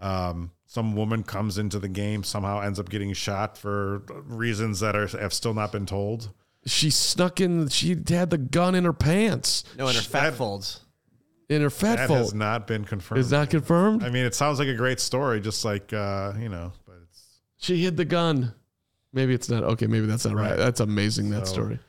Um, 0.01 0.53
some 0.67 0.95
woman 0.95 1.23
comes 1.23 1.59
into 1.59 1.79
the 1.79 1.89
game, 1.89 2.23
somehow 2.23 2.61
ends 2.61 2.79
up 2.79 2.89
getting 2.89 3.13
shot 3.13 3.59
for 3.59 4.03
reasons 4.27 4.81
that 4.81 4.95
are 4.95 5.07
have 5.07 5.33
still 5.33 5.55
not 5.55 5.73
been 5.73 5.87
told. 5.87 6.31
She 6.67 6.91
snuck 6.91 7.41
in. 7.41 7.69
She 7.69 7.97
had 8.09 8.31
the 8.31 8.39
gun 8.39 8.75
in 8.75 8.85
her 8.85 8.93
pants, 8.93 9.65
No, 9.79 9.89
in 9.89 9.95
her 9.95 10.01
fat 10.03 10.31
That- 10.31 10.35
folds. 10.37 10.81
in 11.49 11.63
her 11.63 11.71
fat 11.71 11.97
That 11.97 12.09
fold. 12.09 12.19
has 12.21 12.35
not 12.35 12.67
been 12.67 12.85
confirmed. 12.85 13.19
Is 13.21 13.31
that 13.31 13.51
confirmed? 13.51 14.05
I 14.05 14.11
mean, 14.11 14.25
it 14.25 14.35
sounds 14.35 14.59
like 14.59 14.69
a 14.69 14.75
great 14.75 15.01
story, 15.01 15.41
just 15.41 15.65
like 15.65 15.93
uh, 15.93 16.33
you 16.39 16.49
know, 16.49 16.73
but 16.87 16.97
it's 17.11 17.25
She 17.59 17.83
hid 17.83 17.97
the 17.97 18.05
gun. 18.05 18.55
Maybe 19.13 19.35
it's 19.35 19.49
not. 19.49 19.65
Okay, 19.65 19.87
maybe 19.87 20.07
that's 20.07 20.25
not 20.25 20.35
right. 20.37 20.51
Right. 20.51 20.57
That's 20.57 20.81
amazing. 20.81 21.31
That 21.31 21.49
story. 21.49 21.81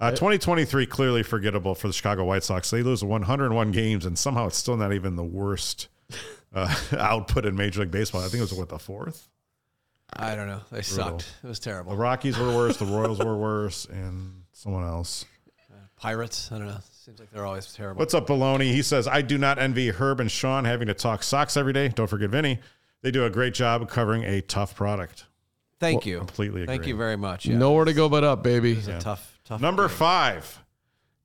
uh, 0.00 0.10
2023 0.12 0.86
clearly 0.86 1.22
forgettable 1.22 1.74
for 1.74 1.88
the 1.88 1.92
Chicago 1.92 2.24
White 2.24 2.42
Sox. 2.42 2.70
They 2.70 2.82
lose 2.82 3.04
101 3.04 3.70
games, 3.72 4.06
and 4.06 4.18
somehow 4.18 4.46
it's 4.46 4.56
still 4.56 4.78
not 4.78 4.94
even 4.94 5.16
the 5.16 5.22
worst 5.24 5.88
uh, 6.54 6.74
output 6.98 7.44
in 7.44 7.54
Major 7.54 7.80
League 7.82 7.90
Baseball. 7.90 8.22
I 8.22 8.28
think 8.28 8.36
it 8.36 8.40
was 8.40 8.54
what 8.54 8.70
the 8.70 8.78
fourth. 8.78 9.28
I 10.16 10.34
don't 10.34 10.48
know. 10.48 10.60
They 10.70 10.82
sucked. 10.82 11.32
It 11.42 11.46
was 11.46 11.60
terrible. 11.60 11.92
The. 11.92 11.98
Rockies 11.98 12.38
were 12.38 12.54
worse, 12.54 12.76
the 12.76 12.86
Royals 12.86 13.18
were 13.18 13.36
worse, 13.36 13.86
and 13.86 14.42
someone 14.52 14.84
else. 14.84 15.24
Uh, 15.70 15.76
Pirates. 15.96 16.50
I 16.52 16.58
don't 16.58 16.66
know. 16.68 16.78
Seems 16.92 17.18
like 17.18 17.30
they're 17.30 17.46
always 17.46 17.72
terrible. 17.72 17.98
What's 17.98 18.12
up, 18.12 18.26
Baloney? 18.26 18.72
He 18.72 18.82
says, 18.82 19.08
I 19.08 19.22
do 19.22 19.38
not 19.38 19.58
envy 19.58 19.90
Herb 19.90 20.20
and 20.20 20.30
Sean 20.30 20.64
having 20.64 20.88
to 20.88 20.94
talk 20.94 21.22
Sox 21.22 21.56
every 21.56 21.72
day. 21.72 21.88
Don't 21.88 22.08
forget 22.08 22.30
Vinny. 22.30 22.58
They 23.02 23.10
do 23.10 23.24
a 23.24 23.30
great 23.30 23.54
job 23.54 23.88
covering 23.88 24.24
a 24.24 24.42
tough 24.42 24.74
product. 24.74 25.24
Thank 25.78 26.04
you. 26.04 26.18
Completely 26.18 26.62
agree. 26.62 26.76
Thank 26.76 26.86
you 26.86 26.96
very 26.96 27.16
much. 27.16 27.46
Yeah. 27.46 27.56
Nowhere 27.56 27.86
to 27.86 27.94
go 27.94 28.10
but 28.10 28.22
up, 28.22 28.42
baby. 28.42 28.72
It's 28.72 28.86
a 28.86 29.00
tough, 29.00 29.40
tough. 29.44 29.62
Number 29.62 29.88
game. 29.88 29.96
five, 29.96 30.58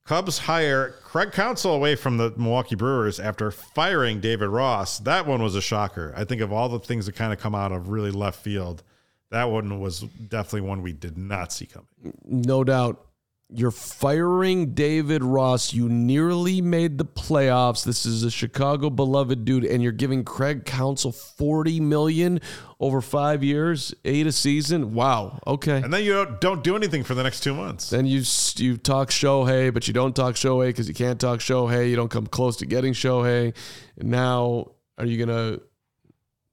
Cubs 0.06 0.38
hire 0.38 0.92
Craig 1.04 1.32
Counsell 1.32 1.74
away 1.74 1.96
from 1.96 2.18
the 2.18 2.32
Milwaukee 2.38 2.76
Brewers 2.76 3.20
after 3.20 3.50
firing 3.50 4.20
David 4.20 4.50
Ross. 4.50 5.00
That 5.00 5.26
one 5.26 5.42
was 5.42 5.56
a 5.56 5.62
shocker. 5.62 6.14
I 6.16 6.26
think 6.26 6.42
of 6.42 6.54
all 6.54 6.70
the 6.70 6.78
things 6.78 7.08
that 7.08 7.16
kind 7.16 7.34
of 7.34 7.40
come 7.40 7.56
out 7.56 7.72
of 7.72 7.90
really 7.90 8.12
left 8.12 8.40
field, 8.40 8.84
that 9.32 9.46
one 9.46 9.80
was 9.80 10.02
definitely 10.02 10.62
one 10.62 10.84
we 10.84 10.94
did 10.94 11.18
not 11.18 11.52
see 11.52 11.66
coming. 11.66 11.88
No 12.24 12.64
doubt. 12.64 13.04
You're 13.50 13.72
firing 13.72 14.74
David 14.74 15.24
Ross. 15.24 15.72
You 15.72 15.88
nearly 15.88 16.62
made 16.62 16.98
the 16.98 17.06
playoffs. 17.06 17.84
This 17.86 18.06
is 18.06 18.24
a 18.24 18.32
Chicago 18.32 18.90
beloved 18.90 19.46
dude, 19.46 19.66
and 19.66 19.84
you're 19.84 19.92
giving 19.92 20.24
Craig 20.24 20.66
Counsell 20.66 21.12
40 21.12 21.80
million 21.80 22.42
over 22.80 23.02
five 23.02 23.44
years, 23.44 23.94
eight 24.04 24.26
a 24.26 24.32
season. 24.32 24.94
Wow. 24.94 25.40
Okay. 25.46 25.78
And 25.78 25.94
then 25.94 26.04
you 26.04 26.14
don't, 26.14 26.42
don't 26.42 26.64
do 26.64 26.76
anything 26.76 27.04
for 27.04 27.14
the 27.14 27.24
next 27.24 27.42
two 27.42 27.54
months. 27.54 27.92
Then 27.92 28.06
you 28.06 28.24
you 28.56 28.78
talk 28.78 29.12
Shohei, 29.12 29.74
but 29.74 29.88
you 29.88 29.94
don't 29.94 30.16
talk 30.16 30.36
Shohei 30.36 30.68
because 30.68 30.88
you 30.88 30.96
can't 30.96 31.20
talk 31.20 31.40
Shohei. 31.40 31.90
You 31.90 31.96
don't 31.96 32.10
come 32.10 32.26
close 32.26 32.58
to 32.58 32.66
getting 32.66 32.94
Shohei. 32.94 33.56
And 33.98 34.10
now, 34.10 34.72
are 34.98 35.06
you 35.06 35.24
gonna 35.24 35.60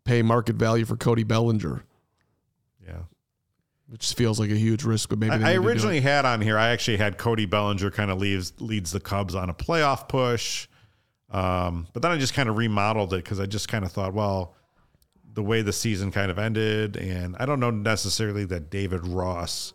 pay 0.05 0.23
market 0.23 0.57
value 0.57 0.85
for 0.85 0.97
Cody 0.97 1.25
Bellinger. 1.25 1.85
Which 3.93 4.15
feels 4.15 4.41
like 4.41 4.51
a 4.51 4.57
huge 4.57 4.85
risk? 4.85 5.11
But 5.11 5.19
maybe 5.19 5.33
I, 5.33 5.35
I 5.35 5.39
need 5.39 5.45
to 5.45 5.53
do 5.53 5.63
it. 5.63 5.67
originally 5.67 6.01
had 6.01 6.25
on 6.25 6.41
here. 6.41 6.57
I 6.57 6.71
actually 6.71 6.97
had 6.97 7.19
Cody 7.19 7.45
Bellinger 7.45 7.91
kind 7.91 8.11
of 8.11 8.19
leaves 8.19 8.55
leads 8.59 8.91
the 8.91 9.01
Cubs 9.01 9.35
on 9.35 9.51
a 9.51 9.55
playoff 9.55 10.09
push, 10.09 10.67
um, 11.31 11.87
but 11.93 12.01
then 12.01 12.11
I 12.11 12.17
just 12.17 12.33
kind 12.33 12.49
of 12.49 12.57
remodeled 12.57 13.13
it 13.13 13.23
because 13.23 13.39
I 13.39 13.45
just 13.45 13.69
kind 13.69 13.85
of 13.85 13.93
thought, 13.93 14.15
well, 14.15 14.55
the 15.35 15.43
way 15.43 15.61
the 15.61 15.75
season 15.75 16.11
kind 16.11 16.31
of 16.31 16.39
ended, 16.39 16.97
and 16.97 17.37
I 17.39 17.45
don't 17.45 17.61
know 17.61 17.71
necessarily 17.71 18.47
that 18.47 18.71
David 18.71 19.07
Ross 19.07 19.75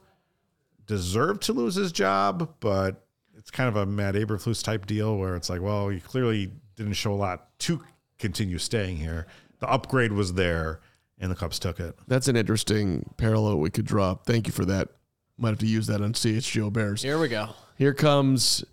deserved 0.87 1.43
to 1.43 1.53
lose 1.53 1.75
his 1.75 1.91
job, 1.91 2.55
but 2.59 3.05
it's 3.37 3.51
kind 3.51 3.69
of 3.69 3.75
a 3.75 3.85
Matt 3.85 4.15
Eberflus 4.15 4.63
type 4.63 4.87
deal 4.87 5.15
where 5.15 5.35
it's 5.35 5.47
like, 5.49 5.61
well, 5.61 5.89
he 5.89 5.99
clearly 5.99 6.51
didn't 6.75 6.93
show 6.93 7.13
a 7.13 7.15
lot 7.15 7.59
to 7.59 7.83
continue 8.17 8.57
staying 8.57 8.97
here. 8.97 9.27
The 9.59 9.69
upgrade 9.69 10.11
was 10.11 10.33
there, 10.33 10.79
and 11.19 11.31
the 11.31 11.35
Cubs 11.35 11.59
took 11.59 11.79
it. 11.79 11.95
That's 12.07 12.27
an 12.27 12.35
interesting 12.35 13.09
parallel 13.17 13.57
we 13.59 13.69
could 13.69 13.85
draw. 13.85 14.15
Thank 14.15 14.47
you 14.47 14.53
for 14.53 14.65
that. 14.65 14.89
Might 15.37 15.49
have 15.49 15.59
to 15.59 15.67
use 15.67 15.87
that 15.87 16.01
on 16.01 16.13
CHGO 16.13 16.71
Bears. 16.73 17.01
Here 17.03 17.19
we 17.19 17.27
go. 17.27 17.49
Here 17.77 17.93
comes 17.93 18.63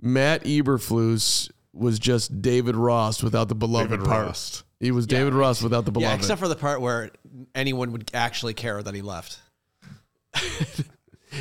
Matt 0.00 0.44
Eberflus 0.44 1.50
was 1.72 1.98
just 1.98 2.42
David 2.42 2.74
Ross 2.76 3.22
without 3.22 3.48
the 3.48 3.54
beloved 3.54 3.90
David 3.90 4.06
part. 4.06 4.26
Ross. 4.26 4.64
He 4.80 4.90
was 4.90 5.06
David 5.06 5.32
Ross 5.34 5.62
without 5.62 5.84
the 5.84 5.92
beloved. 5.92 6.02
Yeah, 6.04 6.08
beloved. 6.16 6.24
except 6.24 6.40
for 6.40 6.48
the 6.48 6.56
part 6.56 6.80
where 6.80 7.10
anyone 7.54 7.92
would 7.92 8.10
actually 8.14 8.54
care 8.54 8.82
that 8.82 8.94
he 8.94 9.02
left. 9.02 9.40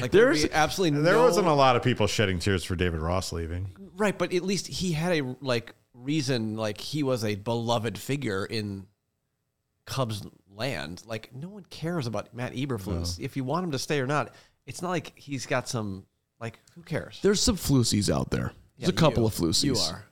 like 0.02 0.12
There's- 0.12 0.42
there's 0.42 0.46
absolutely 0.52 1.02
There 1.02 1.14
no, 1.16 1.24
wasn't 1.24 1.48
a 1.48 1.54
lot 1.54 1.76
of 1.76 1.84
people 1.84 2.08
shedding 2.08 2.40
tears 2.40 2.64
for 2.64 2.76
David 2.76 3.00
Ross 3.00 3.32
leaving. 3.32 3.70
right, 3.96 4.18
but 4.18 4.34
at 4.34 4.44
least 4.44 4.68
he 4.68 4.92
had 4.92 5.14
a 5.22 5.36
like 5.42 5.74
reason. 5.94 6.56
Like 6.56 6.80
he 6.80 7.04
was 7.04 7.24
a 7.24 7.36
beloved 7.36 7.98
figure 7.98 8.46
in 8.46 8.86
Cubs 9.86 10.26
land. 10.58 11.04
Like 11.06 11.34
no 11.34 11.48
one 11.50 11.64
cares 11.70 12.08
about 12.08 12.34
Matt 12.34 12.54
Eberflus. 12.54 13.20
If 13.20 13.38
you 13.38 13.44
want 13.44 13.64
him 13.66 13.72
to 13.72 13.80
stay 13.80 14.00
or 14.00 14.08
not, 14.08 14.34
it's 14.66 14.82
not 14.82 14.90
like 14.90 15.14
he's 15.16 15.46
got 15.46 15.70
some 15.70 16.06
like 16.40 16.60
who 16.76 16.82
cares. 16.82 17.20
There's 17.22 17.42
some 17.42 17.56
flusies 17.56 18.14
out 18.14 18.30
there. 18.30 18.52
There's 18.78 18.90
Yeah, 18.90 18.90
a 18.90 18.92
couple 18.94 19.24
you. 19.24 19.28
of 19.28 19.34
flusies. 19.34 19.64
You 19.64 19.78
are. 19.78 20.04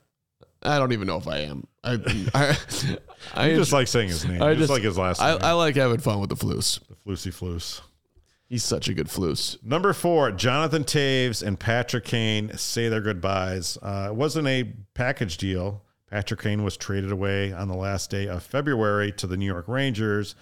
I 0.62 0.78
don't 0.78 0.92
even 0.92 1.06
know 1.06 1.18
if 1.18 1.28
I 1.28 1.38
am. 1.40 1.66
I 1.84 1.92
I, 2.34 2.58
I, 3.34 3.50
I 3.50 3.54
just 3.54 3.72
like 3.72 3.86
saying 3.88 4.08
his 4.08 4.26
name. 4.26 4.42
I 4.42 4.54
just, 4.54 4.70
like 4.70 4.82
his 4.82 4.98
last 4.98 5.20
I, 5.20 5.32
name. 5.32 5.40
I 5.42 5.52
like 5.52 5.76
having 5.76 5.98
fun 5.98 6.20
with 6.20 6.30
the 6.30 6.36
flus. 6.36 6.80
the 6.88 6.96
Floosy 7.04 7.30
Floos. 7.30 7.82
He's 8.48 8.62
such 8.64 8.88
a 8.88 8.94
good 8.94 9.08
flus. 9.08 9.62
Number 9.64 9.92
four, 9.92 10.30
Jonathan 10.30 10.84
Toews 10.84 11.42
and 11.44 11.58
Patrick 11.58 12.04
Kane 12.04 12.56
say 12.56 12.88
their 12.88 13.00
goodbyes. 13.00 13.76
Uh, 13.82 14.06
it 14.10 14.14
wasn't 14.14 14.46
a 14.46 14.72
package 14.94 15.36
deal. 15.36 15.82
Patrick 16.16 16.40
Kane 16.40 16.64
was 16.64 16.78
traded 16.78 17.12
away 17.12 17.52
on 17.52 17.68
the 17.68 17.76
last 17.76 18.08
day 18.08 18.26
of 18.26 18.42
February 18.42 19.12
to 19.12 19.26
the 19.26 19.36
New 19.36 19.44
York 19.44 19.68
Rangers. 19.68 20.34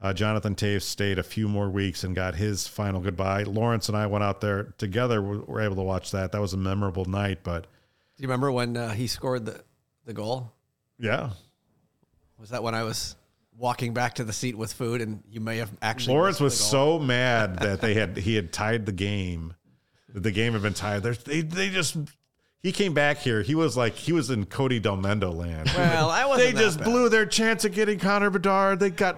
Uh, 0.00 0.12
Jonathan 0.12 0.56
Toews 0.56 0.82
stayed 0.82 1.20
a 1.20 1.22
few 1.22 1.46
more 1.46 1.70
weeks 1.70 2.02
and 2.02 2.16
got 2.16 2.34
his 2.34 2.66
final 2.66 3.00
goodbye. 3.00 3.44
Lawrence 3.44 3.88
and 3.88 3.96
I 3.96 4.08
went 4.08 4.24
out 4.24 4.40
there 4.40 4.74
together. 4.76 5.22
We 5.22 5.38
were 5.38 5.60
able 5.60 5.76
to 5.76 5.82
watch 5.82 6.10
that. 6.10 6.32
That 6.32 6.40
was 6.40 6.52
a 6.52 6.56
memorable 6.56 7.04
night. 7.04 7.44
But 7.44 7.68
Do 8.16 8.22
you 8.22 8.26
remember 8.26 8.50
when 8.50 8.76
uh, 8.76 8.90
he 8.90 9.06
scored 9.06 9.46
the 9.46 9.62
the 10.04 10.12
goal? 10.14 10.52
yeah, 10.98 11.30
Was 12.36 12.48
that 12.50 12.64
when 12.64 12.74
I 12.74 12.82
was 12.82 13.14
walking 13.56 13.94
back 13.94 14.16
to 14.16 14.24
the 14.24 14.32
seat 14.32 14.58
with 14.58 14.72
food 14.72 15.00
and 15.00 15.22
you 15.30 15.40
may 15.40 15.58
have 15.58 15.70
actually 15.80 16.14
Lawrence 16.14 16.40
was 16.40 16.54
missed 16.54 16.72
the 16.72 16.76
goal? 16.76 16.98
so 16.98 17.04
mad 17.04 17.60
that 17.60 17.80
they 17.80 17.94
had 18.00 18.16
he 18.16 18.34
had 18.34 18.52
tied 18.52 18.84
the 18.84 18.90
game. 18.92 19.54
The 20.12 20.32
game 20.32 20.54
had 20.54 20.62
been 20.62 20.74
tied. 20.74 21.04
They 21.04 21.42
they 21.42 21.68
just 21.68 21.96
he 22.62 22.72
came 22.72 22.92
back 22.94 23.18
here. 23.18 23.42
He 23.42 23.54
was 23.54 23.76
like 23.76 23.94
he 23.94 24.12
was 24.12 24.30
in 24.30 24.46
Cody 24.46 24.80
Delmendo 24.80 25.34
land. 25.34 25.70
Well, 25.74 26.10
I 26.10 26.22
they 26.22 26.28
wasn't 26.28 26.54
that 26.56 26.60
just 26.60 26.78
bad. 26.78 26.84
blew 26.84 27.08
their 27.08 27.26
chance 27.26 27.64
of 27.64 27.72
getting 27.72 27.98
Connor 27.98 28.30
Bedard. 28.30 28.80
They 28.80 28.90
got. 28.90 29.16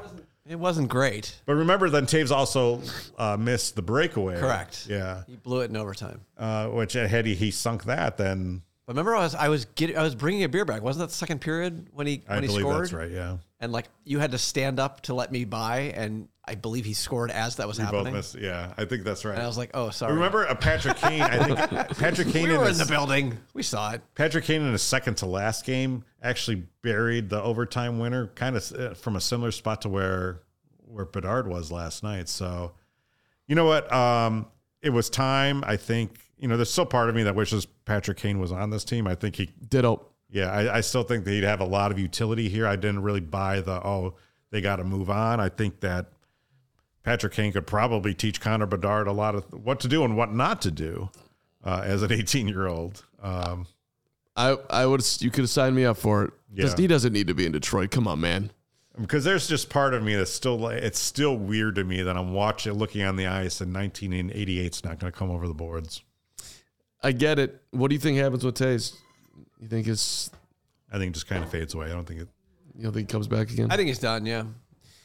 It 0.49 0.59
wasn't 0.59 0.88
great. 0.88 1.40
But 1.47 1.55
remember, 1.55 1.88
then 1.88 2.05
Toews 2.05 2.32
also 2.32 2.82
uh, 3.16 3.36
missed 3.36 3.76
the 3.76 3.82
breakaway. 3.82 4.38
Correct. 4.40 4.86
Yeah. 4.90 5.22
He 5.26 5.36
blew 5.36 5.61
it 5.61 5.70
in 5.70 5.76
overtime. 5.76 6.20
Uh, 6.36 6.66
which 6.66 6.95
had 6.95 7.26
he, 7.26 7.34
he 7.36 7.53
sunk 7.53 7.84
that, 7.84 8.16
then 8.16 8.62
But 8.86 8.95
remember, 8.95 9.14
I 9.14 9.20
was 9.20 9.34
I 9.36 9.49
was 9.49 9.66
getting 9.66 9.97
I 9.97 10.03
was 10.03 10.16
bringing 10.16 10.43
a 10.43 10.49
beer 10.49 10.64
back. 10.64 10.82
Wasn't 10.82 11.01
that 11.01 11.11
the 11.11 11.14
second 11.16 11.40
period 11.40 11.88
when 11.93 12.09
he 12.09 12.24
I 12.28 12.34
when 12.34 12.43
he 12.43 12.49
believe 12.49 12.62
scored? 12.62 12.80
that's 12.82 12.93
right. 12.93 13.11
Yeah. 13.11 13.36
And 13.63 13.73
like 13.73 13.89
you 14.05 14.19
had 14.19 14.33
to 14.33 14.39
stand 14.39 14.81
up 14.81 15.03
to 15.03 15.15
let 15.15 15.31
me 15.31 15.45
by, 15.45 15.93
and 15.95 16.29
I 16.45 16.57
believe 16.57 16.85
he 16.85 16.95
scored 16.95 17.31
as 17.31 17.57
that 17.57 17.69
was 17.69 17.79
We 17.79 17.85
both 17.87 18.13
missed. 18.13 18.35
Yeah, 18.35 18.75
I 18.77 18.85
think 18.85 19.05
that's 19.05 19.25
right. 19.25 19.35
And 19.35 19.43
I 19.43 19.47
was 19.47 19.57
like, 19.57 19.71
oh, 19.75 19.91
sorry. 19.91 20.15
Remember 20.15 20.49
uh, 20.49 20.57
Patrick 20.57 20.97
Kane? 20.97 21.23
I 21.23 21.45
think 21.45 21.59
Patrick 21.99 22.29
Kane 22.29 22.49
we 22.49 22.55
in 22.55 22.59
were 22.59 22.65
in 22.65 22.71
his, 22.71 22.79
the 22.79 22.93
building. 22.93 23.39
We 23.55 23.63
saw 23.63 23.93
it. 23.93 24.03
Patrick 24.17 24.45
Kane 24.45 24.63
in 24.63 24.73
his 24.73 24.83
second 24.83 25.19
to 25.19 25.27
last 25.27 25.65
game 25.65 26.05
actually 26.21 26.65
buried 26.83 27.31
the 27.31 27.41
overtime 27.41 28.01
winner, 28.01 28.27
kind 28.35 28.57
of 28.57 28.73
uh, 28.73 28.95
from 28.95 29.15
a 29.15 29.21
similar 29.21 29.53
spot 29.53 29.83
to 29.83 29.89
where 29.89 30.41
where 30.85 31.05
Bedard 31.05 31.47
was 31.47 31.71
last 31.71 32.03
night. 32.03 32.29
So, 32.29 32.73
you 33.47 33.55
know 33.55 33.67
what? 33.67 33.91
Um, 33.93 34.49
it 34.83 34.91
was 34.91 35.09
time. 35.09 35.63
I 35.65 35.77
think 35.77 36.19
you 36.37 36.49
know. 36.49 36.57
There's 36.57 36.73
still 36.73 36.87
part 36.87 37.09
of 37.09 37.15
me 37.15 37.23
that 37.23 37.37
wishes 37.37 37.65
Patrick 37.65 38.17
Kane 38.17 38.41
was 38.41 38.51
on 38.51 38.71
this 38.71 38.83
team. 38.83 39.07
I 39.07 39.15
think 39.15 39.37
he 39.37 39.51
Ditto. 39.69 40.05
Yeah, 40.33 40.51
I, 40.51 40.78
I 40.78 40.80
still 40.80 41.03
think 41.03 41.24
that 41.26 41.30
he'd 41.30 41.45
have 41.45 41.61
a 41.61 41.66
lot 41.66 41.93
of 41.93 41.99
utility 41.99 42.49
here. 42.49 42.66
I 42.66 42.74
didn't 42.76 43.03
really 43.03 43.20
buy 43.20 43.61
the 43.61 43.87
oh 43.87 44.14
they 44.51 44.61
got 44.61 44.76
to 44.76 44.85
move 44.85 45.11
on. 45.11 45.41
I 45.41 45.49
think 45.49 45.80
that 45.80 46.07
Patrick 47.03 47.33
Kane 47.33 47.53
could 47.53 47.66
probably 47.66 48.14
teach 48.14 48.41
Connor 48.41 48.66
Bedard 48.66 49.07
a 49.09 49.12
lot 49.12 49.35
of 49.35 49.45
what 49.53 49.80
to 49.80 49.89
do 49.89 50.05
and 50.05 50.16
what 50.16 50.33
not 50.33 50.62
to 50.62 50.70
do 50.70 51.11
uh, 51.64 51.83
as 51.85 52.03
an 52.03 52.12
18 52.12 52.49
year 52.49 52.66
old. 52.66 53.05
Um, 53.22 53.66
I 54.35 54.57
I 54.70 54.87
would 54.87 55.05
you 55.20 55.30
could 55.30 55.43
have 55.43 55.51
signed 55.51 55.76
me 55.76 55.85
up 55.85 55.99
for 55.99 56.24
it. 56.24 56.33
Yeah. 56.55 56.74
He 56.76 56.87
doesn't 56.87 57.12
need 57.12 57.26
to 57.26 57.35
be 57.35 57.45
in 57.47 57.53
Detroit. 57.53 57.91
Come 57.91 58.09
on, 58.09 58.20
man. 58.20 58.51
because 59.01 59.24
there's 59.24 59.47
just 59.47 59.68
part 59.70 59.95
of 59.95 60.03
me 60.03 60.14
that's 60.14 60.30
still 60.30 60.59
like 60.59 60.83
it's 60.83 60.99
still 60.99 61.37
weird 61.37 61.74
to 61.74 61.85
me 61.85 62.03
that 62.03 62.16
I'm 62.16 62.33
watching 62.33 62.72
looking 62.74 63.03
on 63.03 63.16
the 63.16 63.26
ice 63.26 63.61
and 63.61 63.74
1988 63.74 64.74
is 64.74 64.85
not 64.85 64.99
going 64.99 65.12
to 65.12 65.18
come 65.18 65.30
over 65.30 65.47
the 65.47 65.55
boards. 65.55 66.03
I 67.03 67.12
get 67.12 67.39
it. 67.39 67.61
What 67.72 67.89
do 67.89 67.95
you 67.95 68.01
think 68.01 68.16
happens 68.16 68.45
with 68.45 68.57
Toews? 68.57 68.95
You 69.63 69.69
think 69.69 69.87
it's 69.87 70.29
I 70.93 70.99
think 70.99 71.11
it 71.11 71.15
just 71.15 71.29
kind 71.29 71.45
of 71.45 71.51
fades 71.51 71.73
away. 71.73 71.87
I 71.87 71.91
don't 71.91 72.05
think 72.05 72.21
it. 72.21 72.29
you 72.77 72.83
don't 72.83 72.93
think 72.93 73.09
he 73.09 73.13
comes 73.13 73.29
back 73.29 73.49
again? 73.51 73.71
I 73.71 73.77
think 73.77 73.87
he's 73.87 74.01
done. 74.01 74.27
Yeah, 74.27 74.43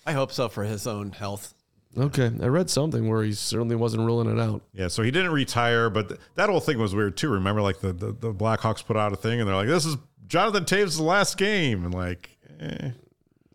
I 0.03 0.13
hope 0.13 0.31
so 0.31 0.49
for 0.49 0.63
his 0.63 0.87
own 0.87 1.11
health. 1.11 1.53
Okay, 1.95 2.31
I 2.41 2.47
read 2.47 2.69
something 2.69 3.07
where 3.07 3.23
he 3.23 3.33
certainly 3.33 3.75
wasn't 3.75 4.05
ruling 4.05 4.35
it 4.35 4.41
out. 4.41 4.63
Yeah, 4.73 4.87
so 4.87 5.03
he 5.03 5.11
didn't 5.11 5.31
retire, 5.31 5.91
but 5.91 6.09
th- 6.09 6.19
that 6.35 6.49
whole 6.49 6.59
thing 6.59 6.79
was 6.79 6.95
weird 6.95 7.17
too. 7.17 7.29
Remember, 7.29 7.61
like 7.61 7.79
the, 7.79 7.93
the 7.93 8.11
the 8.11 8.33
Blackhawks 8.33 8.83
put 8.83 8.97
out 8.97 9.13
a 9.13 9.15
thing, 9.15 9.39
and 9.39 9.47
they're 9.47 9.55
like, 9.55 9.67
"This 9.67 9.85
is 9.85 9.95
Jonathan 10.27 10.65
Toews' 10.65 10.99
last 10.99 11.37
game," 11.37 11.85
and 11.85 11.93
like, 11.93 12.35
eh. 12.59 12.89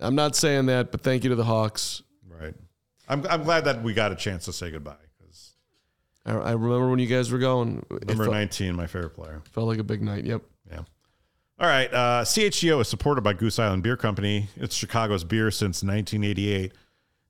I'm 0.00 0.14
not 0.14 0.36
saying 0.36 0.66
that, 0.66 0.92
but 0.92 1.02
thank 1.02 1.24
you 1.24 1.30
to 1.30 1.36
the 1.36 1.44
Hawks. 1.44 2.02
right. 2.40 2.54
I'm 3.08 3.26
I'm 3.26 3.42
glad 3.42 3.64
that 3.64 3.82
we 3.82 3.92
got 3.92 4.12
a 4.12 4.16
chance 4.16 4.44
to 4.44 4.52
say 4.52 4.70
goodbye 4.70 4.94
because 5.18 5.54
I, 6.24 6.32
I 6.32 6.52
remember 6.52 6.90
when 6.90 7.00
you 7.00 7.08
guys 7.08 7.32
were 7.32 7.38
going. 7.38 7.84
Number 8.06 8.24
felt, 8.24 8.34
19, 8.34 8.76
my 8.76 8.86
favorite 8.86 9.14
player. 9.14 9.42
felt 9.50 9.66
like 9.66 9.78
a 9.78 9.84
big 9.84 10.00
night. 10.00 10.24
Yep. 10.24 10.42
All 11.62 11.68
right. 11.68 11.92
Uh, 11.94 12.24
CHGO 12.24 12.80
is 12.80 12.88
supported 12.88 13.22
by 13.22 13.34
Goose 13.34 13.60
Island 13.60 13.84
Beer 13.84 13.96
Company. 13.96 14.48
It's 14.56 14.74
Chicago's 14.74 15.22
beer 15.22 15.52
since 15.52 15.84
1988. 15.84 16.72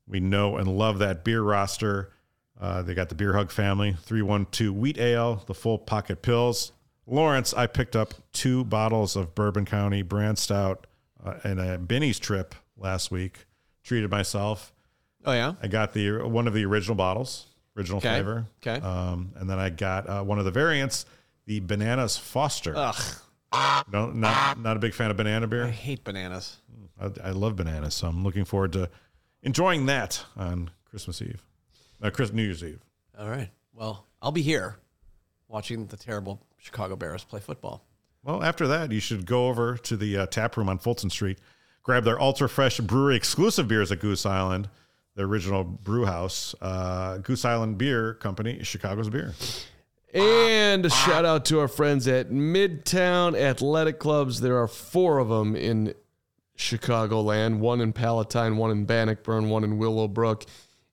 We 0.09 0.21
know 0.21 0.57
and 0.57 0.67
love 0.79 1.01
that 1.01 1.23
beer 1.23 1.43
roster. 1.43 2.13
Uh, 2.59 2.81
they 2.81 2.95
got 2.95 3.11
the 3.11 3.15
Beer 3.15 3.35
Hug 3.35 3.51
family, 3.51 3.95
312 4.05 4.75
Wheat 4.75 4.97
Ale, 4.99 5.43
the 5.47 5.53
full 5.53 5.79
pocket 5.79 6.23
pills. 6.23 6.73
Lawrence, 7.07 7.53
I 7.53 7.67
picked 7.67 7.95
up 7.95 8.15
two 8.33 8.65
bottles 8.65 9.17
of 9.17 9.35
Bourbon 9.35 9.67
County 9.67 10.01
brand 10.01 10.39
stout 10.39 10.87
uh, 11.23 11.35
and 11.45 11.61
a 11.61 11.77
Binny's 11.77 12.19
trip 12.19 12.55
last 12.79 13.11
week. 13.11 13.45
Treated 13.85 14.11
myself. 14.11 14.73
Oh 15.27 15.33
yeah. 15.33 15.55
I 15.63 15.67
got 15.67 15.93
the 15.93 16.23
one 16.27 16.47
of 16.47 16.55
the 16.55 16.65
original 16.65 16.95
bottles, 16.95 17.49
original 17.77 17.99
Okay. 17.99 18.09
flavor. 18.09 18.47
Okay. 18.67 18.81
Um, 18.83 19.33
and 19.37 19.51
then 19.51 19.59
I 19.59 19.69
got 19.69 20.09
uh, 20.09 20.23
one 20.23 20.39
of 20.39 20.45
the 20.47 20.51
variants, 20.53 21.05
the 21.45 21.61
Bananas 21.61 22.17
Foster. 22.17 22.73
Ugh, 22.77 22.95
No, 23.93 24.11
not 24.11 24.59
not 24.59 24.77
a 24.77 24.81
big 24.81 24.95
fan 24.95 25.11
of 25.11 25.17
banana 25.17 25.47
beer. 25.47 25.65
I 25.65 25.71
hate 25.71 26.05
bananas. 26.05 26.59
I, 27.01 27.11
I 27.25 27.31
love 27.31 27.57
bananas, 27.57 27.95
so 27.95 28.07
I'm 28.09 28.25
looking 28.25 28.45
forward 28.45 28.73
to 28.73 28.89
enjoying 29.43 29.87
that 29.87 30.25
on 30.37 30.71
Christmas 30.85 31.21
Eve, 31.21 31.43
uh, 32.03 32.11
Chris 32.11 32.33
New 32.33 32.43
Year's 32.43 32.63
Eve. 32.65 32.81
All 33.19 33.29
right. 33.29 33.51
Well, 33.75 34.07
I'll 34.21 34.33
be 34.33 34.43
here 34.43 34.77
watching 35.49 35.87
the 35.87 35.97
terrible 35.97 36.41
Chicago 36.59 36.97
Bears 36.97 37.25
play 37.25 37.41
football. 37.41 37.85
Well, 38.23 38.43
after 38.43 38.67
that, 38.69 38.93
you 38.93 39.01
should 39.01 39.27
go 39.27 39.49
over 39.49 39.77
to 39.79 39.97
the 39.97 40.19
uh, 40.19 40.27
tap 40.27 40.57
room 40.57 40.69
on 40.69 40.79
Fulton 40.79 41.11
Street, 41.11 41.39
grab 41.83 42.05
their 42.05 42.21
ultra 42.21 42.49
fresh 42.49 42.79
brewery 42.79 43.17
exclusive 43.17 43.67
beers 43.67 43.91
at 43.91 43.99
Goose 43.99 44.25
Island, 44.25 44.69
the 45.17 45.25
original 45.25 45.65
brew 45.65 46.05
house. 46.05 46.55
Uh, 46.61 47.19
Goose 47.19 47.45
Island 47.45 47.79
Beer 47.79 48.15
Company, 48.15 48.63
Chicago's 48.63 49.09
beer. 49.11 49.35
And 50.13 50.85
a 50.85 50.91
shout 50.91 51.25
out 51.25 51.47
to 51.47 51.61
our 51.61 51.69
friends 51.69 52.07
at 52.07 52.31
Midtown 52.31 53.35
Athletic 53.35 53.99
Clubs. 53.99 54.43
There 54.43 54.59
are 54.59 54.69
four 54.69 55.19
of 55.19 55.31
them 55.31 55.57
in 55.57 55.95
Chicagoland 56.55 57.61
one 57.61 57.81
in 57.81 57.95
Palatine, 57.95 58.59
one 58.59 58.71
in 58.71 58.85
Bannockburn, 58.85 59.49
one 59.49 59.65
in 59.65 59.79
Willowbrook, 59.79 60.45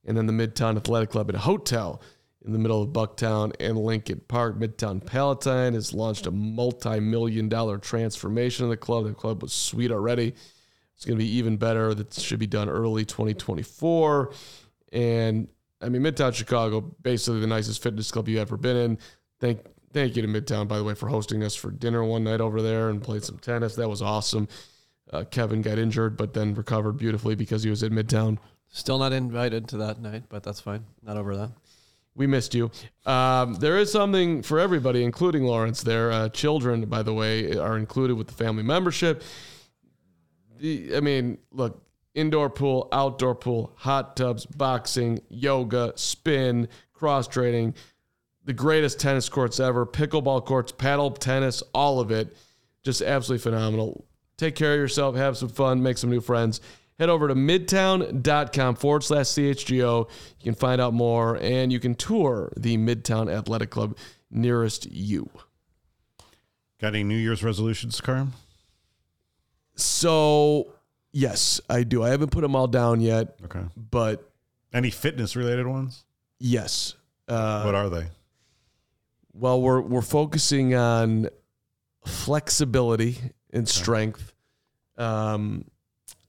and 0.06 0.16
then 0.16 0.26
the 0.26 0.32
Midtown 0.32 0.78
Athletic 0.78 1.10
Club 1.10 1.30
and 1.30 1.38
Hotel 1.38 2.02
in 2.46 2.54
the 2.54 2.60
middle 2.60 2.82
of 2.82 2.90
Bucktown 2.90 3.52
and 3.60 3.78
Lincoln 3.78 4.22
Park. 4.30 4.58
Midtown 4.58 5.06
Palatine 5.06 5.74
has 5.74 5.94
launched 5.94 6.26
a 6.26 6.32
multi 6.32 7.02
million 7.02 7.50
dollar 7.50 7.78
transformation 7.78 8.64
of 8.64 8.70
the 8.70 8.78
club. 8.78 9.04
The 9.04 9.14
club 9.14 9.42
was 9.42 9.52
sweet 9.52 9.92
already. 9.92 10.34
It's 10.96 11.06
going 11.06 11.18
to 11.18 11.24
be 11.24 11.32
even 11.32 11.58
better. 11.58 11.94
That 11.94 12.14
should 12.14 12.40
be 12.40 12.48
done 12.48 12.70
early 12.70 13.04
2024. 13.04 14.32
And 14.94 15.50
I 15.82 15.90
mean, 15.90 16.02
Midtown 16.02 16.34
Chicago, 16.34 16.82
basically 17.02 17.40
the 17.40 17.48
nicest 17.48 17.82
fitness 17.82 18.12
club 18.12 18.28
you've 18.28 18.40
ever 18.40 18.58
been 18.58 18.78
in. 18.78 18.98
Thank 19.40 19.62
thank 19.94 20.16
you 20.16 20.22
to 20.22 20.28
Midtown, 20.28 20.68
by 20.68 20.78
the 20.78 20.84
way, 20.84 20.94
for 20.94 21.08
hosting 21.08 21.44
us 21.44 21.56
for 21.56 21.72
dinner 21.72 22.04
one 22.04 22.24
night 22.24 22.42
over 22.42 22.62
there 22.62 22.90
and 22.90 23.02
played 23.02 23.24
some 23.24 23.38
tennis. 23.38 23.76
That 23.76 23.90
was 23.90 24.02
awesome. 24.02 24.48
Uh, 25.12 25.24
Kevin 25.24 25.62
got 25.62 25.80
injured, 25.80 26.18
but 26.18 26.34
then 26.34 26.54
recovered 26.54 26.98
beautifully 26.98 27.36
because 27.36 27.64
he 27.64 27.70
was 27.70 27.82
in 27.82 27.94
Midtown. 27.94 28.38
Still 28.68 29.00
not 29.00 29.14
invited 29.14 29.68
to 29.70 29.78
that 29.78 30.00
night, 30.00 30.24
but 30.30 30.44
that's 30.44 30.60
fine. 30.60 30.86
Not 31.02 31.18
over 31.18 31.36
that. 31.36 31.52
We 32.14 32.28
missed 32.28 32.54
you. 32.54 32.70
Um, 33.06 33.56
there 33.56 33.78
is 33.78 33.92
something 33.92 34.44
for 34.44 34.60
everybody, 34.60 35.04
including 35.04 35.44
Lawrence. 35.44 35.82
There, 35.82 36.12
uh, 36.12 36.30
children, 36.30 36.86
by 36.86 37.02
the 37.02 37.14
way, 37.14 37.58
are 37.58 37.78
included 37.78 38.16
with 38.16 38.28
the 38.28 38.34
family 38.34 38.62
membership. 38.62 39.24
The, 40.60 40.96
I 40.96 41.00
mean, 41.00 41.40
look, 41.52 41.82
indoor 42.16 42.50
pool, 42.50 42.88
outdoor 42.92 43.36
pool, 43.36 43.74
hot 43.78 44.16
tubs, 44.16 44.46
boxing, 44.46 45.20
yoga, 45.30 45.94
spin, 45.96 46.68
cross 46.94 47.28
training, 47.28 47.76
the 48.46 48.54
greatest 48.54 49.00
tennis 49.00 49.30
courts 49.30 49.60
ever, 49.60 49.86
pickleball 49.86 50.46
courts, 50.46 50.72
paddle 50.72 51.12
tennis, 51.12 51.62
all 51.74 52.00
of 52.00 52.12
it, 52.12 52.36
just 52.84 53.02
absolutely 53.02 53.44
phenomenal. 53.44 54.06
Take 54.38 54.56
care 54.56 54.74
of 54.74 54.80
yourself, 54.80 55.16
have 55.16 55.38
some 55.38 55.50
fun, 55.50 55.84
make 55.84 55.98
some 55.98 56.10
new 56.10 56.22
friends. 56.22 56.62
Head 56.98 57.10
over 57.10 57.30
to 57.30 57.36
midtown.com 57.36 58.76
forward 58.76 59.04
slash 59.04 59.28
CHGO. 59.28 60.10
You 60.10 60.44
can 60.44 60.56
find 60.56 60.82
out 60.82 60.94
more 60.94 61.38
and 61.38 61.72
you 61.72 61.80
can 61.80 61.96
tour 61.96 62.52
the 62.58 62.78
Midtown 62.78 63.34
Athletic 63.34 63.70
Club 63.70 63.98
nearest 64.30 64.92
you. 64.92 65.30
Got 66.82 66.90
any 66.90 67.04
New 67.04 67.16
Year's 67.16 67.44
resolutions, 67.44 68.02
Carm? 68.02 68.34
So, 69.76 70.74
yes, 71.12 71.60
I 71.70 71.84
do. 71.84 72.04
I 72.04 72.10
haven't 72.10 72.32
put 72.32 72.42
them 72.42 72.56
all 72.56 72.68
down 72.68 73.02
yet, 73.02 73.40
Okay. 73.46 73.62
but 73.76 74.30
Any 74.74 74.90
fitness 74.92 75.36
related 75.36 75.68
ones? 75.68 76.04
yes. 76.40 76.96
Uh, 77.28 77.64
what 77.64 77.76
are 77.76 77.90
they? 77.90 78.08
well, 79.34 79.62
we're 79.62 79.82
we're 79.82 80.02
focusing 80.02 80.74
on 80.76 81.30
flexibility 82.06 83.18
and 83.54 83.68
strength. 83.70 84.34
Um, 84.98 85.66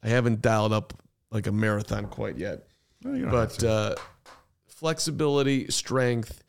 I 0.03 0.09
haven't 0.09 0.43
dialed 0.43 0.73
up 0.73 0.93
like 1.31 1.47
a 1.47 1.53
marathon 1.53 2.07
quite 2.07 2.37
yet. 2.39 2.67
No, 3.03 3.15
you 3.15 3.25
don't 3.25 3.33
have 3.35 3.59
but 3.59 3.65
uh, 3.65 3.95
flexibility, 4.67 5.71
strength, 5.71 6.43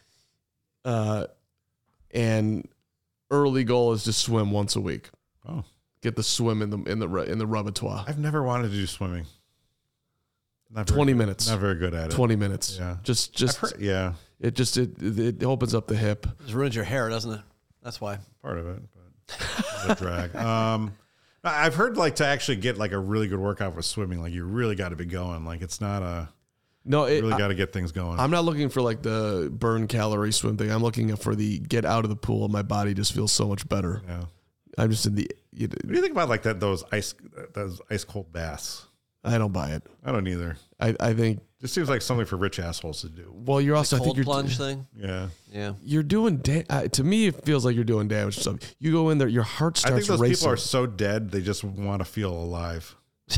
uh, 0.86 1.28
and 2.12 2.68
early 3.30 3.64
goal 3.64 3.94
is 3.94 4.04
to 4.04 4.14
swim 4.14 4.52
once 4.52 4.76
a 4.76 4.82
week. 4.82 5.10
oh, 5.48 5.64
Get 6.02 6.16
the 6.16 6.24
swim 6.24 6.62
in 6.62 6.70
the 6.72 6.78
in 6.92 7.00
the 7.00 7.08
in 7.32 7.38
the 7.38 7.46
repertoire. 7.48 8.04
I've 8.08 8.18
never 8.20 8.42
wanted 8.44 8.70
to 8.72 8.76
do 8.76 8.88
swimming. 8.88 9.26
Not 10.74 10.88
very 10.88 10.98
Twenty 10.98 11.12
good- 11.14 11.18
minutes. 11.20 11.50
Not 11.50 11.60
very 11.60 11.76
good 11.76 11.94
at 11.94 12.12
it. 12.12 12.16
Twenty 12.16 12.36
minutes. 12.36 12.78
Yeah. 12.80 12.98
Just 13.04 13.34
just 13.34 13.58
heard- 13.58 13.80
yeah, 13.80 14.14
it 14.40 14.56
just 14.56 14.78
it 14.78 14.92
it 15.02 15.44
opens 15.44 15.76
up 15.76 15.88
the 15.88 15.96
hip. 15.98 16.26
It 16.48 16.54
ruins 16.54 16.76
your 16.76 16.86
hair, 16.86 17.10
doesn't 17.10 17.32
it? 17.32 17.42
That's 17.84 18.00
why. 18.00 18.20
part 18.42 18.58
of 18.58 18.68
it, 18.68 18.82
but 19.28 19.88
the 19.88 19.96
drag. 19.96 20.36
Um, 20.36 20.94
I- 21.44 21.66
I've 21.66 21.76
heard 21.76 21.98
like 21.98 22.16
to 22.16 22.26
actually 22.26 22.58
get 22.58 22.78
like 22.78 22.94
a 22.94 23.00
really 23.00 23.28
good 23.28 23.40
workout 23.40 23.76
with 23.76 23.86
swimming, 23.86 24.22
like 24.22 24.32
you 24.34 24.46
really 24.46 24.76
got 24.76 24.90
to 24.90 24.96
be 24.96 25.06
going. 25.06 25.44
Like 25.46 25.62
it's 25.62 25.82
not 25.82 26.04
a 26.04 26.30
No, 26.86 27.04
it, 27.04 27.22
really 27.22 27.38
got 27.38 27.50
to 27.50 27.56
get 27.56 27.74
things 27.74 27.92
going. 27.92 28.20
I'm 28.20 28.32
not 28.32 28.46
looking 28.46 28.70
for 28.70 28.82
like 28.82 29.02
the 29.02 29.50
burn 29.52 29.88
calorie 29.88 30.32
swim 30.32 30.58
thing. 30.58 30.72
I'm 30.72 30.82
looking 30.84 31.16
for 31.16 31.36
the 31.36 31.60
get 31.60 31.84
out 31.86 32.06
of 32.06 32.10
the 32.10 32.16
pool. 32.16 32.46
And 32.46 32.54
my 32.54 32.62
body 32.64 32.94
just 32.94 33.14
feels 33.14 33.32
so 33.32 33.48
much 33.48 33.68
better. 33.68 34.02
yeah. 34.08 34.24
I'm 34.78 34.90
just 34.92 35.06
in 35.06 35.16
the. 35.16 35.30
You 35.54 35.68
What 35.68 35.88
do 35.88 35.94
you 35.96 36.02
think 36.02 36.14
about 36.14 36.30
like 36.30 36.44
that? 36.44 36.60
Those 36.60 36.84
ice, 36.92 37.14
those 37.54 37.82
ice 37.90 38.04
cold 38.04 38.32
baths. 38.32 38.86
I 39.24 39.38
don't 39.38 39.52
buy 39.52 39.72
it. 39.72 39.84
I 40.04 40.12
don't 40.12 40.28
either. 40.28 40.58
I, 40.80 40.96
I 41.00 41.14
think 41.14 41.42
Just 41.60 41.76
seems 41.76 41.90
like 41.90 42.02
something 42.02 42.26
for 42.26 42.38
rich 42.38 42.58
assholes 42.58 43.02
to 43.02 43.10
do. 43.10 43.32
Well, 43.36 43.62
you're 43.62 43.76
also 43.76 43.98
I 43.98 44.00
think 44.00 44.16
you're 44.16 44.26
plunge 44.26 44.58
thing. 44.58 44.88
Yeah. 44.96 45.28
Yeah. 45.52 45.74
you're 45.84 46.02
doing 46.02 46.38
da- 46.38 46.64
uh, 46.70 46.88
to 46.88 47.04
me 47.04 47.28
it 47.28 47.44
feels 47.46 47.64
like 47.64 47.76
you're 47.76 47.84
doing 47.84 48.08
damage 48.08 48.38
to 48.38 48.42
something. 48.44 48.68
You 48.80 48.92
go 48.92 49.12
in 49.12 49.20
there, 49.20 49.28
your 49.28 49.44
heart 49.44 49.78
starts. 49.78 49.94
I 49.94 49.98
think 49.98 50.08
those 50.08 50.20
racing. 50.20 50.38
people 50.38 50.54
are 50.54 50.58
so 50.58 50.88
dead 50.88 51.30
they 51.30 51.42
just 51.42 51.64
want 51.64 52.00
to 52.02 52.06
feel 52.06 52.34
alive. 52.34 52.96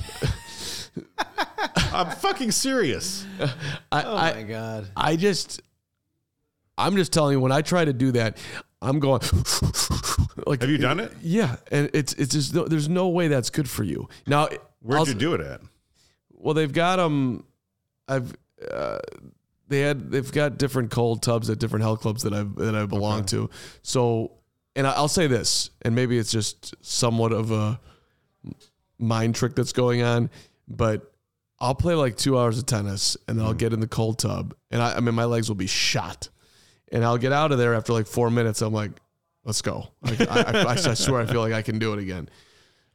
I'm 1.92 2.12
fucking 2.12 2.52
serious. 2.52 3.26
I, 3.92 4.04
Oh 4.04 4.16
I, 4.16 4.34
my 4.36 4.44
god. 4.44 4.88
I 4.96 5.16
just, 5.16 5.62
I'm 6.78 6.96
just 6.96 7.12
telling 7.14 7.34
you, 7.34 7.40
when 7.40 7.52
I 7.52 7.62
try 7.62 7.84
to 7.86 7.94
do 7.94 8.12
that, 8.14 8.38
I'm 8.84 9.00
going. 9.00 9.22
like, 10.46 10.62
Have 10.62 10.70
you 10.70 10.78
done 10.78 11.00
it? 11.00 11.12
Yeah, 11.22 11.56
and 11.72 11.90
it's 11.94 12.14
it's 12.14 12.34
just 12.34 12.54
no- 12.54 12.66
there's 12.68 12.90
no 12.90 13.08
way 13.10 13.28
that's 13.28 13.50
good 13.50 13.70
for 13.70 13.84
you. 13.84 14.08
Now, 14.28 14.50
Where'd 14.82 15.00
I'll- 15.00 15.08
you 15.08 15.14
do 15.14 15.34
it 15.34 15.42
at? 15.42 15.62
Well, 16.32 16.54
they've 16.54 16.72
got 16.74 16.98
them. 16.98 17.46
I've 18.08 18.36
uh, 18.70 19.00
they 19.70 19.80
had 19.80 20.12
they've 20.12 20.30
got 20.32 20.58
different 20.58 20.92
cold 20.92 21.24
tubs 21.24 21.50
at 21.50 21.58
different 21.60 21.84
health 21.84 22.02
clubs 22.02 22.24
that 22.24 22.34
I 22.34 22.44
that 22.58 22.76
I 22.76 22.86
belong 22.86 23.24
to. 23.28 23.50
So, 23.82 24.34
and 24.76 24.86
I'll 24.86 25.08
say 25.08 25.28
this, 25.28 25.70
and 25.84 25.96
maybe 25.96 26.18
it's 26.18 26.32
just 26.32 26.76
somewhat 26.86 27.32
of 27.32 27.52
a 27.52 27.80
mind 29.00 29.36
trick 29.36 29.56
that's 29.56 29.72
going 29.74 30.02
on, 30.02 30.30
but 30.68 31.14
I'll 31.60 31.76
play 31.76 31.96
like 31.96 32.18
two 32.18 32.38
hours 32.38 32.58
of 32.58 32.66
tennis, 32.66 33.16
and 33.28 33.40
then 33.40 33.46
I'll 33.46 33.54
get 33.54 33.72
in 33.74 33.80
the 33.80 33.88
cold 33.88 34.20
tub, 34.20 34.54
and 34.70 34.82
I, 34.82 34.96
I 34.96 35.00
mean 35.00 35.16
my 35.16 35.26
legs 35.26 35.48
will 35.48 35.56
be 35.56 35.68
shot, 35.68 36.28
and 36.94 37.04
I'll 37.04 37.18
get 37.18 37.34
out 37.34 37.52
of 37.52 37.58
there 37.58 37.74
after 37.74 37.92
like 37.92 38.08
four 38.08 38.30
minutes. 38.30 38.62
I'm 38.62 38.72
like, 38.72 38.92
let's 39.44 39.62
go. 39.62 39.90
Like, 40.02 40.22
I, 40.22 40.64
I, 40.64 40.72
I 40.72 40.76
swear 40.94 41.22
I 41.22 41.26
feel 41.26 41.42
like 41.42 41.54
I 41.54 41.62
can 41.62 41.80
do 41.80 41.92
it 41.92 42.00
again. 42.00 42.30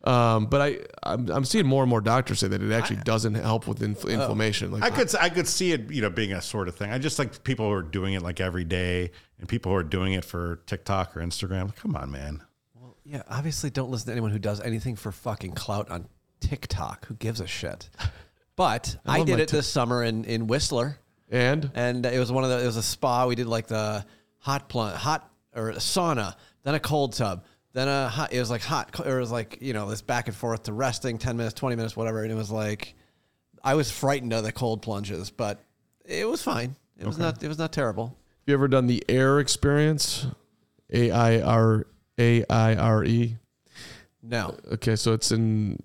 Um, 0.04 0.46
but 0.46 0.60
I, 0.60 0.78
I'm, 1.02 1.28
I'm 1.28 1.44
seeing 1.44 1.66
more 1.66 1.82
and 1.82 1.90
more 1.90 2.00
doctors 2.00 2.38
say 2.38 2.48
that 2.48 2.62
it 2.62 2.72
actually 2.72 3.00
doesn't 3.02 3.34
help 3.34 3.66
with 3.66 3.82
inf- 3.82 4.04
inflammation. 4.04 4.70
Like 4.70 4.84
I 4.84 4.90
could 4.90 5.14
I 5.16 5.28
could 5.28 5.48
see 5.48 5.72
it, 5.72 5.90
you 5.90 6.00
know, 6.00 6.08
being 6.08 6.32
a 6.32 6.40
sort 6.40 6.68
of 6.68 6.76
thing. 6.76 6.92
I 6.92 6.98
just 6.98 7.18
like 7.18 7.42
people 7.42 7.66
who 7.66 7.72
are 7.72 7.82
doing 7.82 8.14
it 8.14 8.22
like 8.22 8.40
every 8.40 8.64
day, 8.64 9.10
and 9.40 9.48
people 9.48 9.72
who 9.72 9.76
are 9.76 9.82
doing 9.82 10.12
it 10.12 10.24
for 10.24 10.60
TikTok 10.66 11.16
or 11.16 11.20
Instagram. 11.20 11.74
Come 11.74 11.96
on, 11.96 12.12
man. 12.12 12.42
Well, 12.74 12.96
Yeah, 13.04 13.22
obviously 13.28 13.70
don't 13.70 13.90
listen 13.90 14.06
to 14.06 14.12
anyone 14.12 14.30
who 14.30 14.38
does 14.38 14.60
anything 14.60 14.94
for 14.94 15.10
fucking 15.10 15.52
clout 15.52 15.90
on 15.90 16.06
TikTok. 16.40 17.06
Who 17.06 17.14
gives 17.14 17.40
a 17.40 17.46
shit? 17.48 17.90
But 18.54 18.96
I, 19.06 19.18
love 19.18 19.26
did 19.26 19.36
my 19.36 19.42
it 19.42 19.48
this 19.50 19.68
summer 19.68 20.02
in, 20.02 20.24
in 20.24 20.46
Whistler, 20.48 20.98
and 21.30 21.70
and 21.74 22.06
it 22.06 22.18
was 22.18 22.30
one 22.32 22.44
of 22.44 22.50
the 22.50 22.62
it 22.62 22.66
was 22.66 22.76
a 22.76 22.82
spa. 22.82 23.26
We 23.26 23.34
did 23.34 23.46
like 23.46 23.66
the 23.66 24.04
hot 24.38 24.68
plunge, 24.68 24.96
hot 24.96 25.30
or 25.54 25.70
a 25.70 25.76
sauna, 25.76 26.34
then 26.62 26.74
a 26.74 26.80
cold 26.80 27.14
tub, 27.14 27.44
then 27.72 27.88
a 27.88 28.08
hot. 28.08 28.32
It 28.32 28.40
was 28.40 28.50
like 28.50 28.62
hot. 28.62 28.98
It 29.04 29.12
was 29.14 29.30
like 29.30 29.58
you 29.60 29.72
know 29.72 29.88
this 29.88 30.02
back 30.02 30.28
and 30.28 30.36
forth 30.36 30.64
to 30.64 30.72
resting, 30.72 31.18
ten 31.18 31.36
minutes, 31.36 31.54
twenty 31.54 31.76
minutes, 31.76 31.96
whatever. 31.96 32.22
And 32.22 32.32
it 32.32 32.36
was 32.36 32.50
like 32.50 32.94
I 33.62 33.74
was 33.74 33.90
frightened 33.90 34.32
of 34.32 34.44
the 34.44 34.52
cold 34.52 34.82
plunges, 34.82 35.30
but 35.30 35.60
it 36.04 36.28
was 36.28 36.42
fine. 36.42 36.76
It 36.98 37.06
was 37.06 37.18
not. 37.18 37.42
It 37.42 37.48
was 37.48 37.58
not 37.58 37.72
terrible. 37.72 38.06
have 38.06 38.16
you 38.46 38.54
ever 38.54 38.68
done 38.68 38.86
the 38.86 39.04
air 39.08 39.38
experience? 39.40 40.26
A 40.92 41.10
I 41.10 41.40
R 41.40 41.86
A 42.18 42.44
I 42.48 42.74
R 42.74 43.04
E. 43.04 43.36
No, 44.22 44.56
Okay, 44.72 44.96
so 44.96 45.12
it's 45.12 45.30
in 45.30 45.82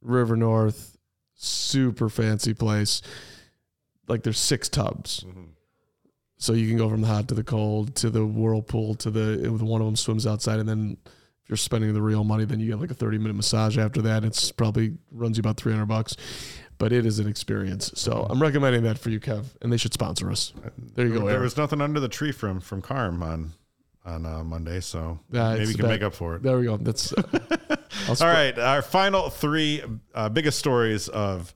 River 0.00 0.36
North, 0.36 0.96
super 1.34 2.08
fancy 2.08 2.54
place. 2.54 3.02
Like 4.08 4.22
there's 4.22 4.38
six 4.38 4.68
tubs. 4.68 5.24
So 6.38 6.52
you 6.52 6.68
can 6.68 6.76
go 6.76 6.88
from 6.90 7.00
the 7.00 7.06
hot 7.06 7.28
to 7.28 7.34
the 7.34 7.44
cold 7.44 7.94
to 7.96 8.10
the 8.10 8.24
whirlpool 8.24 8.94
to 8.96 9.10
the 9.10 9.48
one 9.50 9.80
of 9.80 9.86
them 9.86 9.96
swims 9.96 10.26
outside 10.26 10.58
and 10.58 10.68
then 10.68 10.96
if 11.06 11.48
you're 11.48 11.56
spending 11.56 11.94
the 11.94 12.02
real 12.02 12.24
money 12.24 12.44
then 12.44 12.60
you 12.60 12.68
get 12.72 12.78
like 12.80 12.90
a 12.90 12.94
30 12.94 13.18
minute 13.18 13.34
massage 13.34 13.78
after 13.78 14.02
that. 14.02 14.24
It's 14.24 14.52
probably 14.52 14.96
runs 15.10 15.38
you 15.38 15.40
about 15.40 15.56
300 15.56 15.86
bucks. 15.86 16.16
But 16.78 16.92
it 16.92 17.06
is 17.06 17.18
an 17.18 17.26
experience. 17.26 17.90
So 17.94 18.26
I'm 18.28 18.40
recommending 18.42 18.82
that 18.82 18.98
for 18.98 19.08
you, 19.08 19.18
Kev, 19.18 19.46
and 19.62 19.72
they 19.72 19.78
should 19.78 19.94
sponsor 19.94 20.30
us. 20.30 20.52
There 20.94 21.06
you 21.06 21.14
go, 21.14 21.20
There 21.20 21.30
Aaron. 21.30 21.42
was 21.42 21.56
nothing 21.56 21.80
under 21.80 22.00
the 22.00 22.08
tree 22.08 22.32
from 22.32 22.60
from 22.60 22.82
Carm 22.82 23.22
on 23.22 23.52
on 24.04 24.26
uh, 24.26 24.44
Monday, 24.44 24.80
so 24.80 25.18
Yeah, 25.32 25.54
maybe 25.54 25.68
you 25.70 25.74
can 25.74 25.82
bad. 25.86 25.88
make 25.88 26.02
up 26.02 26.12
for 26.14 26.36
it. 26.36 26.42
There 26.42 26.58
we 26.58 26.66
go. 26.66 26.76
That's 26.76 27.12
uh, 27.16 27.22
All 28.20 28.26
right, 28.26 28.56
our 28.58 28.82
final 28.82 29.30
three 29.30 29.82
uh, 30.14 30.28
biggest 30.28 30.58
stories 30.58 31.08
of 31.08 31.54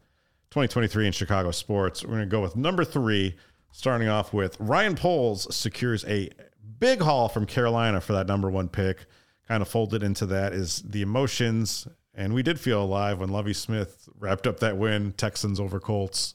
2023 0.51 1.07
in 1.07 1.13
Chicago 1.13 1.53
sports. 1.53 2.03
We're 2.03 2.11
going 2.17 2.21
to 2.23 2.27
go 2.27 2.43
with 2.43 2.57
number 2.57 2.85
three, 2.85 3.37
starting 3.71 4.09
off 4.09 4.33
with 4.33 4.57
Ryan 4.59 4.97
Poles 4.97 5.55
secures 5.55 6.05
a 6.07 6.29
big 6.81 7.01
haul 7.01 7.29
from 7.29 7.47
Carolina 7.47 8.01
for 8.01 8.15
that 8.15 8.27
number 8.27 8.51
one 8.51 8.69
pick. 8.69 9.07
Kind 9.47 9.63
of 9.63 9.69
folded 9.69 10.03
into 10.03 10.27
that 10.27 10.53
is 10.53 10.83
the 10.83 11.03
emotions, 11.03 11.87
and 12.15 12.35
we 12.35 12.43
did 12.43 12.59
feel 12.59 12.83
alive 12.83 13.21
when 13.21 13.29
Lovie 13.29 13.53
Smith 13.53 14.09
wrapped 14.19 14.49
up 14.49 14.59
that 14.59 14.77
win, 14.77 15.13
Texans 15.13 15.61
over 15.61 15.79
Colts 15.79 16.35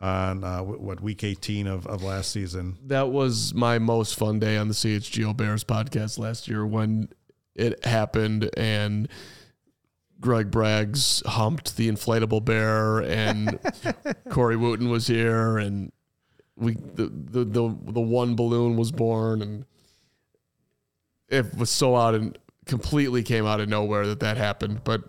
on 0.00 0.42
uh, 0.42 0.60
what 0.60 1.00
week 1.00 1.22
18 1.22 1.68
of, 1.68 1.86
of 1.86 2.02
last 2.02 2.32
season. 2.32 2.76
that 2.86 3.10
was 3.10 3.54
my 3.54 3.78
most 3.78 4.16
fun 4.16 4.40
day 4.40 4.56
on 4.56 4.66
the 4.66 4.74
CHGO 4.74 5.36
Bears 5.36 5.62
podcast 5.62 6.18
last 6.18 6.48
year 6.48 6.66
when 6.66 7.08
it 7.54 7.84
happened 7.84 8.50
and 8.56 9.08
Greg 10.20 10.50
Braggs 10.50 11.24
humped 11.26 11.76
the 11.76 11.88
inflatable 11.88 12.44
bear 12.44 13.00
and 13.00 13.58
Corey 14.30 14.56
Wootton 14.56 14.88
was 14.90 15.06
here 15.06 15.58
and 15.58 15.92
we 16.56 16.74
the, 16.74 17.06
the 17.08 17.44
the 17.44 17.76
the 17.92 18.00
one 18.00 18.36
balloon 18.36 18.76
was 18.76 18.92
born 18.92 19.42
and 19.42 19.64
it 21.28 21.56
was 21.56 21.70
so 21.70 21.96
out 21.96 22.14
and 22.14 22.38
completely 22.64 23.22
came 23.22 23.44
out 23.44 23.60
of 23.60 23.68
nowhere 23.68 24.06
that 24.06 24.20
that 24.20 24.36
happened 24.36 24.82
but 24.84 25.02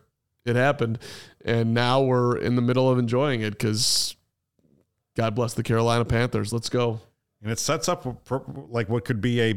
it 0.43 0.55
happened 0.55 0.99
and 1.45 1.73
now 1.73 2.01
we're 2.01 2.35
in 2.35 2.55
the 2.55 2.61
middle 2.61 2.89
of 2.89 2.97
enjoying 2.97 3.41
it 3.41 3.51
because 3.51 4.15
God 5.15 5.33
bless 5.33 5.53
the 5.53 5.63
Carolina 5.63 6.05
Panthers. 6.05 6.51
Let's 6.51 6.69
go. 6.69 6.99
and 7.41 7.51
it 7.51 7.59
sets 7.59 7.87
up 7.87 8.05
like 8.69 8.89
what 8.89 9.05
could 9.05 9.21
be 9.21 9.41
a 9.41 9.55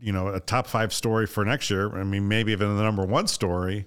you 0.00 0.12
know 0.12 0.28
a 0.28 0.40
top 0.40 0.66
five 0.66 0.92
story 0.92 1.26
for 1.26 1.44
next 1.44 1.70
year. 1.70 1.96
I 1.98 2.04
mean, 2.04 2.28
maybe 2.28 2.52
even 2.52 2.76
the 2.76 2.82
number 2.82 3.04
one 3.04 3.26
story, 3.26 3.86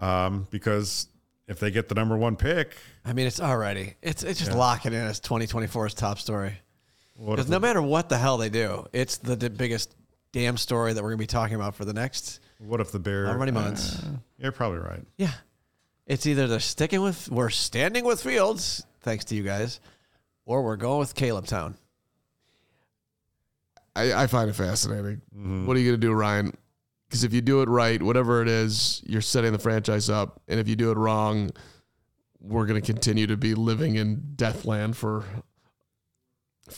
um, 0.00 0.46
because 0.50 1.08
if 1.46 1.60
they 1.60 1.70
get 1.70 1.88
the 1.88 1.94
number 1.94 2.16
one 2.16 2.36
pick, 2.36 2.74
I 3.04 3.12
mean 3.12 3.26
it's 3.26 3.40
already. 3.40 3.94
It's 4.02 4.22
it's 4.22 4.38
just 4.38 4.52
locking 4.52 4.92
in 4.92 5.00
as 5.00 5.20
2024's 5.20 5.94
top 5.94 6.18
story. 6.18 6.54
Because 7.18 7.46
if 7.46 7.50
no 7.50 7.58
matter 7.58 7.82
what 7.82 8.08
the 8.08 8.16
hell 8.16 8.38
they 8.38 8.48
do, 8.48 8.86
it's 8.92 9.18
the, 9.18 9.36
d 9.36 9.48
biggest 9.48 9.94
damn 10.32 10.56
story 10.56 10.92
that 10.92 11.02
we're 11.02 11.10
gonna 11.10 11.18
be 11.18 11.26
talking 11.26 11.54
about 11.54 11.74
for 11.74 11.84
the 11.84 11.92
next. 11.92 12.40
what 12.58 12.80
if 12.80 12.92
the 12.92 12.98
Bear? 12.98 13.26
How 13.26 13.36
many 13.36 13.52
months? 13.52 14.02
Uh, 14.02 14.16
you're 14.38 14.52
probably 14.52 14.78
right. 14.78 15.02
Yeah, 15.18 15.32
it's 16.06 16.26
either 16.26 16.46
they're 16.46 16.60
sticking 16.60 17.02
with 17.02 17.28
we're 17.30 17.50
standing 17.50 18.04
with 18.04 18.22
Fields, 18.22 18.84
thanks 19.02 19.26
to 19.26 19.34
you 19.34 19.42
guys, 19.42 19.80
or 20.46 20.62
we're 20.62 20.76
going 20.76 20.98
with 20.98 21.14
Caleb 21.14 21.46
Town. 21.46 21.76
I, 23.94 24.22
I 24.22 24.26
find 24.26 24.48
it 24.48 24.54
fascinating. 24.54 25.20
Mm-hmm. 25.36 25.66
What 25.66 25.76
are 25.76 25.80
you 25.80 25.90
going 25.90 26.00
to 26.00 26.06
do, 26.06 26.12
Ryan? 26.12 26.56
Because 27.10 27.24
if 27.24 27.34
you 27.34 27.40
do 27.40 27.60
it 27.60 27.68
right, 27.68 28.00
whatever 28.00 28.40
it 28.40 28.46
is, 28.46 29.02
you're 29.04 29.20
setting 29.20 29.52
the 29.52 29.58
franchise 29.58 30.08
up. 30.08 30.40
And 30.46 30.60
if 30.60 30.68
you 30.68 30.76
do 30.76 30.92
it 30.92 30.96
wrong, 30.96 31.50
we're 32.40 32.66
going 32.66 32.80
to 32.80 32.86
continue 32.86 33.26
to 33.26 33.36
be 33.36 33.54
living 33.54 33.96
in 33.96 34.34
deathland 34.36 34.94
for 34.94 35.24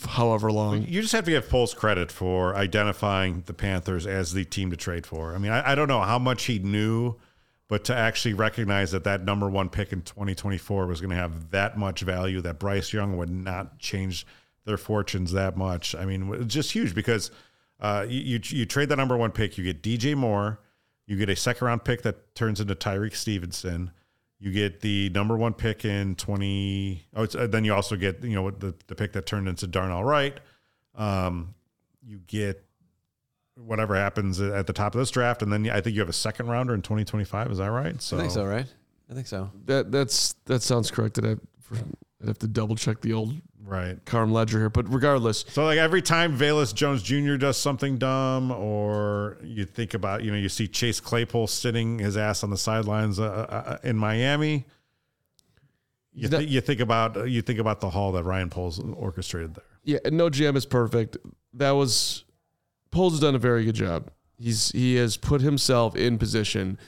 however 0.09 0.51
long. 0.51 0.87
You 0.89 1.03
just 1.03 1.13
have 1.13 1.27
to 1.27 1.33
give 1.33 1.51
Poles 1.51 1.75
credit 1.75 2.11
for 2.11 2.57
identifying 2.57 3.43
the 3.45 3.53
Panthers 3.53 4.07
as 4.07 4.33
the 4.33 4.47
team 4.47 4.71
to 4.71 4.77
trade 4.77 5.05
for. 5.05 5.35
I 5.35 5.39
mean, 5.39 5.53
I, 5.53 5.73
I 5.73 5.75
don't 5.75 5.89
know 5.89 6.01
how 6.01 6.19
much 6.19 6.45
he 6.45 6.59
knew, 6.59 7.17
but 7.69 7.85
to 7.85 7.95
actually 7.95 8.33
recognize 8.33 8.91
that 8.93 9.05
that 9.05 9.27
number 9.27 9.51
one 9.51 9.69
pick 9.69 9.93
in 9.93 10.01
2024 10.01 10.87
was 10.87 11.03
going 11.03 11.11
to 11.11 11.17
have 11.17 11.51
that 11.51 11.77
much 11.77 12.01
value, 12.01 12.41
that 12.41 12.59
Bryce 12.59 12.95
Young 12.95 13.19
would 13.19 13.29
not 13.29 13.79
change 13.79 14.27
their 14.65 14.79
fortunes 14.79 15.33
that 15.33 15.59
much. 15.59 15.95
I 15.95 16.07
mean, 16.07 16.33
it's 16.35 16.55
just 16.55 16.73
huge 16.73 16.95
because 16.95 17.31
uh, 17.83 18.07
you, 18.09 18.21
you 18.21 18.41
you 18.45 18.65
trade 18.65 18.89
that 18.89 18.97
number 18.97 19.17
one 19.17 19.33
pick, 19.33 19.59
you 19.59 19.65
get 19.65 19.83
DJ 19.83 20.15
Moore, 20.17 20.61
you 21.07 21.17
get 21.17 21.29
a 21.29 21.37
second 21.37 21.67
round 21.67 21.85
pick 21.85 22.03
that 22.03 22.35
turns 22.35 22.61
into 22.61 22.75
Tyrique 22.75 23.17
Stevenson. 23.17 23.91
You 24.39 24.53
get 24.53 24.81
the 24.81 25.11
number 25.11 25.37
one 25.37 25.53
pick 25.53 25.85
in 25.85 26.15
20. 26.17 27.07
Oh, 27.15 27.23
it's, 27.25 27.35
uh, 27.35 27.47
then 27.47 27.65
you 27.65 27.75
also 27.75 27.97
get, 27.97 28.25
you 28.25 28.35
know, 28.35 28.51
the, 28.51 28.75
the 28.87 28.95
pick 28.95 29.13
that 29.13 29.27
turned 29.27 29.49
into 29.49 29.67
Darnell 29.67 30.03
Wright. 30.03 30.39
Um, 30.97 31.55
you 32.05 32.19
get 32.27 32.65
whatever 33.57 33.95
happens 33.95 34.41
at 34.41 34.67
the 34.67 34.73
top 34.73 34.95
of 34.95 34.99
this 35.01 35.11
draft. 35.11 35.43
And 35.43 35.53
then 35.53 35.71
I 35.71 35.81
think 35.81 35.95
you 35.95 36.01
have 36.01 36.09
a 36.09 36.13
second 36.15 36.49
rounder 36.49 36.75
in 36.75 36.83
2025. 36.83 37.53
Is 37.53 37.59
that 37.59 37.71
right? 37.71 38.01
So, 38.03 38.17
I 38.17 38.21
think 38.21 38.33
so, 38.33 38.45
right? 38.45 38.67
I 39.11 39.15
think 39.15 39.27
so. 39.27 39.51
That 39.67 39.93
that's 39.93 40.35
that 40.47 40.63
sounds 40.63 40.91
correct. 40.91 41.19
I'd 41.19 41.25
have, 41.25 41.41
I'd 42.23 42.29
have 42.29 42.39
to 42.39 42.47
double 42.47 42.77
check 42.77 43.01
the 43.01 43.13
old 43.13 43.35
right. 43.65 43.99
Carm 44.05 44.33
ledger 44.33 44.59
here. 44.59 44.71
But 44.71 44.93
regardless, 44.93 45.45
So 45.49 45.65
like 45.65 45.79
every 45.79 46.03
time 46.03 46.39
Velus 46.39 46.73
Jones 46.73 47.03
Jr. 47.03 47.35
does 47.37 47.57
something 47.57 47.99
dumb, 47.99 48.51
or 48.53 49.39
you 49.43 49.65
think 49.65 49.95
about, 49.95 50.23
you 50.23 50.31
know, 50.31 50.37
you 50.39 50.49
see 50.49 50.69
Chase 50.69 51.01
Claypool 51.01 51.47
sitting 51.49 51.99
his 51.99 52.17
ass 52.17 52.45
on 52.45 52.51
the 52.51 52.57
sidelines 52.57 53.19
uh, 53.19 53.25
uh, 53.25 53.79
in 53.83 53.97
Miami. 53.97 54.65
You, 56.15 56.23
He's 56.23 56.31
not- 56.31 56.41
thi- 56.43 56.47
you 56.47 56.61
think 56.61 56.81
about 56.81 57.29
you 57.31 57.43
think 57.43 57.59
about 57.59 57.81
the 57.81 57.91
haul 57.91 58.13
that 58.13 58.25
Ryan 58.25 58.51
Poles 58.51 58.79
orchestrated 58.79 59.55
there. 59.55 59.65
yeah, 59.83 59.99
no 60.11 60.29
GM 60.29 60.57
is 60.57 60.67
perfect. 60.67 61.17
That 61.55 61.71
was 61.73 62.25
Poles 62.91 63.15
has 63.15 63.21
done 63.21 63.35
a 63.35 63.39
very 63.39 63.65
good 63.65 63.75
job. 63.75 64.11
He's 64.39 64.71
he 64.73 64.97
has 64.97 65.17
put 65.17 65.41
himself 65.41 65.97
in 65.97 66.19
position 66.19 66.79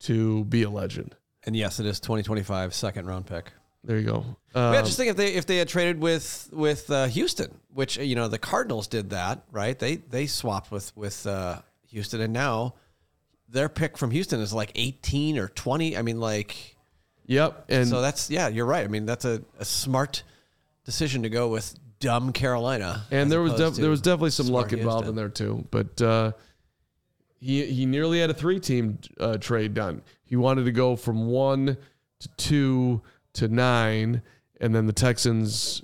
to 0.00 0.44
be 0.46 0.62
a 0.64 0.70
legend. 0.70 1.14
And 1.44 1.54
yes, 1.54 1.78
it 1.78 1.86
is 1.86 2.00
2025 2.00 2.74
second 2.74 3.06
round 3.06 3.26
pick. 3.26 3.52
There 3.86 3.98
you 3.98 4.04
go. 4.04 4.24
yeah, 4.54 4.78
Um, 4.78 4.84
just 4.84 4.96
think 4.98 5.10
if 5.10 5.16
they 5.16 5.34
if 5.34 5.46
they 5.46 5.56
had 5.56 5.68
traded 5.68 6.00
with 6.00 6.50
with 6.52 6.90
uh, 6.90 7.06
Houston, 7.06 7.58
which 7.72 7.96
you 7.96 8.14
know 8.16 8.28
the 8.28 8.38
Cardinals 8.38 8.86
did 8.88 9.10
that, 9.10 9.42
right? 9.50 9.78
They 9.78 9.96
they 9.96 10.26
swapped 10.26 10.70
with 10.70 10.94
with 10.96 11.26
uh, 11.26 11.60
Houston, 11.90 12.20
and 12.20 12.32
now 12.32 12.74
their 13.48 13.68
pick 13.68 13.96
from 13.96 14.10
Houston 14.10 14.40
is 14.40 14.52
like 14.52 14.72
eighteen 14.74 15.38
or 15.38 15.48
twenty. 15.48 15.96
I 15.96 16.02
mean, 16.02 16.20
like 16.20 16.76
yep. 17.26 17.64
And 17.68 17.88
so 17.88 18.00
that's 18.02 18.28
yeah, 18.28 18.48
you're 18.48 18.66
right. 18.66 18.84
I 18.84 18.88
mean, 18.88 19.06
that's 19.06 19.24
a, 19.24 19.40
a 19.58 19.64
smart 19.64 20.22
decision 20.84 21.22
to 21.22 21.30
go 21.30 21.48
with 21.48 21.74
dumb 22.00 22.32
Carolina. 22.32 23.04
and 23.10 23.30
there 23.32 23.40
was 23.40 23.54
def- 23.54 23.76
there 23.76 23.90
was 23.90 24.00
definitely 24.02 24.30
some 24.30 24.48
luck 24.48 24.72
involved 24.72 25.08
in 25.08 25.14
there 25.14 25.28
too. 25.28 25.64
But 25.70 26.02
uh, 26.02 26.32
he 27.38 27.64
he 27.66 27.86
nearly 27.86 28.20
had 28.20 28.30
a 28.30 28.34
three 28.34 28.58
team 28.60 28.98
uh, 29.20 29.36
trade 29.38 29.74
done. 29.74 30.02
He 30.24 30.34
wanted 30.36 30.64
to 30.64 30.72
go 30.72 30.96
from 30.96 31.26
one 31.28 31.76
to 32.18 32.28
two 32.36 33.02
to 33.36 33.48
nine, 33.48 34.22
and 34.60 34.74
then 34.74 34.86
the 34.86 34.92
Texans 34.92 35.82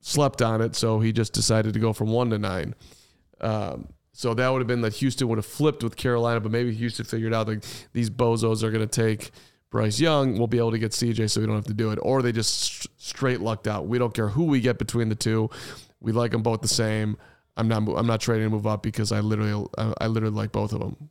slept 0.00 0.42
on 0.42 0.60
it, 0.60 0.74
so 0.74 1.00
he 1.00 1.12
just 1.12 1.32
decided 1.32 1.74
to 1.74 1.80
go 1.80 1.92
from 1.92 2.10
one 2.10 2.30
to 2.30 2.38
nine. 2.38 2.74
Um, 3.40 3.88
so 4.12 4.34
that 4.34 4.48
would 4.48 4.58
have 4.58 4.66
been 4.66 4.82
that 4.82 4.94
Houston 4.94 5.28
would 5.28 5.38
have 5.38 5.46
flipped 5.46 5.82
with 5.82 5.96
Carolina, 5.96 6.40
but 6.40 6.52
maybe 6.52 6.74
Houston 6.74 7.04
figured 7.04 7.32
out 7.32 7.46
that 7.46 7.86
these 7.92 8.10
bozos 8.10 8.62
are 8.62 8.70
going 8.70 8.86
to 8.86 9.00
take 9.02 9.30
Bryce 9.70 10.00
Young. 10.00 10.36
We'll 10.36 10.46
be 10.46 10.58
able 10.58 10.72
to 10.72 10.78
get 10.78 10.92
CJ, 10.92 11.30
so 11.30 11.40
we 11.40 11.46
don't 11.46 11.56
have 11.56 11.64
to 11.66 11.74
do 11.74 11.90
it. 11.90 11.98
Or 12.02 12.20
they 12.22 12.32
just 12.32 12.60
st- 12.60 12.90
straight 12.98 13.40
lucked 13.40 13.66
out. 13.66 13.86
We 13.86 13.98
don't 13.98 14.12
care 14.12 14.28
who 14.28 14.44
we 14.44 14.60
get 14.60 14.78
between 14.78 15.08
the 15.08 15.14
two. 15.14 15.48
We 16.00 16.12
like 16.12 16.32
them 16.32 16.42
both 16.42 16.60
the 16.60 16.68
same. 16.68 17.16
I'm 17.56 17.68
not. 17.68 17.88
I'm 17.96 18.06
not 18.06 18.20
trading 18.20 18.46
to 18.46 18.50
move 18.50 18.66
up 18.66 18.82
because 18.82 19.12
I 19.12 19.20
literally, 19.20 19.66
I, 19.78 19.92
I 20.02 20.06
literally 20.06 20.34
like 20.34 20.52
both 20.52 20.72
of 20.72 20.80
them. 20.80 21.08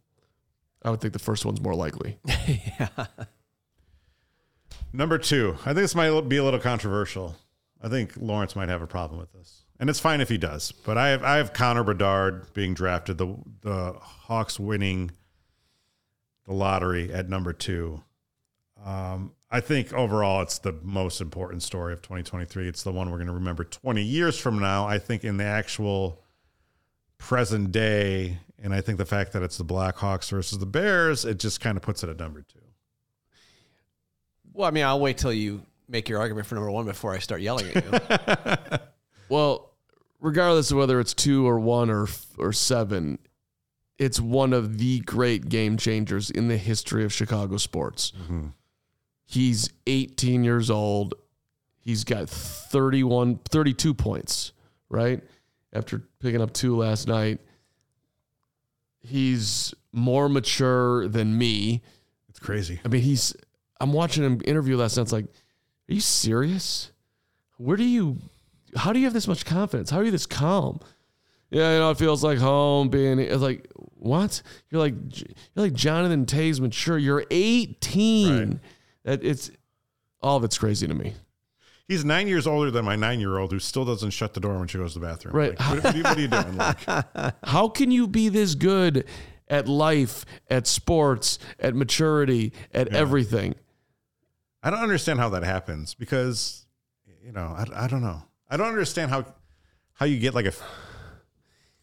I 0.84 0.90
would 0.92 1.02
think 1.02 1.14
the 1.14 1.20
first 1.20 1.46
one's 1.46 1.62
more 1.62 1.76
likely. 1.76 2.18
Number 4.92 5.18
two, 5.18 5.56
I 5.62 5.66
think 5.66 5.78
this 5.78 5.96
might 5.96 6.22
be 6.22 6.38
a 6.38 6.44
little 6.44 6.60
controversial. 6.60 7.36
I 7.82 7.90
think 7.90 8.14
Lawrence 8.18 8.56
might 8.56 8.70
have 8.70 8.82
a 8.82 8.88
problem 8.88 9.20
with 9.20 9.32
this, 9.32 9.64
and 9.80 9.90
it's 9.90 10.00
fine 10.00 10.20
if 10.20 10.30
he 10.30 10.38
does. 10.38 10.72
But 10.72 10.98
I 10.98 11.10
have 11.10 11.24
I 11.24 11.38
have 11.38 11.54
Connor 11.54 11.84
Bedard 11.84 12.54
being 12.54 12.74
drafted, 12.74 13.18
the 13.18 13.36
the 13.62 13.94
Hawks 14.00 14.60
winning 14.60 15.12
the 16.46 16.54
lottery 16.54 17.14
at 17.14 17.30
number 17.30 17.54
two. 17.54 18.04
Um, 18.84 19.34
I 19.52 19.60
think 19.62 19.94
overall, 19.94 20.42
it's 20.42 20.60
the 20.60 20.74
most 20.84 21.22
important 21.22 21.64
story 21.64 21.94
of 21.94 22.02
2023. 22.02 22.68
It's 22.68 22.84
the 22.84 22.92
one 22.92 23.10
we're 23.10 23.18
going 23.18 23.28
to 23.28 23.34
remember 23.34 23.64
20 23.64 24.02
years 24.02 24.38
from 24.38 24.60
now. 24.60 24.88
I 24.88 25.00
think 25.00 25.24
in 25.24 25.38
the 25.38 25.44
actual 25.44 26.24
present 27.18 27.72
day, 27.72 28.40
and 28.62 28.74
I 28.74 28.82
think 28.82 28.98
the 28.98 29.06
fact 29.06 29.34
that 29.34 29.44
it's 29.44 29.58
the 29.58 29.66
Blackhawks 29.66 30.30
versus 30.30 30.60
the 30.60 30.66
Bears, 30.66 31.26
it 31.26 31.40
just 31.40 31.62
kind 31.62 31.78
of 31.78 31.84
puts 31.84 32.04
it 32.04 32.10
at 32.10 32.20
number 32.20 32.42
two. 32.42 32.60
Well, 34.60 34.68
I 34.68 34.72
mean, 34.72 34.84
I'll 34.84 35.00
wait 35.00 35.18
till 35.18 35.32
you 35.32 35.62
make 35.88 36.10
your 36.10 36.20
argument 36.20 36.46
for 36.46 36.56
number 36.56 36.70
one 36.70 36.84
before 36.84 37.14
I 37.14 37.20
start 37.20 37.40
yelling 37.40 37.72
at 37.74 38.72
you. 38.72 38.78
Well, 39.30 39.72
regardless 40.20 40.72
of 40.72 40.78
whether 40.78 41.00
it's 41.00 41.14
two 41.14 41.48
or 41.48 41.60
one 41.60 41.90
or 41.90 42.08
or 42.38 42.52
seven, 42.52 43.20
it's 44.00 44.20
one 44.20 44.54
of 44.54 44.80
the 44.80 45.00
great 45.02 45.48
game 45.48 45.78
changers 45.78 46.32
in 46.32 46.48
the 46.48 46.58
history 46.58 47.06
of 47.06 47.14
Chicago 47.14 47.58
sports. 47.58 48.12
Mm-hmm. 48.24 48.48
He's 49.28 49.70
18 49.86 50.44
years 50.44 50.72
old. 50.72 51.14
He's 51.78 52.04
got 52.04 52.28
31, 52.28 53.40
32 53.50 53.94
points, 53.94 54.52
right? 54.90 55.22
After 55.72 56.04
picking 56.20 56.42
up 56.42 56.52
two 56.52 56.76
last 56.76 57.08
night. 57.08 57.40
He's 59.00 59.76
more 59.94 60.28
mature 60.28 61.08
than 61.08 61.38
me. 61.38 61.82
It's 62.28 62.40
crazy. 62.40 62.82
I 62.84 62.88
mean, 62.90 63.04
he's. 63.04 63.34
I'm 63.80 63.94
watching 63.94 64.24
him 64.24 64.42
interview 64.46 64.78
last 64.78 64.98
night. 64.98 65.04
It's 65.04 65.12
like, 65.14 65.26
are 65.26 65.94
you 65.94 66.02
serious? 66.02 66.92
Where 67.58 67.78
do 67.78 67.84
you? 67.84 68.18
How 68.76 68.94
do 68.94 69.00
you 69.00 69.06
have 69.06 69.14
this 69.14 69.28
much 69.28 69.46
confidence? 69.46 69.90
How 69.90 69.98
are 70.00 70.04
you 70.04 70.12
this 70.12 70.26
calm? 70.26 70.80
Yeah, 71.50 71.74
you 71.74 71.80
know, 71.80 71.90
it 71.92 71.98
feels 71.98 72.24
like 72.24 72.38
home. 72.38 72.90
Being 72.90 73.20
it's 73.20 73.42
like 73.42 73.68
what? 73.96 74.42
You're 74.70 74.82
like 74.82 74.94
you're 75.20 75.28
like 75.66 75.74
Jonathan 75.74 76.26
Toews 76.26 76.60
mature. 76.60 76.98
You're 76.98 77.26
18. 77.32 78.50
Right. 78.50 78.60
That 79.06 79.24
it's 79.24 79.50
all 80.22 80.38
of 80.38 80.44
it's 80.44 80.58
crazy 80.58 80.88
to 80.88 80.94
me. 80.94 81.16
He's 81.88 82.06
nine 82.06 82.28
years 82.28 82.46
older 82.46 82.70
than 82.70 82.86
my 82.86 82.96
nine 82.96 83.20
year 83.20 83.40
old 83.40 83.52
who 83.52 83.58
still 83.58 83.84
doesn't 83.86 84.12
shut 84.12 84.36
the 84.36 84.40
door 84.40 84.60
when 84.60 84.68
she 84.68 84.78
goes 84.78 84.94
to 84.94 85.00
the 85.00 85.08
bathroom. 85.08 85.36
Right. 85.36 85.60
Like, 85.60 85.70
what, 85.70 85.84
what 85.84 85.96
are 85.96 85.98
you- 85.98 86.04
what 86.04 86.18
are 86.18 86.22
you 86.22 86.28
doing? 86.28 86.58
Like, 86.58 87.36
How 87.44 87.68
can 87.68 87.90
you 87.90 88.08
be 88.08 88.30
this 88.30 88.54
good 88.54 89.06
at 89.48 89.68
life, 89.68 90.26
at 90.52 90.68
sports, 90.68 91.40
at 91.60 91.74
maturity, 91.74 92.54
at 92.72 92.90
everything? 92.90 93.56
I 94.62 94.70
don't 94.70 94.80
understand 94.82 95.20
how 95.20 95.30
that 95.30 95.44
happens 95.44 95.94
because, 95.94 96.66
you 97.24 97.32
know, 97.32 97.56
I, 97.58 97.86
I 97.86 97.88
don't 97.88 98.02
know. 98.02 98.22
I 98.50 98.58
don't 98.58 98.68
understand 98.68 99.12
how 99.12 99.26
how 99.94 100.06
you 100.06 100.20
get 100.20 100.34
like 100.34 100.46
a 100.46 100.54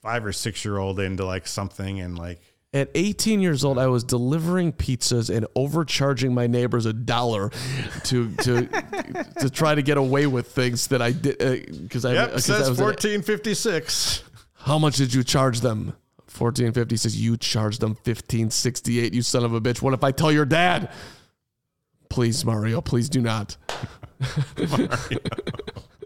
five 0.03 0.24
or 0.24 0.33
six 0.33 0.64
year 0.64 0.79
old 0.79 1.01
into 1.01 1.24
like 1.24 1.47
something 1.47 2.01
and 2.01 2.18
like 2.18 2.41
At 2.72 2.91
18 2.95 3.41
years 3.41 3.64
old, 3.64 3.79
I 3.79 3.87
was 3.87 4.05
delivering 4.05 4.72
pizzas 4.72 5.35
and 5.35 5.47
overcharging 5.55 6.35
my 6.35 6.47
neighbors 6.47 6.87
a 6.87 6.93
dollar 6.93 7.51
to 8.05 8.35
to 8.37 8.66
to 9.41 9.51
try 9.51 9.74
to 9.74 9.83
get 9.83 9.97
away 9.97 10.27
with 10.27 10.49
things 10.49 10.89
that 10.89 11.01
I 11.01 11.12
did 11.12 11.43
uh, 11.43 11.57
because 11.83 12.05
I 12.05 12.14
yep 12.14 12.41
says 12.41 12.68
was 12.68 12.79
an- 12.79 12.85
fourteen 12.85 13.22
fifty 13.22 13.55
six. 13.55 14.22
How 14.55 14.79
much 14.79 14.97
did 14.97 15.14
you 15.14 15.22
charge 15.22 15.61
them? 15.61 15.95
1450 16.39 16.97
says 16.99 17.16
you 17.20 17.37
charged 17.39 17.81
them 17.81 17.91
1568. 17.93 19.14
You 19.14 19.22
son 19.22 19.45
of 19.45 19.55
a 19.55 19.61
bitch. 19.61 19.81
What 19.81 19.95
if 19.95 20.05
I 20.05 20.11
tell 20.12 20.31
your 20.31 20.45
dad? 20.45 20.91
Please, 22.09 22.44
Mario. 22.44 22.80
Please 22.80 23.09
do 23.09 23.20
not. 23.20 23.57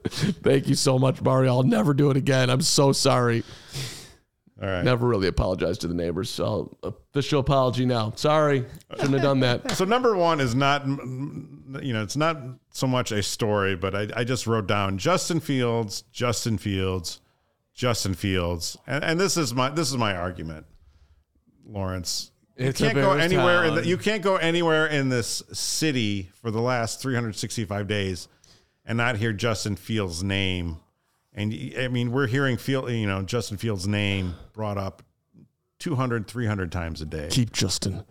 Thank 0.08 0.68
you 0.68 0.74
so 0.74 0.98
much, 0.98 1.22
Mario. 1.22 1.52
I'll 1.52 1.62
never 1.62 1.94
do 1.94 2.10
it 2.10 2.16
again. 2.16 2.50
I'm 2.50 2.62
so 2.62 2.92
sorry. 2.92 3.44
All 4.62 4.68
right. 4.68 4.84
Never 4.84 5.06
really 5.06 5.28
apologized 5.28 5.80
to 5.82 5.88
the 5.88 5.94
neighbors. 5.94 6.28
So 6.28 6.76
uh, 6.82 6.90
official 7.12 7.40
apology 7.40 7.86
now. 7.86 8.12
Sorry. 8.16 8.66
Shouldn't 8.96 9.14
have 9.14 9.22
done 9.22 9.40
that. 9.40 9.70
So 9.80 9.86
number 9.86 10.14
one 10.14 10.40
is 10.40 10.54
not, 10.54 10.86
you 10.86 11.92
know, 11.94 12.02
it's 12.02 12.16
not 12.16 12.36
so 12.70 12.86
much 12.86 13.12
a 13.12 13.22
story, 13.22 13.74
but 13.74 13.94
I, 13.94 14.08
I 14.16 14.24
just 14.24 14.46
wrote 14.46 14.66
down 14.66 14.98
Justin 14.98 15.40
Fields, 15.40 16.02
Justin 16.12 16.58
Fields, 16.58 17.20
Justin 17.72 18.12
Fields, 18.12 18.76
and, 18.86 19.02
and 19.02 19.18
this 19.18 19.38
is 19.38 19.54
my 19.54 19.70
this 19.70 19.90
is 19.90 19.96
my 19.96 20.14
argument, 20.14 20.66
Lawrence. 21.64 22.29
You 22.60 22.68
It's 22.68 22.80
a 22.80 22.84
can't 22.84 22.96
go 22.96 23.12
anywhere. 23.12 23.64
In 23.64 23.74
the, 23.76 23.86
you 23.86 23.96
can't 23.96 24.22
go 24.22 24.36
anywhere 24.36 24.86
in 24.86 25.08
this 25.08 25.42
city 25.52 26.30
for 26.34 26.50
the 26.50 26.60
last 26.60 27.00
365 27.00 27.86
days 27.86 28.28
and 28.84 28.98
not 28.98 29.16
hear 29.16 29.32
Justin 29.32 29.76
Fields' 29.76 30.22
name. 30.22 30.78
And 31.32 31.54
I 31.78 31.88
mean, 31.88 32.12
we're 32.12 32.26
hearing 32.26 32.58
Field, 32.58 32.90
you 32.90 33.06
know, 33.06 33.22
Justin 33.22 33.56
Fields' 33.56 33.88
name 33.88 34.34
brought 34.52 34.76
up 34.76 35.02
200, 35.78 36.26
300 36.26 36.70
times 36.70 37.00
a 37.00 37.06
day. 37.06 37.28
Keep 37.30 37.52
Justin. 37.52 38.04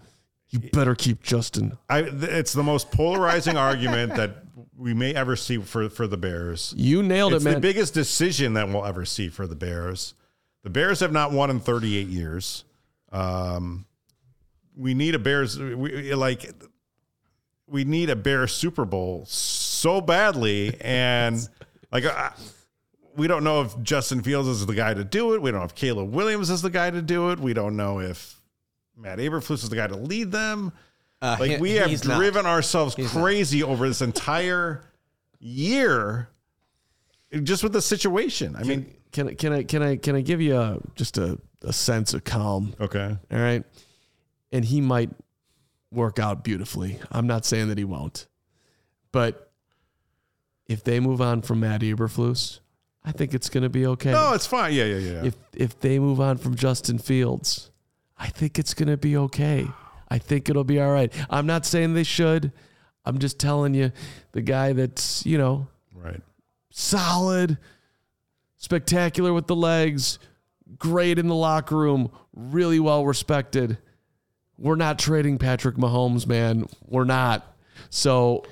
You 0.50 0.60
better 0.72 0.96
keep 0.96 1.22
Justin. 1.22 1.78
I, 1.88 2.00
it's 2.00 2.54
the 2.54 2.64
most 2.64 2.92
polarizing 2.92 3.56
argument 3.58 4.16
that 4.16 4.46
we 4.76 4.96
may 4.96 5.14
ever 5.14 5.36
see 5.36 5.58
for, 5.60 5.90
for 5.90 6.08
the 6.08 6.18
Bears. 6.18 6.74
You 6.76 7.04
nailed 7.04 7.34
It's 7.34 7.44
it, 7.44 7.46
man. 7.46 7.54
It's 7.54 7.58
the 7.58 7.62
biggest 7.62 7.94
decision 7.94 8.54
that 8.54 8.68
we'll 8.68 8.86
ever 8.86 9.06
see 9.06 9.30
for 9.30 9.46
the 9.46 9.56
Bears. 9.56 10.16
The 10.64 10.72
Bears 10.72 11.02
have 11.02 11.12
not 11.12 11.32
won 11.32 11.52
in 11.52 11.60
38 11.60 12.08
years. 12.08 12.64
Um, 13.12 13.86
we 14.80 14.94
need 14.94 15.14
a 15.14 15.20
Bears 15.20 15.60
we, 15.60 16.14
like 16.16 16.50
we 17.68 17.84
need 17.84 18.10
a 18.10 18.16
Bears 18.16 18.52
Super 18.54 18.86
Bowl 18.86 19.26
so 19.28 20.00
badly, 20.02 20.76
and 20.82 21.38
like 21.92 22.06
I, 22.06 22.32
we 23.16 23.28
don't 23.28 23.44
know 23.44 23.62
if 23.62 23.80
Justin 23.84 24.22
Fields 24.24 24.48
is 24.48 24.66
the 24.66 24.74
guy 24.74 24.94
to 24.94 25.04
do 25.04 25.34
it. 25.34 25.42
We 25.42 25.52
don't 25.52 25.60
know 25.60 25.66
if 25.66 25.76
Caleb 25.76 26.12
Williams 26.14 26.50
is 26.50 26.62
the 26.62 26.70
guy 26.70 26.90
to 26.90 27.02
do 27.02 27.30
it. 27.32 27.40
We 27.40 27.54
don't 27.54 27.76
know 27.76 28.00
if 28.00 28.40
Matt 28.98 29.20
Eberflus 29.20 29.64
is 29.64 29.70
the 29.70 29.76
guy 29.76 29.88
to 29.88 29.98
lead 29.98 30.32
them. 30.32 30.72
Uh, 31.22 31.36
Like 31.40 31.52
he- 31.52 31.58
we 31.58 31.72
have 31.74 31.90
he's 31.90 32.06
not. 32.06 32.18
driven 32.18 32.46
ourselves 32.46 32.96
He's 32.96 33.14
not. 33.14 33.22
crazy 33.22 33.62
over 33.62 33.88
this 33.88 34.02
entire 34.02 34.82
year, 35.40 36.30
just 37.44 37.62
with 37.64 37.74
the 37.74 37.82
situation. 37.82 38.56
I 38.56 38.64
mean, 38.64 38.94
Can 39.12 39.28
I 39.28 39.34
can 39.34 39.52
I 39.54 39.64
can 39.64 39.84
I 39.84 39.96
can 39.98 40.16
I 40.16 40.22
give 40.22 40.40
you 40.42 40.56
a, 40.58 40.78
just 40.96 41.18
a, 41.18 41.38
a 41.64 41.74
sense 41.74 42.14
of 42.14 42.24
calm? 42.24 42.74
okay, 42.80 43.18
All 43.32 43.38
right. 43.40 43.64
And 44.52 44.66
he 44.66 44.82
might 44.82 45.12
work 45.92 46.20
out 46.20 46.44
beautifully. 46.44 47.00
I'm 47.12 47.28
not 47.28 47.46
saying 47.46 47.70
that 47.70 47.78
he 47.78 47.84
won't. 47.84 48.28
But 49.12 49.52
if 50.68 50.84
they 50.84 51.00
move 51.00 51.22
on 51.22 51.42
from 51.42 51.62
Matt 51.62 51.82
Eberflus, 51.82 52.60
I 53.04 53.12
think 53.12 53.34
it's 53.34 53.50
going 53.50 53.64
to 53.64 53.70
be 53.70 53.86
okay. 53.88 54.12
no, 54.12 54.34
it's 54.34 54.46
fine. 54.46 54.74
Yeah, 54.74 54.86
yeah, 54.86 54.98
yeah. 54.98 55.26
if 55.26 55.36
if 55.54 55.80
they 55.80 56.00
move 56.00 56.20
on 56.20 56.38
from 56.38 56.56
Justin 56.56 57.00
Fields, 57.00 57.72
I 58.18 58.28
think 58.28 58.60
it's 58.60 58.74
going 58.74 58.90
to 58.90 58.98
be 58.98 59.16
okay. 59.18 59.68
I 60.10 60.18
think 60.18 60.50
it'll 60.50 60.64
be 60.64 60.80
all 60.80 60.92
right. 60.92 61.12
I'm 61.30 61.46
not 61.46 61.66
saying 61.66 61.94
they 61.94 62.04
should. 62.04 62.52
I'm 63.06 63.20
just 63.20 63.40
telling 63.40 63.74
you 63.74 63.92
the 64.34 64.42
guy 64.42 64.74
that's, 64.74 65.26
you 65.26 65.38
know, 65.38 65.68
right. 65.96 66.22
solid, 66.70 67.58
spectacular 68.58 69.34
with 69.34 69.48
the 69.48 69.56
legs, 69.56 70.20
great 70.78 71.18
in 71.18 71.28
the 71.28 71.36
locker 71.36 71.78
room, 71.78 72.12
really 72.34 72.80
well 72.80 73.06
respected. 73.06 73.78
We're 74.60 74.76
not 74.76 75.00
trading 75.00 75.38
Patrick 75.38 75.76
Mahomes, 75.76 76.28
man. 76.28 76.66
We're 76.86 77.06
not. 77.06 77.56
So 77.90 78.44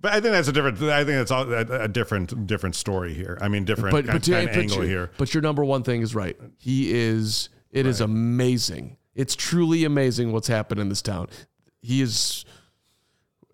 But 0.00 0.12
I 0.12 0.20
think 0.20 0.32
that's 0.32 0.48
a 0.48 0.52
different. 0.52 0.80
I 0.82 1.04
think 1.04 1.16
that's 1.16 1.30
all, 1.30 1.52
a, 1.52 1.82
a 1.82 1.88
different 1.88 2.46
different 2.46 2.76
story 2.76 3.12
here. 3.14 3.36
I 3.40 3.48
mean, 3.48 3.64
different 3.64 3.90
but 3.92 4.06
kind, 4.06 4.20
but, 4.20 4.30
kind 4.30 4.48
but 4.48 4.56
angle 4.56 4.76
your- 4.78 4.86
here. 4.86 5.10
But 5.18 5.34
your 5.34 5.42
number 5.42 5.64
one 5.64 5.82
thing 5.82 6.02
is 6.02 6.14
right. 6.14 6.36
He 6.58 6.92
is. 6.94 7.48
It 7.70 7.84
is 7.84 8.00
amazing. 8.00 8.96
It's 9.14 9.34
truly 9.36 9.84
amazing 9.84 10.32
what's 10.32 10.48
happened 10.48 10.80
in 10.80 10.88
this 10.88 11.02
town. 11.02 11.28
He 11.82 12.00
is. 12.00 12.44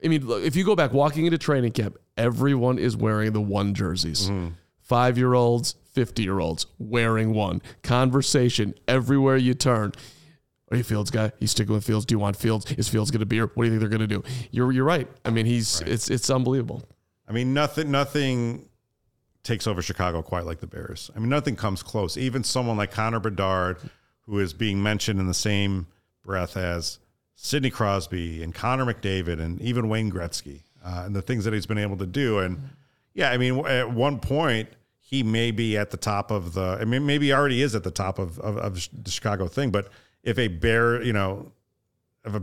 I 0.05 0.09
mean, 0.09 0.27
look, 0.27 0.43
if 0.43 0.55
you 0.55 0.65
go 0.65 0.77
back 0.77 0.93
walking 0.93 1.25
into 1.27 1.39
training 1.39 1.73
camp, 1.73 1.97
everyone 2.17 2.79
is 2.79 2.97
wearing 2.97 3.33
the 3.33 3.41
one 3.41 3.75
jerseys. 3.75 4.29
Mm-hmm. 4.29 4.49
Five 4.81 5.17
year 5.17 5.35
olds, 5.35 5.77
fifty 5.93 6.25
year 6.25 6.39
olds 6.41 6.67
wearing 6.79 7.33
one. 7.33 7.63
Conversation 7.83 8.75
everywhere 8.87 9.37
you 9.37 9.55
turn. 9.55 9.93
Are 10.73 10.77
you 10.77 10.81
a 10.81 10.85
Fields 10.85 11.11
guy? 11.11 11.31
He's 11.39 11.51
sticking 11.51 11.75
with 11.75 11.85
Fields. 11.85 12.07
Do 12.07 12.15
you 12.15 12.19
want 12.19 12.35
Fields? 12.35 12.73
Is 12.73 12.89
Fields 12.89 13.11
going 13.11 13.21
to 13.21 13.27
be 13.27 13.37
here? 13.37 13.51
What 13.55 13.65
do 13.65 13.71
you 13.71 13.79
think 13.79 13.81
they're 13.81 13.99
going 13.99 14.09
to 14.09 14.23
do? 14.23 14.25
You're 14.51 14.73
you're 14.73 14.87
right. 14.87 15.07
I 15.23 15.29
mean, 15.29 15.45
he's 15.45 15.83
it's 15.83 16.09
it's 16.09 16.31
unbelievable. 16.31 16.83
I 17.29 17.33
mean, 17.33 17.53
nothing 17.53 17.91
nothing 17.91 18.71
takes 19.43 19.67
over 19.67 19.83
Chicago 19.83 20.23
quite 20.23 20.47
like 20.47 20.61
the 20.61 20.67
Bears. 20.67 21.11
I 21.15 21.19
mean, 21.19 21.29
nothing 21.29 21.57
comes 21.57 21.83
close. 21.83 22.17
Even 22.17 22.43
someone 22.43 22.79
like 22.79 22.91
Connor 22.91 23.21
Bedard, 23.21 23.79
who 24.23 24.39
is 24.39 24.55
being 24.55 24.83
mentioned 24.83 25.21
in 25.21 25.27
the 25.27 25.35
same 25.35 25.89
breath 26.25 26.57
as 26.57 26.99
Sidney 27.35 27.71
Crosby 27.71 28.43
and 28.43 28.55
Connor 28.55 28.87
McDavid 28.87 29.41
and 29.41 29.61
even 29.61 29.91
Wayne 29.91 30.11
Gretzky, 30.11 30.63
uh, 30.83 31.03
and 31.05 31.15
the 31.15 31.21
things 31.21 31.45
that 31.45 31.53
he's 31.53 31.67
been 31.67 31.77
able 31.77 31.99
to 31.99 32.07
do. 32.07 32.39
And 32.39 32.71
yeah, 33.13 33.31
I 33.31 33.37
mean, 33.37 33.67
at 33.67 33.91
one 33.91 34.21
point 34.21 34.71
he 35.01 35.23
may 35.23 35.51
be 35.51 35.77
at 35.77 35.91
the 35.91 35.99
top 35.99 36.31
of 36.31 36.55
the. 36.55 36.79
I 36.81 36.87
mean, 36.87 37.05
maybe 37.05 37.27
he 37.27 37.33
already 37.35 37.61
is 37.61 37.75
at 37.75 37.85
the 37.85 37.91
top 37.91 38.19
of 38.19 38.39
of, 38.39 38.57
of 38.57 38.89
the 39.05 39.11
Chicago 39.11 39.49
thing. 39.49 39.71
But 39.71 39.91
if 40.23 40.39
a 40.39 40.49
Bear, 40.49 41.03
you 41.03 41.13
know, 41.13 41.53
if 42.25 42.35
a, 42.35 42.43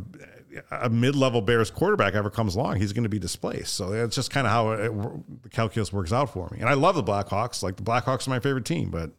a 0.72 0.90
mid-level 0.90 1.42
Bears 1.42 1.72
quarterback 1.72 2.14
ever 2.14 2.30
comes 2.30 2.56
along, 2.56 2.78
he's 2.78 2.94
going 2.94 3.04
to 3.04 3.10
be 3.10 3.20
displaced. 3.20 3.74
So 3.76 3.90
that's 3.92 4.16
just 4.16 4.32
kind 4.32 4.46
of 4.46 4.52
how 4.52 4.72
it, 4.72 5.44
the 5.44 5.50
calculus 5.50 5.94
works 5.94 6.12
out 6.12 6.34
for 6.34 6.50
me. 6.52 6.60
And 6.60 6.70
I 6.70 6.74
love 6.74 6.96
the 6.96 7.04
Blackhawks. 7.04 7.64
Like 7.64 7.78
the 7.78 7.84
Blackhawks 7.84 8.28
are 8.28 8.32
my 8.32 8.40
favorite 8.40 8.66
team, 8.66 8.90
but 8.90 9.12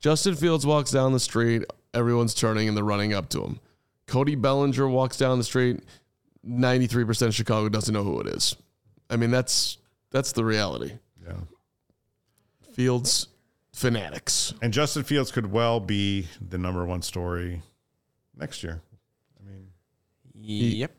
Justin 0.00 0.34
Fields 0.34 0.64
walks 0.64 0.90
down 0.90 1.12
the 1.12 1.20
street, 1.20 1.64
everyone's 1.92 2.34
turning 2.34 2.68
and 2.68 2.76
they're 2.76 2.84
running 2.84 3.12
up 3.12 3.28
to 3.30 3.42
him. 3.44 3.60
Cody 4.06 4.34
Bellinger 4.34 4.88
walks 4.88 5.16
down 5.16 5.38
the 5.38 5.44
street, 5.44 5.80
93% 6.46 7.26
of 7.26 7.34
Chicago 7.34 7.68
doesn't 7.68 7.92
know 7.92 8.02
who 8.02 8.20
it 8.20 8.26
is. 8.28 8.56
I 9.10 9.16
mean, 9.16 9.30
that's 9.30 9.78
that's 10.10 10.32
the 10.32 10.44
reality. 10.44 10.92
yeah. 11.24 11.34
Fields 12.72 13.28
fanatics. 13.72 14.54
And 14.62 14.72
Justin 14.72 15.04
Fields 15.04 15.30
could 15.30 15.52
well 15.52 15.80
be 15.80 16.26
the 16.40 16.58
number 16.58 16.84
one 16.84 17.02
story 17.02 17.62
next 18.40 18.62
year. 18.62 18.80
I 19.38 19.48
mean, 19.48 19.68
Yep. 20.34 20.92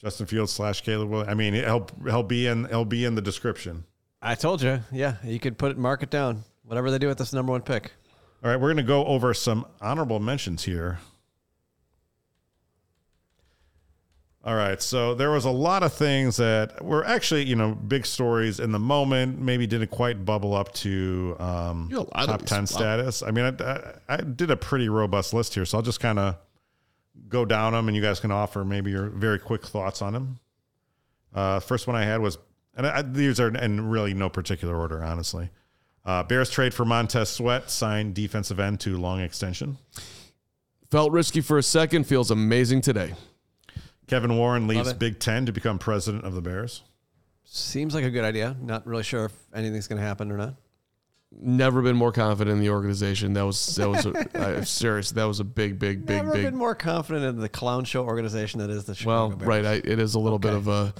Justin 0.00 0.26
Fields 0.26 0.52
slash 0.52 0.80
Caleb 0.82 1.08
Williams. 1.10 1.30
I 1.30 1.34
mean, 1.34 1.54
he'll 1.54 1.86
he'll 2.04 2.22
be 2.22 2.46
in 2.46 2.64
he'll 2.66 2.84
be 2.84 3.04
in 3.04 3.14
the 3.14 3.22
description. 3.22 3.84
I 4.20 4.34
told 4.34 4.62
you. 4.62 4.80
Yeah, 4.92 5.16
you 5.24 5.40
could 5.40 5.58
put 5.58 5.70
it, 5.72 5.78
mark 5.78 6.02
it 6.02 6.10
down. 6.10 6.44
Whatever 6.64 6.90
they 6.90 6.98
do 6.98 7.08
with 7.08 7.18
this 7.18 7.32
number 7.32 7.50
one 7.52 7.62
pick. 7.62 7.92
All 8.44 8.50
right, 8.50 8.56
we're 8.56 8.68
going 8.68 8.76
to 8.78 8.82
go 8.82 9.04
over 9.06 9.32
some 9.34 9.66
honorable 9.80 10.18
mentions 10.20 10.64
here. 10.64 10.98
All 14.44 14.56
right, 14.56 14.82
so 14.82 15.14
there 15.14 15.30
was 15.30 15.44
a 15.44 15.50
lot 15.52 15.84
of 15.84 15.92
things 15.92 16.36
that 16.38 16.84
were 16.84 17.04
actually, 17.06 17.44
you 17.44 17.54
know, 17.54 17.76
big 17.76 18.04
stories 18.04 18.58
in 18.58 18.72
the 18.72 18.78
moment. 18.80 19.38
Maybe 19.40 19.68
didn't 19.68 19.90
quite 19.92 20.24
bubble 20.24 20.52
up 20.54 20.72
to 20.74 21.36
um, 21.38 21.86
You 21.90 21.98
got 21.98 22.08
a 22.12 22.18
lot 22.18 22.28
of 22.28 22.40
top 22.40 22.46
ten 22.46 22.60
Wow. 22.62 22.64
status. 22.66 23.22
I 23.22 23.30
mean, 23.30 23.44
I, 23.60 23.64
I, 23.64 23.92
I 24.08 24.16
did 24.16 24.50
a 24.50 24.56
pretty 24.56 24.88
robust 24.88 25.32
list 25.32 25.54
here, 25.54 25.64
so 25.64 25.78
I'll 25.78 25.82
just 25.82 26.00
kind 26.00 26.18
of 26.18 26.36
go 27.28 27.44
down 27.44 27.72
them, 27.72 27.88
and 27.88 27.96
you 27.96 28.02
guys 28.02 28.20
can 28.20 28.30
offer 28.30 28.64
maybe 28.64 28.90
your 28.90 29.08
very 29.08 29.38
quick 29.38 29.66
thoughts 29.66 30.02
on 30.02 30.12
them. 30.12 30.38
Uh, 31.34 31.60
first 31.60 31.86
one 31.86 31.96
I 31.96 32.04
had 32.04 32.20
was, 32.20 32.38
and 32.76 32.86
I, 32.86 33.02
these 33.02 33.40
are 33.40 33.48
in 33.48 33.88
really 33.88 34.14
no 34.14 34.28
particular 34.28 34.76
order, 34.76 35.02
honestly. 35.02 35.50
Uh, 36.04 36.22
Bears 36.22 36.50
trade 36.50 36.74
for 36.74 36.84
Montez 36.84 37.28
Sweat, 37.28 37.70
signed 37.70 38.14
defensive 38.14 38.58
end 38.58 38.80
to 38.80 38.96
long 38.96 39.20
extension. 39.20 39.78
Felt 40.90 41.12
risky 41.12 41.40
for 41.40 41.58
a 41.58 41.62
second, 41.62 42.04
feels 42.04 42.30
amazing 42.30 42.80
today. 42.80 43.14
Kevin 44.08 44.36
Warren 44.36 44.66
leaves. 44.66 44.92
Big 44.92 45.20
Ten 45.20 45.46
to 45.46 45.52
become 45.52 45.78
president 45.78 46.24
of 46.24 46.34
the 46.34 46.42
Bears. 46.42 46.82
Seems 47.44 47.94
like 47.94 48.04
a 48.04 48.10
good 48.10 48.24
idea. 48.24 48.56
Not 48.60 48.86
really 48.86 49.02
sure 49.02 49.26
if 49.26 49.32
anything's 49.54 49.86
going 49.86 50.00
to 50.00 50.06
happen 50.06 50.30
or 50.30 50.36
not. 50.36 50.54
Never 51.40 51.82
been 51.82 51.96
more 51.96 52.12
confident 52.12 52.56
in 52.56 52.60
the 52.62 52.70
organization. 52.70 53.32
That 53.32 53.44
was 53.46 53.74
that 53.76 53.88
was 53.88 54.06
a, 54.06 54.26
I, 54.58 54.64
serious. 54.64 55.10
That 55.12 55.24
was 55.24 55.40
a 55.40 55.44
big, 55.44 55.78
big, 55.78 56.06
big, 56.06 56.18
Never 56.18 56.32
big. 56.34 56.44
been 56.44 56.56
more 56.56 56.74
confident 56.74 57.24
in 57.24 57.38
the 57.40 57.48
clown 57.48 57.84
show 57.84 58.04
organization 58.04 58.60
that 58.60 58.70
is 58.70 58.84
the 58.84 58.94
Chicago 58.94 59.28
well, 59.28 59.36
Bears. 59.36 59.48
right. 59.48 59.64
I, 59.64 59.72
it 59.74 59.98
is 59.98 60.14
a 60.14 60.18
little 60.20 60.38
bit 60.38 60.52
of 60.54 60.68
a, 60.68 60.94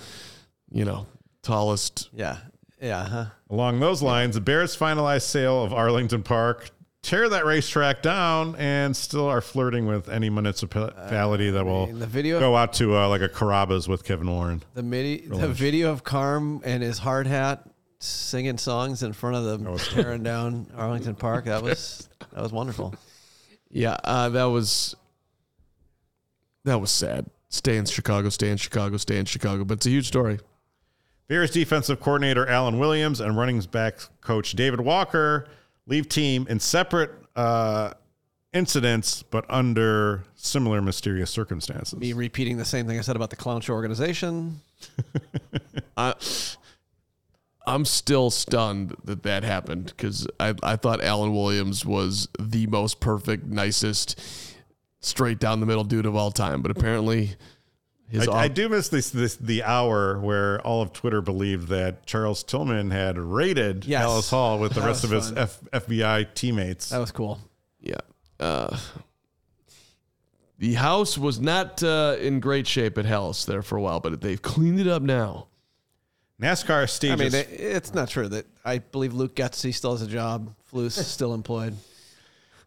you 0.71 0.85
know, 0.85 1.07
tallest 1.43 2.09
Yeah. 2.13 2.39
Yeah. 2.81 3.07
Huh. 3.07 3.25
Along 3.51 3.79
those 3.79 4.03
lines, 4.03 4.35
the 4.35 4.41
Bears 4.41 4.77
finalized 4.77 5.23
sale 5.23 5.63
of 5.63 5.73
Arlington 5.73 6.23
Park, 6.25 6.71
tear 7.03 7.29
that 7.29 7.45
racetrack 7.47 8.03
down, 8.03 8.57
and 8.57 8.97
still 8.97 9.27
are 9.29 9.41
flirting 9.41 9.87
with 9.87 10.09
any 10.09 10.31
municipality 10.31 11.51
that 11.51 11.65
will 11.65 11.87
the 11.87 12.07
video- 12.07 12.41
go 12.41 12.57
out 12.57 12.73
to 12.75 12.97
uh, 12.97 13.09
like 13.09 13.21
a 13.21 13.29
Carrabba's 13.29 13.87
with 13.87 14.05
Kevin 14.05 14.29
Warren. 14.31 14.63
The 14.75 14.83
midi- 14.83 15.27
the 15.29 15.49
video 15.49 15.93
of 15.93 16.03
Carm 16.03 16.61
and 16.65 16.83
his 16.83 16.99
hard 16.99 17.27
hat 17.29 17.69
singing 18.03 18.59
songs 18.59 19.03
in 19.03 19.13
front 19.13 19.37
of 19.37 19.45
them 19.45 19.79
tearing 19.79 20.23
down 20.25 20.67
Arlington 20.77 21.15
Park. 21.15 21.45
That 21.47 21.63
was 21.63 22.09
that 22.33 22.43
was 22.43 22.53
wonderful. 22.53 22.95
Yeah, 23.71 23.97
uh, 24.05 24.29
that 24.31 24.45
was 24.45 24.95
that 26.65 26.81
was 26.81 26.91
sad. 26.91 27.27
Stay 27.49 27.77
in 27.77 27.85
Chicago, 27.85 28.29
stay 28.29 28.51
in 28.51 28.57
Chicago, 28.57 28.97
stay 28.97 29.19
in 29.19 29.27
Chicago. 29.27 29.65
But 29.65 29.75
it's 29.75 29.87
a 29.87 29.91
huge 29.91 30.09
story. 30.09 30.41
Bears 31.29 31.51
defensive 31.51 32.01
coordinator 32.01 32.47
Alan 32.47 32.79
Williams 32.79 33.21
and 33.21 33.37
running 33.37 33.61
back 33.61 34.01
coach 34.21 34.53
David 34.53 34.81
Walker 34.81 35.47
leave 35.87 36.09
team 36.09 36.47
in 36.49 36.61
separate 36.61 37.11
uh, 37.37 37.93
incidents, 38.53 39.23
but 39.23 39.45
under 39.49 40.25
similar 40.35 40.83
mysterious 40.83 41.31
circumstances. 41.31 41.99
Me 41.99 42.13
repeating 42.13 42.57
the 42.57 42.65
same 42.65 42.87
thing 42.87 42.99
I 42.99 43.03
said 43.03 43.17
about 43.17 43.31
the 43.31 43.37
clown 43.37 43.61
show 43.61 43.73
organization. 43.73 44.61
I, 45.97 46.15
I'm 47.67 47.85
still 47.85 48.31
stunned 48.31 48.97
that 49.05 49.23
that 49.23 49.45
happened 49.45 49.87
because 49.97 50.27
I, 50.41 50.55
I 50.63 50.77
thought 50.77 51.03
Alan 51.03 51.33
Williams 51.33 51.85
was 51.87 52.29
the 52.41 52.67
most 52.67 53.01
perfect, 53.01 53.45
nicest, 53.47 54.21
straight 55.01 55.39
down 55.39 55.61
the 55.61 55.67
middle 55.67 55.85
dude 55.85 56.07
of 56.07 56.17
all 56.17 56.31
time. 56.33 56.61
But 56.63 56.71
apparently, 56.73 57.37
his 58.09 58.27
I, 58.27 58.33
off- 58.33 58.37
I 58.39 58.49
do 58.49 58.69
miss 58.69 58.89
this, 58.89 59.11
this 59.11 59.37
the 59.37 59.63
hour 59.63 60.19
where 60.21 60.61
all 60.63 60.83
of 60.83 60.93
Twitter 60.93 61.21
believed 61.23 61.69
that 61.69 62.05
Charles 62.07 62.43
Tillman 62.43 62.91
had 62.91 63.17
raided 63.19 63.85
Yes. 63.85 64.05
Halas 64.05 64.31
Hall 64.31 64.59
with 64.59 64.75
the 64.75 64.81
That 64.81 64.87
rest 64.87 65.05
of 65.05 65.11
his. 65.11 65.33
F, 65.33 65.61
FBI 65.73 66.35
teammates. 66.35 66.89
That 66.91 66.99
was 66.99 67.13
cool. 67.13 67.39
yeah. 67.81 67.97
Uh, 68.41 68.77
the 70.59 70.75
house 70.75 71.17
was 71.19 71.41
not 71.41 71.83
uh, 71.83 72.17
in 72.21 72.41
great 72.41 72.67
shape 72.67 72.99
at 72.99 73.05
Halas 73.05 73.45
there 73.47 73.63
for 73.63 73.77
a 73.77 73.81
while, 73.83 74.01
but 74.01 74.21
they've 74.21 74.41
cleaned 74.43 74.79
it 74.81 74.87
up 74.89 75.03
now. 75.03 75.49
NASCAR 76.43 76.89
stages. 76.91 77.21
I 77.21 77.25
mean, 77.25 77.35
it, 77.35 77.49
it's 77.51 77.95
not 77.95 78.09
true 78.09 78.29
that 78.29 78.47
I 78.65 78.79
believe 78.79 79.15
Luke 79.15 79.35
Getsy 79.35 79.73
still 79.73 79.93
has 79.93 80.03
a 80.03 80.07
job. 80.07 80.55
Flus 80.73 80.93
still 80.93 81.35
employed. 81.35 81.77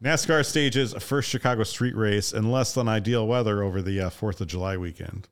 NASCAR 0.03 0.45
stages 0.45 0.93
a 0.93 0.99
first 0.99 1.29
Chicago 1.29 1.63
street 1.63 1.95
race 1.95 2.33
in 2.33 2.51
less 2.51 2.73
than 2.73 2.87
ideal 2.87 3.27
weather 3.27 3.63
over 3.63 3.81
the 3.81 4.01
uh, 4.01 4.09
Fourth 4.09 4.41
of 4.41 4.47
July 4.47 4.77
weekend. 4.77 5.27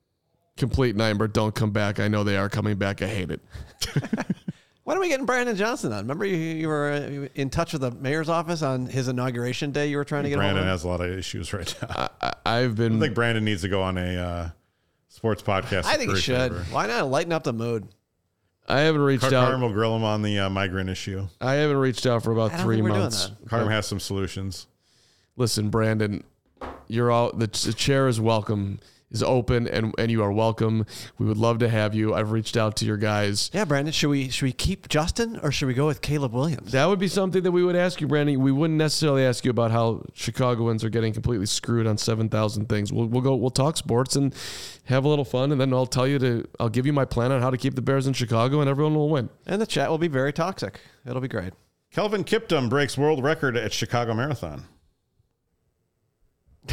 Complete 0.57 0.95
number. 0.95 1.27
Don't 1.27 1.55
come 1.55 1.71
back. 1.71 1.99
I 1.99 2.07
know 2.07 2.23
they 2.23 2.37
are 2.37 2.49
coming 2.49 2.77
back. 2.77 3.01
I 3.01 3.07
hate 3.07 3.31
it. 3.31 3.41
When 4.83 4.97
are 4.97 4.99
we 4.99 5.07
getting 5.07 5.25
Brandon 5.25 5.55
Johnson 5.55 5.93
on? 5.93 5.99
Remember 5.99 6.25
you, 6.25 6.35
you 6.35 6.67
were 6.67 6.91
uh, 6.91 7.27
in 7.35 7.49
touch 7.49 7.71
with 7.71 7.81
the 7.81 7.91
mayor's 7.91 8.27
office 8.27 8.61
on 8.61 8.85
his 8.85 9.07
inauguration 9.07 9.71
day. 9.71 9.87
You 9.87 9.95
were 9.95 10.03
trying 10.03 10.23
to 10.23 10.29
get 10.29 10.35
Brandon 10.35 10.65
has 10.65 10.83
a 10.83 10.89
lot 10.89 10.99
of 10.99 11.09
issues 11.09 11.53
right 11.53 11.73
now. 11.81 12.09
I, 12.21 12.33
I've 12.45 12.75
been. 12.75 12.97
I 12.97 12.99
think 12.99 13.15
Brandon 13.15 13.45
needs 13.45 13.61
to 13.61 13.69
go 13.69 13.81
on 13.81 13.97
a 13.97 14.17
uh, 14.17 14.49
sports 15.07 15.41
podcast. 15.41 15.85
I 15.85 15.95
think 15.95 16.11
he 16.11 16.19
should. 16.19 16.51
Favor. 16.51 16.65
Why 16.71 16.87
not 16.87 17.09
lighten 17.09 17.31
up 17.31 17.43
the 17.43 17.53
mood? 17.53 17.87
I 18.67 18.79
haven't 18.81 19.01
reached 19.01 19.23
Car- 19.23 19.33
out. 19.33 19.49
Carm 19.49 19.61
will 19.61 19.73
grill 19.73 19.95
him 19.95 20.03
on 20.03 20.21
the 20.21 20.39
uh, 20.39 20.49
migrant 20.49 20.89
issue. 20.89 21.27
I 21.41 21.53
haven't 21.55 21.77
reached 21.77 22.05
out 22.05 22.23
for 22.23 22.31
about 22.31 22.53
I 22.53 22.57
don't 22.57 22.65
three 22.65 22.75
think 22.77 22.83
we're 22.83 22.89
doing 22.91 23.01
months. 23.01 23.27
that. 23.27 23.49
Carm 23.49 23.67
has 23.69 23.85
some 23.85 23.99
solutions. 23.99 24.67
Listen, 25.35 25.69
Brandon, 25.69 26.23
you're 26.87 27.11
all 27.11 27.31
the, 27.33 27.47
the 27.47 27.73
chair 27.73 28.07
is 28.07 28.19
welcome, 28.21 28.79
is 29.13 29.23
open, 29.23 29.67
and 29.67 29.93
and 29.97 30.11
you 30.11 30.21
are 30.23 30.31
welcome. 30.31 30.85
We 31.17 31.25
would 31.25 31.37
love 31.37 31.59
to 31.59 31.69
have 31.69 31.95
you. 31.95 32.13
I've 32.13 32.31
reached 32.31 32.57
out 32.57 32.75
to 32.77 32.85
your 32.85 32.97
guys. 32.97 33.49
Yeah, 33.53 33.63
Brandon. 33.65 33.93
Should 33.93 34.09
we 34.09 34.29
should 34.29 34.45
we 34.45 34.51
keep 34.51 34.89
Justin 34.89 35.39
or 35.41 35.51
should 35.51 35.67
we 35.67 35.73
go 35.73 35.85
with 35.85 36.01
Caleb 36.01 36.33
Williams? 36.33 36.71
That 36.71 36.85
would 36.87 36.99
be 36.99 37.07
something 37.07 37.43
that 37.43 37.51
we 37.51 37.63
would 37.63 37.75
ask 37.75 38.01
you, 38.01 38.07
Brandon. 38.07 38.41
We 38.41 38.51
wouldn't 38.51 38.77
necessarily 38.77 39.23
ask 39.23 39.45
you 39.45 39.51
about 39.51 39.71
how 39.71 40.03
Chicagoans 40.13 40.83
are 40.83 40.89
getting 40.89 41.13
completely 41.13 41.45
screwed 41.45 41.87
on 41.87 41.97
seven 41.97 42.27
thousand 42.27 42.67
things. 42.67 42.91
We'll 42.91 43.07
we'll 43.07 43.21
go 43.21 43.35
we'll 43.35 43.51
talk 43.51 43.77
sports 43.77 44.15
and 44.15 44.35
have 44.85 45.05
a 45.05 45.07
little 45.07 45.25
fun, 45.25 45.51
and 45.51 45.61
then 45.61 45.73
I'll 45.73 45.85
tell 45.85 46.07
you 46.07 46.19
to 46.19 46.47
I'll 46.59 46.69
give 46.69 46.85
you 46.85 46.93
my 46.93 47.05
plan 47.05 47.31
on 47.31 47.41
how 47.41 47.49
to 47.49 47.57
keep 47.57 47.75
the 47.75 47.81
Bears 47.81 48.07
in 48.07 48.13
Chicago, 48.13 48.59
and 48.59 48.69
everyone 48.69 48.95
will 48.95 49.09
win. 49.09 49.29
And 49.45 49.61
the 49.61 49.67
chat 49.67 49.89
will 49.89 49.97
be 49.97 50.07
very 50.07 50.33
toxic. 50.33 50.81
It'll 51.05 51.21
be 51.21 51.27
great. 51.27 51.53
Kelvin 51.91 52.23
Kiptum 52.23 52.69
breaks 52.69 52.97
world 52.97 53.23
record 53.23 53.55
at 53.55 53.71
Chicago 53.71 54.15
Marathon. 54.15 54.65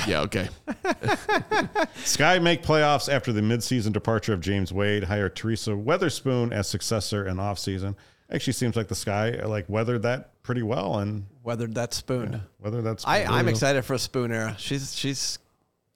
Yeah, 0.07 0.21
okay. 0.23 0.49
Sky 2.05 2.39
make 2.39 2.63
playoffs 2.63 3.13
after 3.13 3.33
the 3.33 3.41
midseason 3.41 3.93
departure 3.93 4.33
of 4.33 4.41
James 4.41 4.73
Wade. 4.73 5.05
Hire 5.05 5.29
Teresa 5.29 5.71
Weatherspoon 5.71 6.53
as 6.53 6.69
successor 6.69 7.27
in 7.27 7.37
offseason. 7.39 7.97
Actually, 8.31 8.53
seems 8.53 8.77
like 8.77 8.89
the 8.89 8.95
Sky 8.95 9.31
like 9.45 9.69
weathered 9.69 10.03
that 10.03 10.43
pretty 10.43 10.63
well, 10.63 10.99
and 10.99 11.27
Weathered 11.43 11.75
that 11.75 11.93
spoon. 11.93 12.43
whether 12.59 12.83
that's 12.83 13.05
I, 13.07 13.25
I'm 13.25 13.49
excited 13.49 13.85
for 13.85 13.95
a 13.95 13.99
spoon 13.99 14.31
era. 14.31 14.55
She's 14.59 14.95
she's 14.97 15.39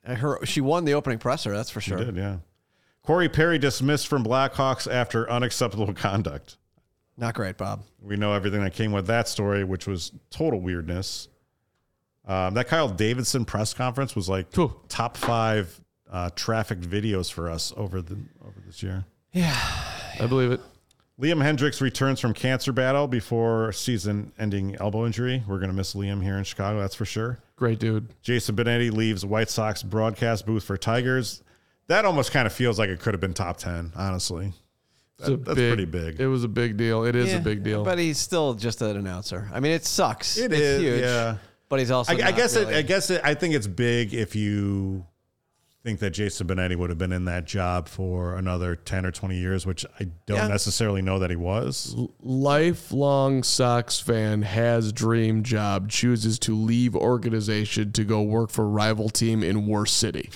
her 0.05 0.45
she 0.45 0.61
won 0.61 0.84
the 0.84 0.95
opening 0.95 1.18
presser. 1.18 1.53
That's 1.53 1.70
for 1.70 1.80
sure. 1.80 1.99
did, 1.99 2.16
yeah. 2.16 2.38
Corey 3.05 3.28
Perry 3.28 3.59
dismissed 3.59 4.09
from 4.09 4.24
Blackhawks 4.24 4.90
after 4.90 5.30
unacceptable 5.30 5.92
conduct. 5.95 6.57
Not 7.16 7.34
great, 7.34 7.57
Bob. 7.57 7.82
We 8.03 8.16
know 8.16 8.32
everything 8.32 8.62
that 8.62 8.74
came 8.74 8.90
with 8.90 9.07
that 9.07 9.28
story, 9.28 9.62
which 9.62 9.86
was 9.86 10.11
total 10.30 10.61
weirdness. 10.61 11.28
Um, 12.27 12.55
that 12.55 12.68
Kyle 12.68 12.89
Davidson 12.89 13.45
press 13.45 13.75
conference 13.75 14.16
was 14.16 14.29
like 14.29 14.51
Cool. 14.53 14.68
top 14.89 15.16
five 15.16 15.79
uh, 16.11 16.31
trafficked 16.35 16.83
videos 16.83 17.31
for 17.33 17.51
us 17.51 17.72
over 17.77 18.01
the 18.01 18.16
over 18.43 18.61
this 18.66 18.83
year. 18.83 19.05
Yeah, 19.33 19.57
I 20.20 20.27
believe 20.27 20.53
it. 20.53 20.61
Liam 21.20 21.43
Hendriks 21.43 21.81
returns 21.81 22.18
from 22.18 22.33
cancer 22.35 22.72
battle 22.72 23.07
before 23.07 23.72
season-ending 23.72 24.77
elbow 24.81 25.07
injury. 25.07 25.43
We're 25.47 25.59
going 25.59 25.70
to 25.70 25.77
miss 25.77 25.95
Liam 25.95 26.20
here 26.22 26.37
in 26.39 26.45
Chicago, 26.45 26.81
that's 26.81 26.95
for 26.97 27.05
sure. 27.05 27.39
Great 27.57 27.79
dude. 27.79 28.09
Jason 28.22 28.57
Benetti 28.57 28.91
leaves 28.91 29.25
White 29.25 29.49
Sox 29.49 29.83
broadcast 29.83 30.45
booth 30.45 30.64
for 30.64 30.77
Tigers. 30.77 31.43
That 31.87 32.05
almost 32.05 32.33
kind 32.33 32.47
of 32.47 32.53
feels 32.53 32.79
like 32.81 32.89
it 32.91 32.99
could 33.01 33.14
have 33.14 33.20
been 33.20 33.35
top 33.35 33.59
ten, 33.59 33.93
honestly. 33.95 34.53
That- 35.18 35.45
that's 35.45 35.57
big- 35.57 35.70
pretty 35.70 35.85
big. 35.85 36.20
It 36.20 36.27
was 36.27 36.43
a 36.43 36.49
big 36.49 36.77
deal. 36.77 37.05
It 37.05 37.14
is 37.14 37.31
Yeah, 37.31 37.39
a 37.39 37.41
big 37.43 37.62
deal. 37.62 37.85
But 37.85 37.99
he's 37.99 38.18
still 38.18 38.55
just 38.55 38.83
an 38.83 38.97
announcer. 38.97 39.49
I 39.53 39.61
mean, 39.61 39.70
it 39.72 39.85
sucks. 39.85 40.37
It 40.37 40.51
it's 40.53 40.61
is, 40.61 40.83
huge. 40.83 41.01
yeah. 41.03 41.37
But 41.75 41.81
he's 41.81 41.91
also. 41.91 42.12
I, 42.12 42.29
I 42.29 42.33
guess 42.33 42.55
really- 42.57 42.72
it. 42.72 42.77
I 42.79 42.83
guess 42.83 43.11
it. 43.11 43.20
I 43.25 43.35
think 43.35 43.55
it's 43.55 43.66
big 43.66 44.14
if 44.14 44.37
you 44.37 45.05
think 45.83 45.99
that 45.99 46.11
Jason 46.12 46.47
Benetti 46.47 46.77
would 46.77 46.89
have 46.89 46.99
been 46.99 47.12
in 47.12 47.25
that 47.27 47.45
job 47.47 47.89
for 47.89 48.37
another 48.37 48.77
ten 48.77 49.05
or 49.05 49.11
twenty 49.11 49.37
years, 49.39 49.66
which 49.66 49.85
I 50.01 50.05
don't 50.27 50.37
Yeah. 50.39 50.47
necessarily 50.49 51.03
know 51.03 51.18
that 51.18 51.31
he 51.31 51.37
was. 51.37 51.97
lifelong 52.22 53.43
Sox 53.43 53.99
fan 53.99 54.43
has 54.43 54.93
dream 54.93 55.43
job, 55.43 55.89
chooses 55.91 56.39
to 56.39 56.55
leave 56.55 56.95
organization 56.95 57.91
to 57.93 58.05
go 58.05 58.22
work 58.22 58.51
for 58.51 58.68
rival 58.68 59.09
team 59.09 59.43
in 59.43 59.66
worst 59.66 59.97
city. 59.97 60.31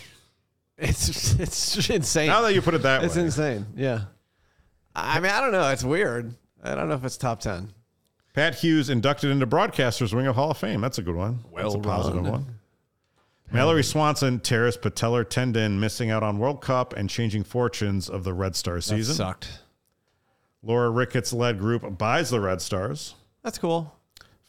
It's 0.77 1.35
it's 1.41 1.89
insane. 1.91 2.27
Now 2.29 2.43
that 2.43 2.55
you 2.55 2.61
put 2.63 2.75
it 2.75 2.83
that 2.83 3.03
it's 3.05 3.15
way, 3.17 3.23
It's 3.25 3.37
insane. 3.39 3.67
Yeah. 3.77 4.01
I 4.95 5.21
mean, 5.21 5.31
I 5.31 5.41
don't 5.41 5.53
know. 5.53 5.69
It's 5.71 5.85
weird. 5.85 6.35
I 6.63 6.75
don't 6.75 6.89
know 6.89 6.95
if 6.97 7.05
it's 7.05 7.17
top 7.17 7.41
ten. 7.41 7.73
Pat 8.39 8.55
Hughes 8.55 8.89
inducted 8.89 9.31
into 9.31 9.49
Broadcasters 9.49 10.15
Ring 10.15 10.29
of 10.29 10.37
Hall 10.37 10.53
of 10.53 10.59
Fame. 10.59 10.81
That's 10.81 10.99
a 10.99 11.03
good 11.03 11.17
one. 11.17 11.41
That's 11.57 11.75
a 11.75 11.79
Well 11.79 11.81
positive 11.81 12.23
run. 12.23 12.33
one. 12.33 12.47
Mallory 13.51 13.83
Swanson 13.83 14.39
tears 14.39 14.77
patellar 14.77 15.29
tendon, 15.29 15.81
missing 15.81 16.11
out 16.13 16.23
on 16.23 16.39
World 16.39 16.61
Cup 16.61 16.93
and 16.95 17.11
changing 17.11 17.43
fortunes 17.43 18.09
of 18.09 18.23
the 18.23 18.33
Red 18.33 18.55
Star 18.55 18.77
That 18.77 18.83
season. 18.83 19.17
sucked. 19.17 19.63
Laura 20.63 20.89
Ricketts 20.89 21.33
led 21.33 21.59
group 21.59 21.99
buys 21.99 22.31
the 22.31 22.39
Red 22.39 22.61
Stars. 22.63 23.17
That's 23.43 23.59
cool. 23.59 23.93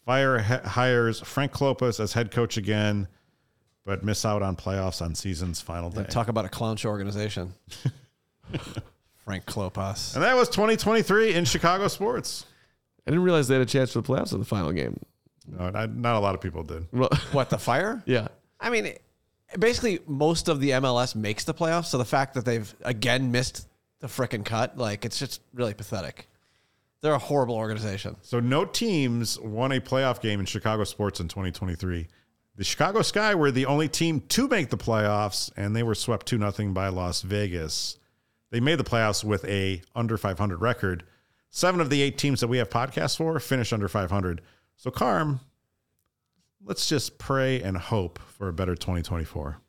Fire 0.06 0.38
h- 0.38 0.62
hires 0.68 1.20
Frank 1.22 1.52
Klopas 1.52 2.00
as 2.00 2.14
head 2.14 2.30
coach 2.30 2.58
again, 2.58 3.08
but 3.86 4.04
miss 4.04 4.24
out 4.24 4.44
on 4.44 4.56
playoffs 4.56 5.02
on 5.02 5.16
season's 5.16 5.62
final 5.62 5.90
day. 5.90 6.04
Talk 6.04 6.28
about 6.28 6.46
a 6.46 6.50
clown 6.50 6.78
show 6.78 6.90
organization. 6.90 7.56
Frank 9.26 9.46
Klopas. 9.46 10.14
And 10.14 10.24
that 10.24 10.36
was 10.36 10.48
2023 10.50 11.34
in 11.34 11.46
Chicago 11.46 11.88
sports. 11.88 12.46
I 13.08 13.12
didn't 13.12 13.24
realize 13.24 13.48
they 13.48 13.56
had 13.56 13.62
a 13.62 13.66
chance 13.66 13.94
for 13.94 14.02
the 14.02 14.08
playoffs 14.08 14.34
in 14.34 14.40
the 14.40 14.46
final 14.46 14.72
game. 14.72 15.00
No, 15.48 15.70
not, 15.70 15.96
not 15.96 16.16
a 16.16 16.20
lot 16.20 16.36
of 16.36 16.42
people 16.42 16.64
did. 16.64 16.88
Well, 16.92 17.10
What 17.32 17.50
the 17.50 17.58
fire? 17.58 18.04
yeah. 18.06 18.28
I 18.60 18.70
mean, 18.70 18.94
basically, 19.58 20.00
most 20.06 20.48
of 20.50 20.60
the 20.60 20.72
MLS 20.72 21.16
makes 21.16 21.46
the 21.46 21.54
playoffs. 21.54 21.86
So 21.86 21.98
the 21.98 22.06
fact 22.06 22.34
that 22.34 22.46
they've 22.46 22.74
again 22.82 23.32
missed 23.32 23.68
the 24.02 24.08
frickin' 24.08 24.44
cut, 24.46 24.78
like, 24.78 25.06
it's 25.06 25.18
just 25.18 25.42
really 25.54 25.74
pathetic. 25.74 26.28
They're 27.02 27.14
a 27.14 27.18
horrible 27.20 27.56
organization. 27.56 28.18
So 28.22 28.42
no 28.42 28.66
teams 28.66 29.40
won 29.40 29.72
a 29.72 29.80
playoff 29.80 30.22
game 30.22 30.42
in 30.42 30.46
Chicago 30.46 30.84
sports 30.84 31.22
in 31.22 31.30
2023. 31.30 32.08
The 32.58 32.64
Chicago 32.66 33.02
Sky 33.02 33.34
were 33.36 33.52
the 33.52 33.66
only 33.66 33.88
team 33.88 34.20
to 34.28 34.50
make 34.50 34.70
the 34.70 34.78
playoffs, 34.78 35.50
and 35.56 35.74
they 35.74 35.84
were 35.84 35.96
swept 35.96 36.26
2 36.26 36.38
0 36.52 36.74
by 36.74 36.90
Las 36.90 37.22
Vegas. 37.22 37.98
They 38.52 38.60
made 38.60 38.78
the 38.80 38.84
playoffs 38.84 39.24
with 39.24 39.46
a 39.46 39.82
under 39.96 40.18
500 40.18 40.58
record. 40.60 41.06
Seven 41.50 41.82
of 41.82 41.90
the 41.90 42.02
eight 42.02 42.18
teams 42.18 42.42
that 42.42 42.48
we 42.48 42.60
have 42.60 42.70
podcasts 42.70 43.18
for 43.18 43.40
finished 43.40 43.74
under 43.74 43.88
500. 43.88 44.42
So, 44.76 44.92
Carm, 44.92 45.40
let's 46.64 46.88
just 46.88 47.18
pray 47.18 47.62
and 47.62 47.78
hope 47.78 48.20
for 48.20 48.48
a 48.48 48.54
better 48.54 48.76
2024. 48.76 49.60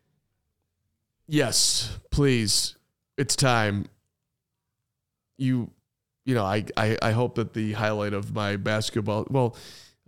Yes, 1.27 1.99
please. 2.11 2.77
It's 3.17 3.35
time. 3.35 3.87
You, 5.39 5.71
you 6.25 6.35
know, 6.35 6.45
I, 6.45 6.65
I, 6.77 6.99
I 7.01 7.13
hope 7.13 7.37
that 7.37 7.55
the 7.55 7.73
highlight 7.73 8.13
of 8.13 8.35
my 8.35 8.57
basketball, 8.57 9.27
well, 9.31 9.57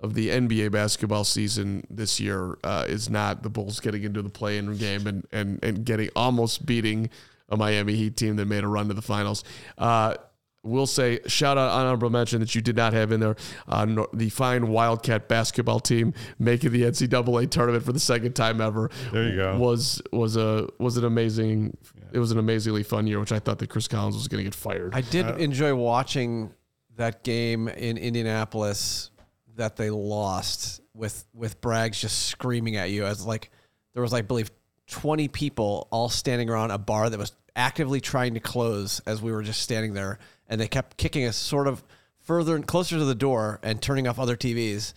of 0.00 0.14
the 0.14 0.28
NBA 0.28 0.72
basketball 0.72 1.24
season 1.24 1.86
this 1.88 2.18
year 2.20 2.58
uh, 2.64 2.84
is 2.88 3.08
not 3.08 3.42
the 3.42 3.48
Bulls 3.50 3.80
getting 3.80 4.02
into 4.02 4.20
the 4.20 4.28
play-in 4.28 4.76
game 4.76 5.06
and, 5.06 5.26
and, 5.32 5.62
and 5.62 5.84
getting 5.86 6.10
almost 6.16 6.66
beating 6.66 7.08
a 7.48 7.56
Miami 7.56 7.94
Heat 7.94 8.16
team 8.16 8.36
that 8.36 8.46
made 8.46 8.64
a 8.64 8.68
run 8.68 8.88
to 8.88 8.94
the 8.94 9.02
finals. 9.02 9.44
Uh, 9.78 10.16
We'll 10.64 10.86
say 10.86 11.18
shout 11.26 11.58
out 11.58 11.70
honorable 11.70 12.08
mention 12.08 12.38
that 12.40 12.54
you 12.54 12.60
did 12.60 12.76
not 12.76 12.92
have 12.92 13.10
in 13.10 13.18
there 13.18 13.34
uh, 13.66 13.84
no- 13.84 14.06
the 14.12 14.28
fine 14.28 14.68
Wildcat 14.68 15.26
basketball 15.28 15.80
team 15.80 16.14
making 16.38 16.70
the 16.70 16.82
NCAA 16.82 17.50
tournament 17.50 17.84
for 17.84 17.92
the 17.92 17.98
second 17.98 18.34
time 18.34 18.60
ever. 18.60 18.88
There 19.12 19.28
you 19.28 19.36
go. 19.36 19.58
Was 19.58 20.00
was 20.12 20.36
a 20.36 20.68
was 20.78 20.96
an 20.96 21.04
amazing. 21.04 21.76
It 22.12 22.18
was 22.18 22.30
an 22.30 22.38
amazingly 22.38 22.82
fun 22.84 23.06
year, 23.06 23.18
which 23.18 23.32
I 23.32 23.38
thought 23.40 23.58
that 23.58 23.70
Chris 23.70 23.88
Collins 23.88 24.14
was 24.14 24.28
going 24.28 24.38
to 24.38 24.44
get 24.44 24.54
fired. 24.54 24.94
I 24.94 25.00
did 25.00 25.26
enjoy 25.40 25.74
watching 25.74 26.52
that 26.96 27.24
game 27.24 27.68
in 27.68 27.96
Indianapolis 27.96 29.10
that 29.56 29.76
they 29.76 29.90
lost 29.90 30.80
with 30.94 31.24
with 31.34 31.60
Braggs 31.60 31.98
just 31.98 32.26
screaming 32.26 32.76
at 32.76 32.90
you 32.90 33.04
as 33.04 33.26
like 33.26 33.50
there 33.94 34.02
was 34.02 34.12
like 34.12 34.24
I 34.24 34.26
believe 34.26 34.50
20 34.88 35.28
people 35.28 35.88
all 35.90 36.08
standing 36.08 36.48
around 36.50 36.70
a 36.70 36.78
bar 36.78 37.08
that 37.10 37.18
was 37.18 37.32
actively 37.56 38.00
trying 38.00 38.34
to 38.34 38.40
close 38.40 39.00
as 39.06 39.20
we 39.20 39.32
were 39.32 39.42
just 39.42 39.60
standing 39.62 39.94
there 39.94 40.18
and 40.48 40.60
they 40.60 40.68
kept 40.68 40.96
kicking 40.96 41.24
us 41.24 41.36
sort 41.36 41.66
of 41.66 41.82
further 42.20 42.54
and 42.54 42.66
closer 42.66 42.98
to 42.98 43.04
the 43.04 43.14
door 43.14 43.58
and 43.62 43.82
turning 43.82 44.06
off 44.06 44.18
other 44.18 44.36
TVs 44.36 44.94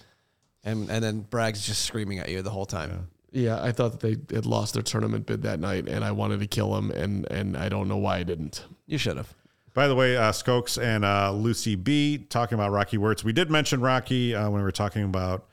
and 0.65 0.89
and 0.89 1.03
then 1.03 1.25
Braggs 1.29 1.63
just 1.63 1.83
screaming 1.83 2.19
at 2.19 2.27
you 2.29 2.41
the 2.41 2.49
whole 2.49 2.65
time. 2.65 3.09
yeah, 3.31 3.61
I 3.61 3.71
thought 3.71 3.99
that 3.99 4.01
they 4.01 4.35
had 4.35 4.45
lost 4.45 4.73
their 4.73 4.83
tournament 4.83 5.25
bid 5.25 5.43
that 5.43 5.59
night, 5.59 5.87
and 5.87 6.03
I 6.03 6.11
wanted 6.11 6.39
to 6.39 6.47
kill 6.47 6.75
him, 6.75 6.91
and 6.91 7.25
and 7.31 7.55
I 7.55 7.69
don't 7.69 7.87
know 7.87 7.97
why 7.97 8.17
I 8.17 8.23
didn't. 8.23 8.65
You 8.87 8.97
should 8.97 9.17
have. 9.17 9.33
By 9.73 9.87
the 9.87 9.95
way, 9.95 10.15
uh, 10.15 10.31
Skokes 10.31 10.81
and 10.81 11.03
uh, 11.03 11.33
Lucy 11.33 11.75
B 11.75 12.17
talking 12.17 12.55
about 12.55 12.71
Rocky 12.71 12.97
Wirtz. 12.97 13.23
We 13.25 13.33
did 13.33 13.51
mention 13.51 13.81
Rocky 13.81 14.33
uh, 14.33 14.45
when 14.49 14.61
we 14.61 14.63
were 14.63 14.71
talking 14.71 15.03
about 15.03 15.47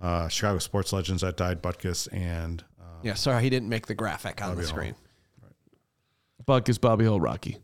uh, 0.00 0.26
Chicago 0.28 0.58
sports 0.58 0.92
legends 0.92 1.22
that 1.22 1.36
died, 1.36 1.62
Butkus 1.62 2.12
and 2.12 2.64
uh, 2.80 2.84
Yeah, 3.02 3.14
sorry 3.14 3.42
he 3.42 3.50
didn't 3.50 3.68
make 3.68 3.86
the 3.86 3.94
graphic 3.94 4.42
on 4.42 4.56
the 4.56 4.64
screen. 4.64 4.96
Butkus 6.44 6.80
Bobby 6.80 7.04
Hull 7.04 7.20
Rocky. 7.20 7.58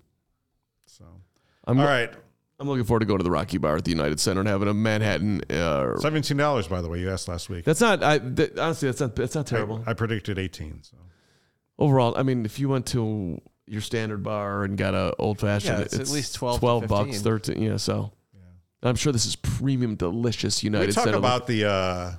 So. 1.66 1.70
I'm 1.72 1.78
All 1.80 1.86
right, 1.86 2.12
I'm 2.60 2.68
looking 2.68 2.84
forward 2.84 3.00
to 3.00 3.06
going 3.06 3.18
to 3.18 3.24
the 3.24 3.30
Rocky 3.30 3.58
Bar 3.58 3.76
at 3.76 3.84
the 3.84 3.90
United 3.90 4.20
Center 4.20 4.40
and 4.40 4.48
having 4.48 4.68
a 4.68 4.74
Manhattan. 4.74 5.40
Uh, 5.50 5.96
seventeen 5.98 6.36
dollars. 6.36 6.68
By 6.68 6.80
the 6.82 6.88
way, 6.88 7.00
you 7.00 7.10
asked 7.10 7.28
last 7.28 7.48
week. 7.48 7.64
that's 7.64 7.80
not. 7.80 8.02
I 8.02 8.18
th- 8.18 8.52
honestly, 8.58 8.88
that's 8.88 9.00
not. 9.00 9.16
That's 9.16 9.34
not 9.34 9.46
terrible. 9.46 9.82
I, 9.86 9.90
I 9.90 9.94
predicted 9.94 10.38
eighteen. 10.38 10.80
So 10.82 10.96
Overall, 11.78 12.14
I 12.16 12.22
mean, 12.22 12.44
if 12.44 12.58
you 12.60 12.68
went 12.68 12.86
to 12.88 13.40
your 13.66 13.80
standard 13.80 14.22
bar 14.22 14.62
and 14.62 14.76
got 14.78 14.94
a 14.94 15.14
old 15.18 15.40
fashioned, 15.40 15.78
Yeah, 15.78 15.84
it's 15.84 15.98
at 15.98 16.08
least 16.10 16.34
12 16.36 16.60
to 16.82 16.86
bucks, 16.86 17.20
thirteen. 17.20 17.60
Yeah, 17.62 17.78
so 17.78 18.12
I'm 18.82 18.94
sure 18.96 19.12
this 19.12 19.26
is 19.26 19.34
premium, 19.34 19.96
delicious 19.96 20.62
United 20.62 20.86
we 20.88 20.92
talk 20.92 21.04
Center. 21.04 21.18
about 21.18 21.46
the 21.48 21.64
uh, 21.64 22.12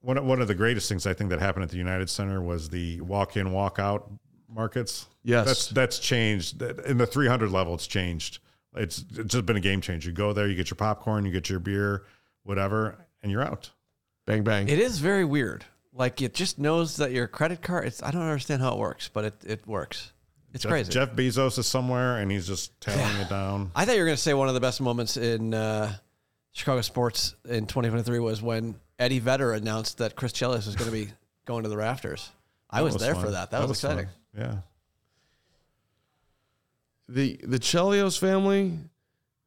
one. 0.00 0.24
One 0.26 0.40
of 0.40 0.48
the 0.48 0.54
greatest 0.54 0.88
things 0.88 1.06
I 1.06 1.14
think 1.14 1.30
that 1.30 1.40
happened 1.40 1.64
at 1.64 1.70
the 1.70 1.78
United 1.78 2.08
Center 2.10 2.40
was 2.40 2.68
the 2.70 3.00
walk-in, 3.00 3.50
walk-out 3.52 4.10
markets. 4.54 5.06
Yes. 5.22 5.46
that's 5.46 5.68
that's 5.68 5.98
changed 5.98 6.62
in 6.62 6.98
the 6.98 7.06
three 7.06 7.28
hundred 7.28 7.50
level. 7.50 7.74
It's 7.74 7.86
changed. 7.86 8.38
It's, 8.74 9.04
it's 9.16 9.32
just 9.32 9.46
been 9.46 9.56
a 9.56 9.60
game 9.60 9.80
changer. 9.80 10.10
You 10.10 10.14
go 10.14 10.32
there, 10.32 10.46
you 10.46 10.54
get 10.54 10.70
your 10.70 10.76
popcorn, 10.76 11.26
you 11.26 11.32
get 11.32 11.50
your 11.50 11.58
beer, 11.58 12.04
whatever, 12.44 13.04
and 13.22 13.32
you're 13.32 13.42
out. 13.42 13.70
bang 14.26 14.44
bang. 14.44 14.68
It 14.68 14.78
is 14.78 14.98
very 15.00 15.24
weird. 15.24 15.64
Like 15.92 16.22
it 16.22 16.34
just 16.34 16.58
knows 16.58 16.96
that 16.98 17.10
your 17.10 17.26
credit 17.26 17.62
card. 17.62 17.86
It's 17.86 18.02
I 18.02 18.10
don't 18.10 18.22
understand 18.22 18.62
how 18.62 18.72
it 18.72 18.78
works, 18.78 19.10
but 19.12 19.24
it, 19.24 19.34
it 19.44 19.66
works. 19.66 20.12
It's 20.52 20.62
Jeff, 20.62 20.70
crazy. 20.70 20.92
Jeff 20.92 21.12
Bezos 21.12 21.58
is 21.58 21.66
somewhere, 21.66 22.18
and 22.18 22.30
he's 22.30 22.46
just 22.46 22.80
tallying 22.80 23.16
it 23.20 23.28
down. 23.28 23.70
I 23.74 23.84
thought 23.84 23.94
you 23.94 24.00
were 24.00 24.06
going 24.06 24.16
to 24.16 24.22
say 24.22 24.34
one 24.34 24.48
of 24.48 24.54
the 24.54 24.60
best 24.60 24.80
moments 24.80 25.16
in 25.16 25.54
uh, 25.54 25.92
Chicago 26.52 26.80
sports 26.80 27.36
in 27.44 27.66
2023 27.66 28.18
was 28.18 28.42
when 28.42 28.74
Eddie 28.98 29.20
Vedder 29.20 29.52
announced 29.52 29.98
that 29.98 30.16
Chris 30.16 30.32
Chelios 30.32 30.66
was 30.66 30.74
going 30.76 30.90
to 30.90 30.96
be 30.96 31.08
going 31.44 31.62
to 31.62 31.68
the 31.68 31.76
rafters. 31.76 32.30
I 32.68 32.82
was, 32.82 32.94
That 32.94 33.00
there 33.00 33.14
fun. 33.14 33.24
for 33.24 33.30
that. 33.32 33.50
That, 33.50 33.62
was, 33.62 33.70
exciting. 33.70 34.06
fun. 34.06 34.14
Yeah. 34.36 34.58
the 37.08 37.38
the 37.42 37.58
Chelios 37.58 38.18
family, 38.18 38.78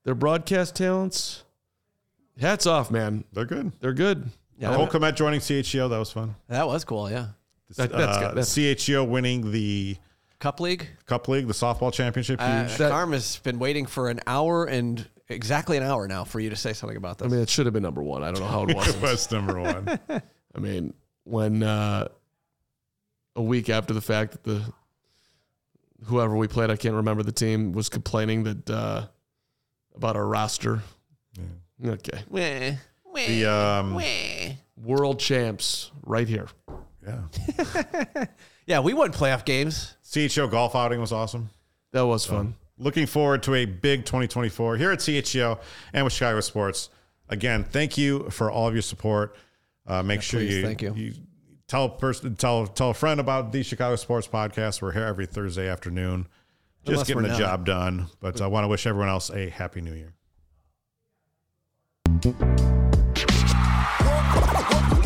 their 0.03 0.15
broadcast 0.15 0.75
talents. 0.75 1.43
Hats 2.39 2.65
off, 2.65 2.89
man. 2.91 3.23
They're 3.31 3.45
good. 3.45 3.71
They're 3.79 3.93
good. 3.93 4.29
Yeah, 4.57 4.75
Cole 4.75 4.85
that, 4.87 4.91
Komet 4.93 5.15
joining 5.15 5.39
CHGO. 5.39 5.89
That 5.89 5.99
was 5.99 6.11
fun. 6.11 6.35
that 6.47 6.67
was 6.67 6.83
cool. 6.83 7.09
Yeah, 7.09 7.27
That- 7.75 7.91
that's 7.91 8.17
Uh, 8.17 8.19
good. 8.19 8.29
That's- 8.37 8.53
CHGO 8.55 9.07
winning 9.07 9.51
the 9.51 9.97
Cup 10.39 10.59
League. 10.59 10.87
Cup 11.05 11.27
League, 11.27 11.47
the 11.47 11.53
softball 11.53 11.93
championship. 11.93 12.41
Uh, 12.41 12.63
Huge. 12.65 12.77
That- 12.77 12.91
Carm 12.91 13.13
has 13.13 13.37
been 13.37 13.59
waiting 13.59 13.85
for 13.85 14.09
an 14.09 14.19
hour 14.27 14.65
and 14.65 15.07
exactly 15.29 15.77
an 15.77 15.83
hour 15.83 16.07
now 16.07 16.23
for 16.23 16.39
you 16.39 16.49
to 16.49 16.55
say 16.55 16.73
something 16.73 16.97
about 16.97 17.19
this. 17.19 17.27
I 17.27 17.29
mean, 17.29 17.41
it 17.41 17.49
should 17.49 17.65
have 17.65 17.73
been 17.73 17.83
number 17.83 18.03
one. 18.03 18.23
I 18.23 18.31
don't 18.31 18.41
know 18.41 18.47
how 18.47 18.63
it 18.63 18.69
it 18.71 18.75
wasn't. 18.75 19.01
was 19.01 19.31
number 19.31 19.59
one. 19.59 19.99
I 20.55 20.59
mean, 20.59 20.93
when 21.23 21.63
uh, 21.63 22.07
a 23.35 23.41
week 23.41 23.69
after 23.69 23.93
the 23.93 24.01
fact 24.01 24.31
that 24.33 24.43
the 24.43 24.63
whoever 26.05 26.35
we 26.35 26.47
played, 26.47 26.69
I 26.69 26.75
can't 26.75 26.95
remember 26.95 27.23
the 27.23 27.31
team, 27.31 27.71
was 27.73 27.89
complaining 27.89 28.43
that 28.43 28.69
uh, 28.69 29.07
about 29.95 30.15
our 30.15 30.25
roster. 30.25 30.81
Yeah. 31.79 31.91
Okay, 31.91 32.21
Weh, 32.29 32.75
weh, 33.05 33.27
The 33.27 33.45
um, 33.51 33.95
weh. 33.95 34.53
world 34.77 35.19
champs 35.19 35.91
right 36.05 36.27
here. 36.27 36.47
yeah, 37.05 38.25
Yeah, 38.65 38.79
we 38.79 38.93
won 38.93 39.11
playoff 39.11 39.43
games. 39.43 39.95
CHGO 40.05 40.49
golf 40.49 40.75
outing 40.75 41.01
was 41.01 41.11
awesome. 41.11 41.49
That 41.91 42.05
was 42.05 42.25
fun. 42.25 42.55
Looking 42.77 43.05
forward 43.05 43.43
to 43.43 43.55
a 43.55 43.65
big 43.65 44.05
2024 44.05 44.77
here 44.77 44.91
at 44.91 44.99
CHGO 44.99 45.59
and 45.93 46.03
with 46.05 46.13
Chicago 46.13 46.39
Sports. 46.39 46.89
Again, 47.29 47.63
thank 47.65 47.97
you 47.97 48.29
for 48.29 48.49
all 48.51 48.67
of 48.67 48.73
your 48.75 48.81
support. 48.81 49.35
Uh, 49.85 50.01
make 50.03 50.21
sure 50.21 50.39
please, 50.39 50.55
you, 50.55 50.63
thank 50.63 50.81
you 50.81 51.13
tell 51.67 51.85
a 51.85 51.89
person, 51.89 52.35
tell 52.35 52.67
tell 52.67 52.91
a 52.91 52.93
friend 52.93 53.19
about 53.19 53.51
the 53.51 53.63
Chicago 53.63 53.95
Sports 53.95 54.27
Podcast. 54.27 54.81
We're 54.81 54.91
here 54.91 55.05
every 55.05 55.25
Thursday 55.25 55.67
afternoon, 55.67 56.27
just 56.85 56.89
Unless 56.91 57.07
getting 57.07 57.23
the 57.23 57.29
not. 57.29 57.39
job 57.39 57.65
done. 57.65 58.07
But 58.19 58.41
uh, 58.41 58.45
I 58.45 58.47
want 58.47 58.63
to 58.65 58.67
wish 58.67 58.85
everyone 58.87 59.09
else 59.09 59.29
a 59.29 59.49
happy 59.49 59.81
New 59.81 59.93
Year. 59.93 60.13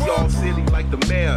Y'all 0.06 0.28
silly 0.28 0.64
like 0.66 0.90
the 0.90 1.04
mayor. 1.08 1.36